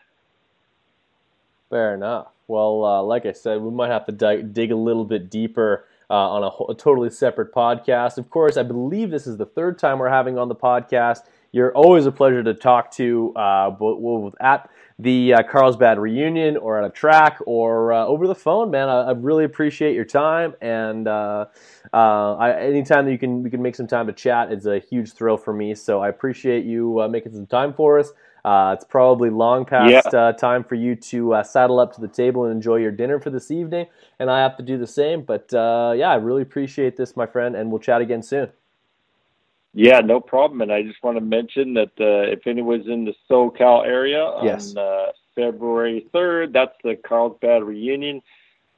Fair 1.70 1.94
enough. 1.96 2.28
Well, 2.48 2.84
uh, 2.84 3.02
like 3.02 3.26
I 3.26 3.32
said, 3.32 3.62
we 3.62 3.72
might 3.72 3.90
have 3.90 4.06
to 4.06 4.12
dig, 4.12 4.54
dig 4.54 4.72
a 4.72 4.76
little 4.76 5.06
bit 5.06 5.30
deeper 5.30 5.86
uh, 6.14 6.30
on 6.30 6.44
a, 6.44 6.72
a 6.72 6.76
totally 6.76 7.10
separate 7.10 7.52
podcast. 7.52 8.20
Of 8.20 8.30
course, 8.30 8.56
I 8.56 8.62
believe 8.62 9.10
this 9.10 9.26
is 9.26 9.38
the 9.38 9.48
third 9.48 9.80
time 9.80 9.98
we're 9.98 10.10
having 10.10 10.38
on 10.38 10.48
the 10.48 10.56
podcast. 10.56 11.22
You're 11.52 11.76
always 11.76 12.06
a 12.06 12.12
pleasure 12.12 12.44
to 12.44 12.54
talk 12.54 12.92
to, 12.94 13.34
uh, 13.36 13.72
both 13.72 14.36
at 14.40 14.70
the 15.00 15.34
uh, 15.34 15.44
Carlsbad 15.44 15.98
reunion 15.98 16.56
or 16.56 16.80
at 16.80 16.86
a 16.86 16.92
track 16.92 17.40
or 17.48 17.94
uh, 17.94 18.06
over 18.06 18.28
the 18.28 18.36
phone, 18.36 18.70
man. 18.70 18.90
I, 18.90 19.02
I 19.02 19.12
really 19.14 19.44
appreciate 19.44 19.96
your 19.96 20.06
time, 20.06 20.54
and 20.62 21.08
uh, 21.08 21.46
uh, 21.92 22.36
I, 22.36 22.60
anytime 22.62 23.06
that 23.06 23.12
you 23.12 23.18
can 23.18 23.42
we 23.42 23.50
can 23.50 23.64
make 23.64 23.76
some 23.76 23.88
time 23.88 24.06
to 24.06 24.14
chat, 24.14 24.52
it's 24.52 24.68
a 24.68 24.78
huge 24.78 25.14
thrill 25.14 25.38
for 25.38 25.54
me. 25.54 25.74
So 25.74 26.00
I 26.00 26.10
appreciate 26.10 26.64
you 26.64 27.02
uh, 27.02 27.08
making 27.08 27.34
some 27.34 27.48
time 27.48 27.74
for 27.74 27.98
us. 27.98 28.12
Uh, 28.46 28.74
it's 28.76 28.86
probably 28.86 29.30
long 29.30 29.66
past 29.66 30.14
Yeah. 30.14 30.14
uh, 30.14 30.34
time 30.34 30.64
for 30.64 30.76
you 30.76 30.96
to 30.96 31.34
uh, 31.36 31.44
saddle 31.44 31.80
up 31.80 31.94
to 31.96 32.02
the 32.02 32.08
table 32.08 32.46
and 32.46 32.54
enjoy 32.54 32.78
your 32.78 32.92
dinner 32.92 33.20
for 33.20 33.30
this 33.30 33.52
evening, 33.52 33.88
and 34.20 34.32
I 34.32 34.42
have 34.42 34.58
to 34.58 34.64
do 34.64 34.78
the 34.78 34.88
same. 34.88 35.24
But 35.24 35.54
uh, 35.54 35.94
yeah, 35.98 36.12
I 36.12 36.16
really 36.16 36.42
appreciate 36.44 36.98
this, 36.98 37.16
my 37.18 37.28
friend, 37.28 37.56
and 37.56 37.72
we'll 37.72 37.80
chat 37.82 38.02
again 38.02 38.24
soon. 38.24 38.52
Yeah, 39.74 40.00
no 40.02 40.20
problem. 40.20 40.62
And 40.62 40.72
I 40.72 40.84
just 40.84 41.04
want 41.04 41.18
to 41.18 41.22
mention 41.24 41.74
that 41.76 41.92
uh, 42.00 42.32
if 42.32 42.48
anyone's 42.48 42.88
in 42.88 43.06
the 43.06 43.14
SoCal 43.30 43.86
area 43.86 44.22
Yes. 44.40 44.76
on 44.76 44.78
uh, 44.78 45.12
February 45.36 46.08
3rd, 46.14 46.54
that's 46.54 46.76
the 46.84 46.96
Carlsbad 47.08 47.64
reunion. 47.64 48.22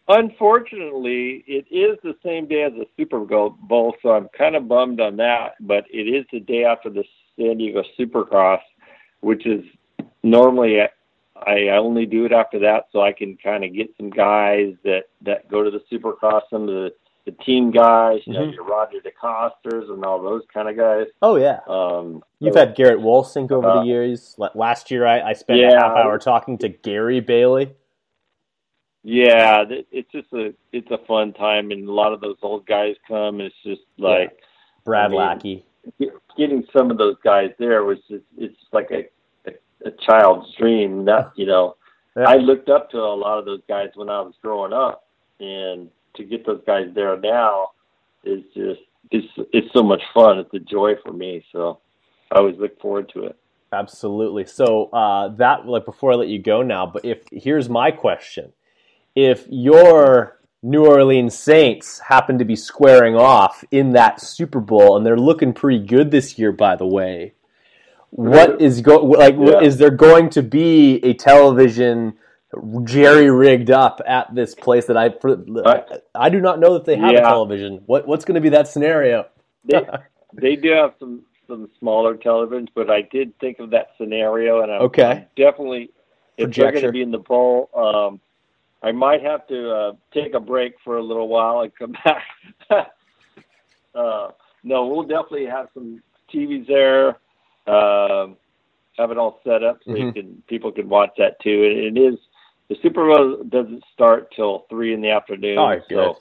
Unfortunately, 0.07 1.43
it 1.47 1.65
is 1.71 1.97
the 2.03 2.15
same 2.25 2.47
day 2.47 2.63
as 2.63 2.73
the 2.73 2.85
Super 2.97 3.19
Bowl, 3.21 3.95
so 4.01 4.09
I'm 4.11 4.29
kind 4.37 4.55
of 4.55 4.67
bummed 4.67 5.01
on 5.01 5.17
that. 5.17 5.53
But 5.61 5.85
it 5.91 6.03
is 6.09 6.25
the 6.31 6.41
day 6.41 6.65
after 6.65 6.89
the 6.89 7.03
San 7.39 7.57
Diego 7.57 7.83
Supercross, 7.99 8.59
which 9.25 9.45
is 9.47 9.63
normally 10.23 10.81
I 10.81 10.89
I 11.35 11.77
only 11.77 12.05
do 12.05 12.25
it 12.25 12.31
after 12.31 12.59
that, 12.59 12.85
so 12.91 13.01
I 13.01 13.11
can 13.11 13.35
kind 13.37 13.63
of 13.65 13.73
get 13.73 13.89
some 13.97 14.09
guys 14.11 14.73
that 14.83 15.05
that 15.23 15.47
go 15.49 15.63
to 15.63 15.71
the 15.71 15.81
Supercross, 15.91 16.41
some 16.49 16.63
of 16.63 16.67
the 16.67 16.93
the 17.25 17.31
team 17.43 17.71
guys, 17.71 18.21
you 18.27 18.33
know, 18.33 18.45
Mhm. 18.45 18.53
your 18.53 18.65
Roger 18.65 18.99
DeCosters 18.99 19.89
and 19.91 20.05
all 20.05 20.21
those 20.21 20.43
kind 20.53 20.69
of 20.69 20.77
guys. 20.77 21.07
Oh 21.23 21.37
yeah, 21.37 21.59
Um, 21.67 22.23
you've 22.39 22.53
so- 22.53 22.59
had 22.59 22.75
Gerrit 22.77 23.01
Wolsink 23.01 23.51
over 23.51 23.67
Uh, 23.67 23.79
the 23.79 23.87
years. 23.87 24.37
Last 24.53 24.91
year, 24.91 25.07
I, 25.07 25.29
I 25.29 25.33
spent 25.33 25.59
a 25.59 25.63
Yeah. 25.63 25.79
half 25.81 25.97
hour 25.97 26.19
talking 26.19 26.59
to 26.59 26.69
Gary 26.69 27.19
Bailey. 27.21 27.73
Yeah, 29.03 29.65
it's 29.91 30.11
just 30.11 30.31
a 30.33 30.53
it's 30.71 30.89
a 30.91 30.99
fun 30.99 31.33
time, 31.33 31.71
and 31.71 31.87
a 31.87 31.91
lot 31.91 32.13
of 32.13 32.21
those 32.21 32.37
old 32.43 32.65
guys 32.67 32.95
come. 33.07 33.39
And 33.39 33.47
it's 33.49 33.63
just 33.63 33.81
like 33.97 34.39
Brad 34.83 35.05
I 35.05 35.07
mean, 35.09 35.17
Lackey. 35.17 35.65
getting 36.37 36.65
some 36.75 36.89
of 36.91 36.97
those 36.97 37.17
guys 37.23 37.51
there 37.59 37.83
was 37.83 37.99
just 38.09 38.23
it's 38.37 38.57
like 38.71 38.89
a 38.91 39.05
a, 39.83 39.91
child's 39.91 40.53
dream. 40.55 41.05
That 41.05 41.31
you 41.35 41.45
know, 41.45 41.75
Yeah. 42.15 42.25
I 42.27 42.35
looked 42.35 42.69
up 42.69 42.91
to 42.91 42.97
a 42.97 43.15
lot 43.15 43.39
of 43.39 43.45
those 43.45 43.61
guys 43.67 43.89
when 43.95 44.09
I 44.09 44.21
was 44.21 44.33
growing 44.41 44.73
up, 44.73 45.07
and 45.39 45.89
to 46.15 46.23
get 46.23 46.45
those 46.45 46.61
guys 46.65 46.87
there 46.93 47.17
now 47.17 47.71
is 48.23 48.43
just 48.53 48.81
it's 49.11 49.27
it's 49.53 49.71
so 49.73 49.83
much 49.83 50.01
fun. 50.13 50.39
It's 50.39 50.53
a 50.53 50.59
joy 50.59 50.93
for 51.03 51.13
me. 51.13 51.45
So 51.51 51.79
I 52.31 52.39
always 52.39 52.57
look 52.57 52.79
forward 52.79 53.09
to 53.13 53.25
it. 53.25 53.37
Absolutely. 53.71 54.45
So 54.45 54.85
uh, 54.85 55.29
that 55.35 55.65
like 55.65 55.85
before 55.85 56.13
I 56.13 56.15
let 56.15 56.27
you 56.27 56.41
go 56.41 56.61
now, 56.61 56.85
but 56.85 57.05
if 57.05 57.23
here's 57.31 57.69
my 57.69 57.91
question: 57.91 58.53
If 59.15 59.45
your 59.49 60.39
New 60.63 60.85
Orleans 60.85 61.37
Saints 61.37 61.99
happen 61.99 62.39
to 62.39 62.45
be 62.45 62.55
squaring 62.55 63.15
off 63.15 63.63
in 63.71 63.91
that 63.91 64.21
Super 64.21 64.59
Bowl, 64.59 64.97
and 64.97 65.05
they're 65.05 65.17
looking 65.17 65.53
pretty 65.53 65.85
good 65.85 66.11
this 66.11 66.39
year, 66.39 66.51
by 66.51 66.75
the 66.75 66.87
way, 66.87 67.33
what 68.15 68.61
is 68.61 68.81
go 68.81 68.97
like? 68.99 69.35
Yeah. 69.37 69.59
Is 69.59 69.77
there 69.77 69.91
going 69.91 70.29
to 70.31 70.43
be 70.43 71.03
a 71.03 71.13
television 71.13 72.13
jerry 72.85 73.29
rigged 73.29 73.69
up 73.69 74.01
at 74.07 74.33
this 74.33 74.55
place 74.55 74.85
that 74.85 74.95
I 74.95 75.09
for, 75.09 75.37
I 76.15 76.29
do 76.29 76.39
not 76.39 76.59
know 76.59 76.73
that 76.73 76.85
they 76.85 76.95
have 76.95 77.13
a 77.13 77.21
television? 77.21 77.81
What 77.85 78.07
what's 78.07 78.23
going 78.23 78.35
to 78.35 78.41
be 78.41 78.49
that 78.49 78.67
scenario? 78.67 79.27
they 79.65 79.85
they 80.33 80.55
do 80.55 80.71
have 80.71 80.93
some 80.99 81.23
some 81.47 81.69
smaller 81.79 82.15
televisions, 82.15 82.69
but 82.73 82.89
I 82.89 83.01
did 83.01 83.37
think 83.39 83.59
of 83.59 83.69
that 83.71 83.89
scenario, 83.97 84.61
and 84.61 84.71
I'm, 84.71 84.81
Okay. 84.83 85.11
I'm 85.11 85.25
definitely 85.35 85.89
if 86.37 86.51
they're 86.53 86.71
going 86.71 86.85
to 86.85 86.91
be 86.91 87.01
in 87.01 87.11
the 87.11 87.17
bowl, 87.19 87.69
um, 87.75 88.19
I 88.81 88.91
might 88.91 89.21
have 89.23 89.47
to 89.47 89.71
uh, 89.71 89.91
take 90.13 90.33
a 90.33 90.39
break 90.39 90.75
for 90.83 90.97
a 90.97 91.03
little 91.03 91.27
while 91.27 91.61
and 91.61 91.75
come 91.75 91.95
back. 92.69 92.91
uh, 93.93 94.29
no, 94.63 94.87
we'll 94.87 95.03
definitely 95.03 95.45
have 95.45 95.67
some 95.73 96.01
TVs 96.33 96.67
there. 96.67 97.17
Um, 97.67 98.37
have 98.97 99.11
it 99.11 99.17
all 99.17 99.41
set 99.43 99.63
up 99.63 99.79
so 99.85 99.95
you 99.95 100.05
Mhm. 100.11 100.13
can 100.13 100.43
people 100.47 100.71
can 100.71 100.87
watch 100.87 101.11
that 101.17 101.39
too. 101.41 101.63
And 101.65 101.97
it 101.97 102.01
is 102.01 102.17
the 102.69 102.75
Super 102.81 103.07
Bowl 103.07 103.43
doesn't 103.49 103.83
start 103.93 104.31
till 104.31 104.59
three 104.69 104.93
in 104.93 105.01
the 105.01 105.09
afternoon. 105.09 105.57
Right, 105.57 105.81
so. 105.89 106.17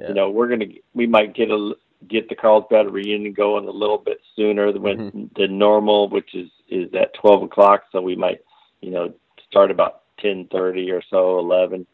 Yeah. 0.00 0.08
you 0.08 0.14
know 0.14 0.30
we're 0.30 0.46
gonna 0.48 0.66
we 0.94 1.08
might 1.08 1.34
get 1.34 1.50
a 1.50 1.74
get 2.06 2.28
the 2.28 2.36
Carlsbad 2.36 2.92
reunion 2.92 3.32
going 3.32 3.66
a 3.66 3.72
little 3.72 3.98
bit 3.98 4.20
sooner 4.36 4.70
than 4.72 4.82
Mm-hmm. 4.82 5.24
than 5.34 5.58
normal, 5.58 6.08
which 6.08 6.34
is 6.36 6.48
is 6.68 6.92
at 6.94 7.14
twelve 7.14 7.42
o'clock. 7.42 7.84
So 7.90 8.00
we 8.00 8.14
might 8.14 8.40
you 8.80 8.90
know 8.92 9.12
start 9.48 9.72
about 9.72 10.02
ten 10.18 10.44
thirty 10.52 10.90
or 10.92 11.02
so, 11.10 11.38
eleven, 11.40 11.84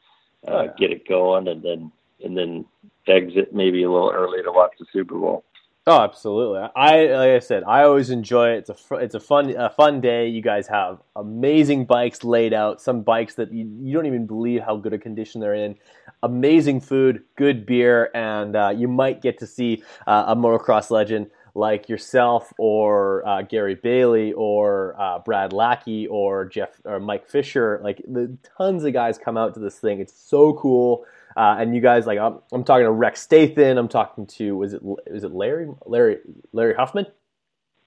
uh, 0.47 0.51
Oh, 0.51 0.63
yeah. 0.65 0.73
get 0.79 0.91
it 0.93 1.09
going, 1.09 1.49
and 1.49 1.63
then 1.63 1.91
and 2.23 2.37
then 2.37 2.67
exit 3.07 3.55
maybe 3.55 3.83
a 3.85 3.91
little 3.91 4.11
early 4.11 4.43
to 4.43 4.53
watch 4.53 4.73
the 4.79 4.85
Super 4.93 5.15
Bowl. 5.19 5.45
Oh, 5.87 6.01
absolutely. 6.01 6.61
I 6.75 7.05
like 7.09 7.31
I 7.31 7.39
said, 7.41 7.63
I 7.65 7.83
always 7.83 8.09
enjoy 8.09 8.53
it. 8.55 8.59
It's 8.61 8.71
a 8.71 8.75
fr- 8.75 9.01
it's 9.01 9.15
a 9.15 9.21
fun 9.21 9.55
a 9.55 9.69
fun 9.69 10.01
day. 10.01 10.29
You 10.29 10.41
guys 10.41 10.67
have 10.69 11.03
amazing 11.15 11.85
bikes 11.85 12.25
laid 12.25 12.55
out. 12.55 12.81
Some 12.81 13.03
bikes 13.03 13.35
that 13.35 13.53
you, 13.53 13.71
you 13.83 13.93
don't 13.93 14.07
even 14.07 14.27
believe 14.27 14.63
how 14.63 14.77
good 14.77 14.95
a 14.95 14.99
condition 14.99 15.43
they're 15.43 15.55
in. 15.55 15.77
Amazing 16.23 16.81
food, 16.81 17.25
good 17.37 17.67
beer, 17.67 18.11
and 18.15 18.57
uh, 18.57 18.73
you 18.75 18.89
might 18.89 19.21
get 19.21 19.39
to 19.41 19.47
see 19.47 19.83
uh, 20.07 20.25
a 20.29 20.35
motocross 20.35 20.91
legend 20.91 21.31
like 21.55 21.87
yourself 21.91 22.51
or 22.57 23.27
uh, 23.29 23.43
Gary 23.43 23.75
Bailey 23.75 24.33
or 24.33 24.97
uh, 24.99 25.19
Brad 25.19 25.53
Lackey 25.53 26.07
or 26.07 26.47
Jeff 26.47 26.81
or 26.87 26.99
Mike 26.99 27.29
Fisher. 27.29 27.79
Like 27.85 28.03
the 28.09 28.35
tons 28.57 28.85
of 28.85 28.95
guys 28.95 29.19
come 29.19 29.37
out 29.37 29.53
to 29.53 29.61
this 29.61 29.79
thing. 29.79 30.01
It's 30.01 30.19
so 30.19 30.55
cool. 30.55 31.05
Uh, 31.37 31.57
and 31.59 31.75
you 31.75 31.81
guys 31.81 32.07
like 32.07 32.19
I'm, 32.19 32.39
I'm 32.53 32.65
talking 32.65 32.85
to 32.85 32.91
Rex 32.93 33.21
Staten. 33.23 33.77
I'm 33.79 33.89
talking 33.89 34.27
to 34.27 34.57
was 34.57 34.75
it 34.75 34.83
is 35.07 35.25
it 35.25 35.33
Larry 35.33 35.69
Larry 35.87 36.19
Larry 36.53 36.75
Huffman, 36.75 37.07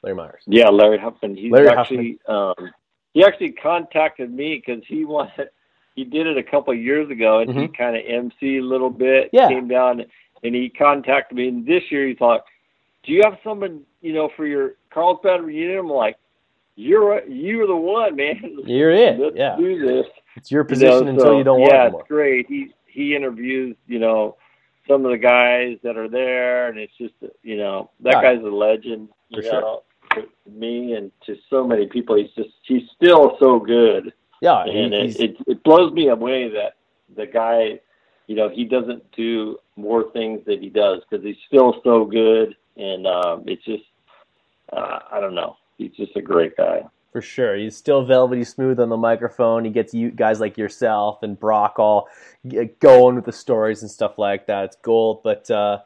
Larry 0.03 0.15
Myers. 0.15 0.43
Yeah, 0.47 0.69
Larry 0.69 0.97
Huffman. 0.97 1.35
He's 1.35 1.51
Larry 1.51 1.69
actually 1.69 2.19
um, 2.27 2.53
he 3.13 3.23
actually 3.23 3.51
contacted 3.51 4.33
me 4.33 4.61
because 4.65 4.83
he 4.87 5.05
wanted 5.15 5.49
he 5.95 6.03
did 6.03 6.27
it 6.27 6.37
a 6.37 6.43
couple 6.43 6.73
of 6.73 6.79
years 6.79 7.09
ago 7.09 7.39
and 7.39 7.51
he 7.51 7.67
Mhm. 7.67 7.77
kind 7.77 7.95
of 7.95 8.03
MC 8.05 8.57
a 8.57 8.61
little 8.61 8.89
bit. 8.89 9.29
Yeah. 9.31 9.47
Came 9.47 9.67
down 9.67 10.03
and 10.43 10.53
he 10.55 10.69
contacted 10.69 11.35
me. 11.37 11.47
And 11.47 11.65
this 11.65 11.83
year 11.89 12.05
he 12.07 12.13
thought, 12.13 12.43
"Do 13.03 13.13
you 13.13 13.21
have 13.23 13.37
someone 13.43 13.81
you 14.01 14.13
know 14.13 14.29
for 14.35 14.45
your 14.45 14.75
Carlsbad 14.91 15.41
reunion?" 15.41 15.79
I'm 15.79 15.89
like, 15.89 16.17
"You're 16.75 17.23
you're 17.27 17.65
the 17.65 17.75
one, 17.75 18.15
man. 18.15 18.57
You're 18.65 18.91
it. 18.91 19.17
Let's 19.19 19.35
Yeah, 19.37 19.55
do 19.57 19.79
this." 19.79 20.05
it's 20.35 20.51
your 20.51 20.63
You 20.63 20.67
position 20.67 21.05
know, 21.05 21.11
until 21.11 21.25
so, 21.25 21.37
you 21.37 21.43
don't 21.43 21.61
yeah, 21.61 21.83
want 21.85 21.95
it 21.95 21.99
it's 22.01 22.07
great. 22.09 22.45
He 22.47 22.73
he 22.97 23.15
interviews, 23.15 23.77
you 23.85 23.99
know, 23.99 24.35
some 24.87 25.05
of 25.05 25.11
the 25.11 25.17
guys 25.19 25.77
that 25.83 25.97
are 25.97 26.09
there, 26.09 26.67
and 26.69 26.79
it's 26.79 26.97
just, 26.97 27.13
you 27.43 27.55
know, 27.55 27.91
that 27.99 28.13
Yeah. 28.15 28.21
guy's 28.23 28.43
a 28.43 28.49
legend. 28.49 29.09
You 29.29 29.41
For 29.43 29.47
sure. 29.49 29.61
know, 29.61 29.83
to 30.15 30.27
me 30.49 30.93
and 30.93 31.11
to 31.27 31.37
so 31.47 31.63
many 31.67 31.85
people, 31.85 32.15
he's 32.15 32.31
just 32.35 32.49
he's 32.63 32.89
still 32.95 33.37
so 33.39 33.59
good, 33.59 34.13
Yeah, 34.41 34.65
he- 34.65 34.79
and 34.79 34.93
it, 34.95 35.19
it 35.19 35.37
it 35.45 35.63
blows 35.63 35.93
me 35.93 36.07
away 36.09 36.49
that 36.49 36.73
the 37.15 37.27
guy, 37.27 37.79
you 38.25 38.35
know, 38.35 38.49
he 38.49 38.65
doesn't 38.65 39.03
do 39.11 39.59
more 39.75 40.09
things 40.11 40.43
that 40.45 40.59
he 40.59 40.69
does 40.69 41.03
because 41.07 41.23
he's 41.23 41.37
still 41.45 41.79
so 41.83 42.03
good, 42.05 42.55
and 42.77 43.05
um, 43.05 43.43
it's 43.45 43.63
just 43.63 43.83
uh, 44.73 44.99
I 45.11 45.19
don't 45.19 45.35
know. 45.35 45.57
He's 45.77 45.91
just 45.91 46.15
a 46.15 46.21
great 46.21 46.57
guy. 46.57 46.83
For 47.17 47.21
sure, 47.23 47.55
he's 47.55 47.75
still 47.75 48.05
velvety 48.05 48.43
smooth 48.43 48.79
on 48.79 48.89
the 48.89 48.95
microphone. 48.95 49.65
He 49.65 49.71
gets 49.71 49.91
you 49.91 50.11
guys 50.11 50.39
like 50.39 50.55
yourself 50.55 51.23
and 51.23 51.39
Brock 51.39 51.79
all 51.79 52.09
going 52.79 53.15
with 53.15 53.25
the 53.25 53.31
stories 53.31 53.81
and 53.81 53.89
stuff 53.89 54.19
like 54.19 54.45
that. 54.45 54.65
It's 54.65 54.75
gold. 54.75 55.21
But 55.23 55.49
uh, 55.49 55.79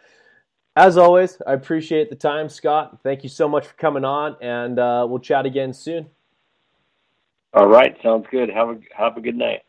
as 0.76 0.98
always, 0.98 1.42
I 1.48 1.54
appreciate 1.54 2.10
the 2.10 2.18
time, 2.18 2.50
Scott. 2.50 3.00
Thank 3.02 3.24
you 3.24 3.30
so 3.30 3.48
much 3.48 3.66
for 3.66 3.74
coming 3.76 4.04
on, 4.04 4.36
and 4.42 4.78
uh, 4.78 5.08
we'll 5.10 5.20
chat 5.20 5.46
again 5.46 5.72
soon. 5.72 6.08
All 7.54 7.70
right, 7.70 7.96
sounds 8.04 8.26
good. 8.30 8.50
Have 8.50 8.68
a 8.68 8.80
have 8.94 9.16
a 9.16 9.22
good 9.22 9.38
night. 9.38 9.62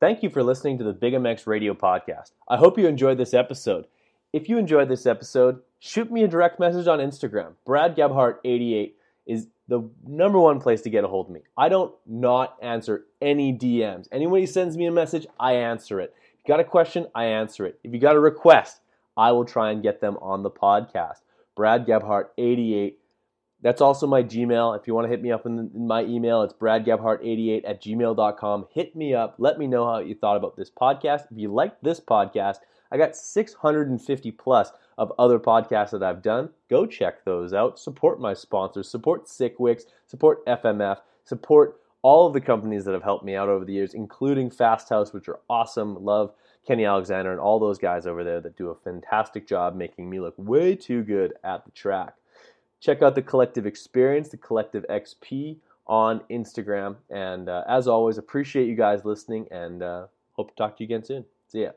Thank 0.00 0.22
you 0.22 0.30
for 0.30 0.42
listening 0.42 0.78
to 0.78 0.84
the 0.84 0.94
Big 0.94 1.12
MX 1.12 1.46
Radio 1.46 1.74
Podcast. 1.74 2.30
I 2.48 2.56
hope 2.56 2.78
you 2.78 2.86
enjoyed 2.86 3.18
this 3.18 3.34
episode. 3.34 3.88
If 4.32 4.48
you 4.48 4.56
enjoyed 4.56 4.88
this 4.88 5.04
episode, 5.04 5.60
shoot 5.80 6.10
me 6.10 6.24
a 6.24 6.28
direct 6.28 6.58
message 6.58 6.86
on 6.86 6.98
Instagram. 6.98 7.56
Brad 7.66 7.94
Gebhart88 7.94 8.92
is 9.26 9.48
the 9.72 9.88
number 10.06 10.38
one 10.38 10.60
place 10.60 10.82
to 10.82 10.90
get 10.90 11.02
a 11.02 11.08
hold 11.08 11.28
of 11.28 11.32
me. 11.32 11.40
I 11.56 11.70
don't 11.70 11.94
not 12.06 12.56
answer 12.60 13.06
any 13.22 13.56
DMs. 13.56 14.06
Anybody 14.12 14.44
sends 14.44 14.76
me 14.76 14.84
a 14.84 14.92
message, 14.92 15.26
I 15.40 15.54
answer 15.54 15.98
it. 15.98 16.14
If 16.14 16.40
you 16.44 16.52
got 16.52 16.60
a 16.60 16.64
question, 16.64 17.06
I 17.14 17.24
answer 17.24 17.64
it. 17.64 17.80
If 17.82 17.94
you 17.94 17.98
got 17.98 18.14
a 18.14 18.20
request, 18.20 18.82
I 19.16 19.32
will 19.32 19.46
try 19.46 19.70
and 19.70 19.82
get 19.82 20.02
them 20.02 20.18
on 20.20 20.42
the 20.42 20.50
podcast. 20.50 21.22
Brad 21.56 21.86
Gebhart88. 21.86 22.96
That's 23.62 23.80
also 23.80 24.06
my 24.06 24.22
Gmail. 24.22 24.78
If 24.78 24.86
you 24.86 24.94
want 24.94 25.06
to 25.06 25.10
hit 25.10 25.22
me 25.22 25.32
up 25.32 25.46
in, 25.46 25.56
the, 25.56 25.70
in 25.74 25.86
my 25.86 26.02
email, 26.02 26.42
it's 26.42 26.52
bradgebhart88 26.52 27.62
at 27.66 27.82
gmail.com. 27.82 28.66
Hit 28.74 28.94
me 28.94 29.14
up. 29.14 29.36
Let 29.38 29.58
me 29.58 29.66
know 29.66 29.86
how 29.86 30.00
you 30.00 30.14
thought 30.14 30.36
about 30.36 30.56
this 30.56 30.70
podcast. 30.70 31.22
If 31.30 31.38
you 31.38 31.50
liked 31.50 31.82
this 31.82 32.00
podcast, 32.00 32.56
I 32.92 32.98
got 32.98 33.16
650 33.16 34.30
plus 34.32 34.70
of 34.98 35.12
other 35.18 35.38
podcasts 35.38 35.92
that 35.92 36.02
I've 36.02 36.22
done. 36.22 36.50
Go 36.68 36.84
check 36.84 37.24
those 37.24 37.54
out. 37.54 37.78
Support 37.78 38.20
my 38.20 38.34
sponsors. 38.34 38.88
Support 38.88 39.26
SickWicks. 39.26 39.84
Support 40.06 40.44
FMF. 40.46 40.98
Support 41.24 41.80
all 42.02 42.26
of 42.26 42.34
the 42.34 42.40
companies 42.40 42.84
that 42.84 42.92
have 42.92 43.02
helped 43.02 43.24
me 43.24 43.34
out 43.34 43.48
over 43.48 43.64
the 43.64 43.72
years, 43.72 43.94
including 43.94 44.50
Fast 44.50 44.90
House, 44.90 45.12
which 45.12 45.28
are 45.28 45.40
awesome. 45.48 46.04
Love 46.04 46.34
Kenny 46.66 46.84
Alexander 46.84 47.32
and 47.32 47.40
all 47.40 47.58
those 47.58 47.78
guys 47.78 48.06
over 48.06 48.22
there 48.22 48.40
that 48.40 48.56
do 48.56 48.68
a 48.68 48.74
fantastic 48.74 49.48
job 49.48 49.74
making 49.74 50.10
me 50.10 50.20
look 50.20 50.34
way 50.36 50.76
too 50.76 51.02
good 51.02 51.32
at 51.44 51.64
the 51.64 51.70
track. 51.70 52.14
Check 52.80 53.00
out 53.00 53.14
the 53.14 53.22
Collective 53.22 53.64
Experience, 53.64 54.28
the 54.28 54.36
Collective 54.36 54.84
XP 54.90 55.58
on 55.86 56.20
Instagram. 56.30 56.96
And 57.10 57.48
uh, 57.48 57.64
as 57.68 57.88
always, 57.88 58.18
appreciate 58.18 58.68
you 58.68 58.76
guys 58.76 59.04
listening 59.04 59.46
and 59.50 59.82
uh, 59.82 60.06
hope 60.32 60.50
to 60.50 60.56
talk 60.56 60.76
to 60.76 60.84
you 60.84 60.88
again 60.88 61.04
soon. 61.04 61.24
See 61.48 61.62
ya. 61.62 61.70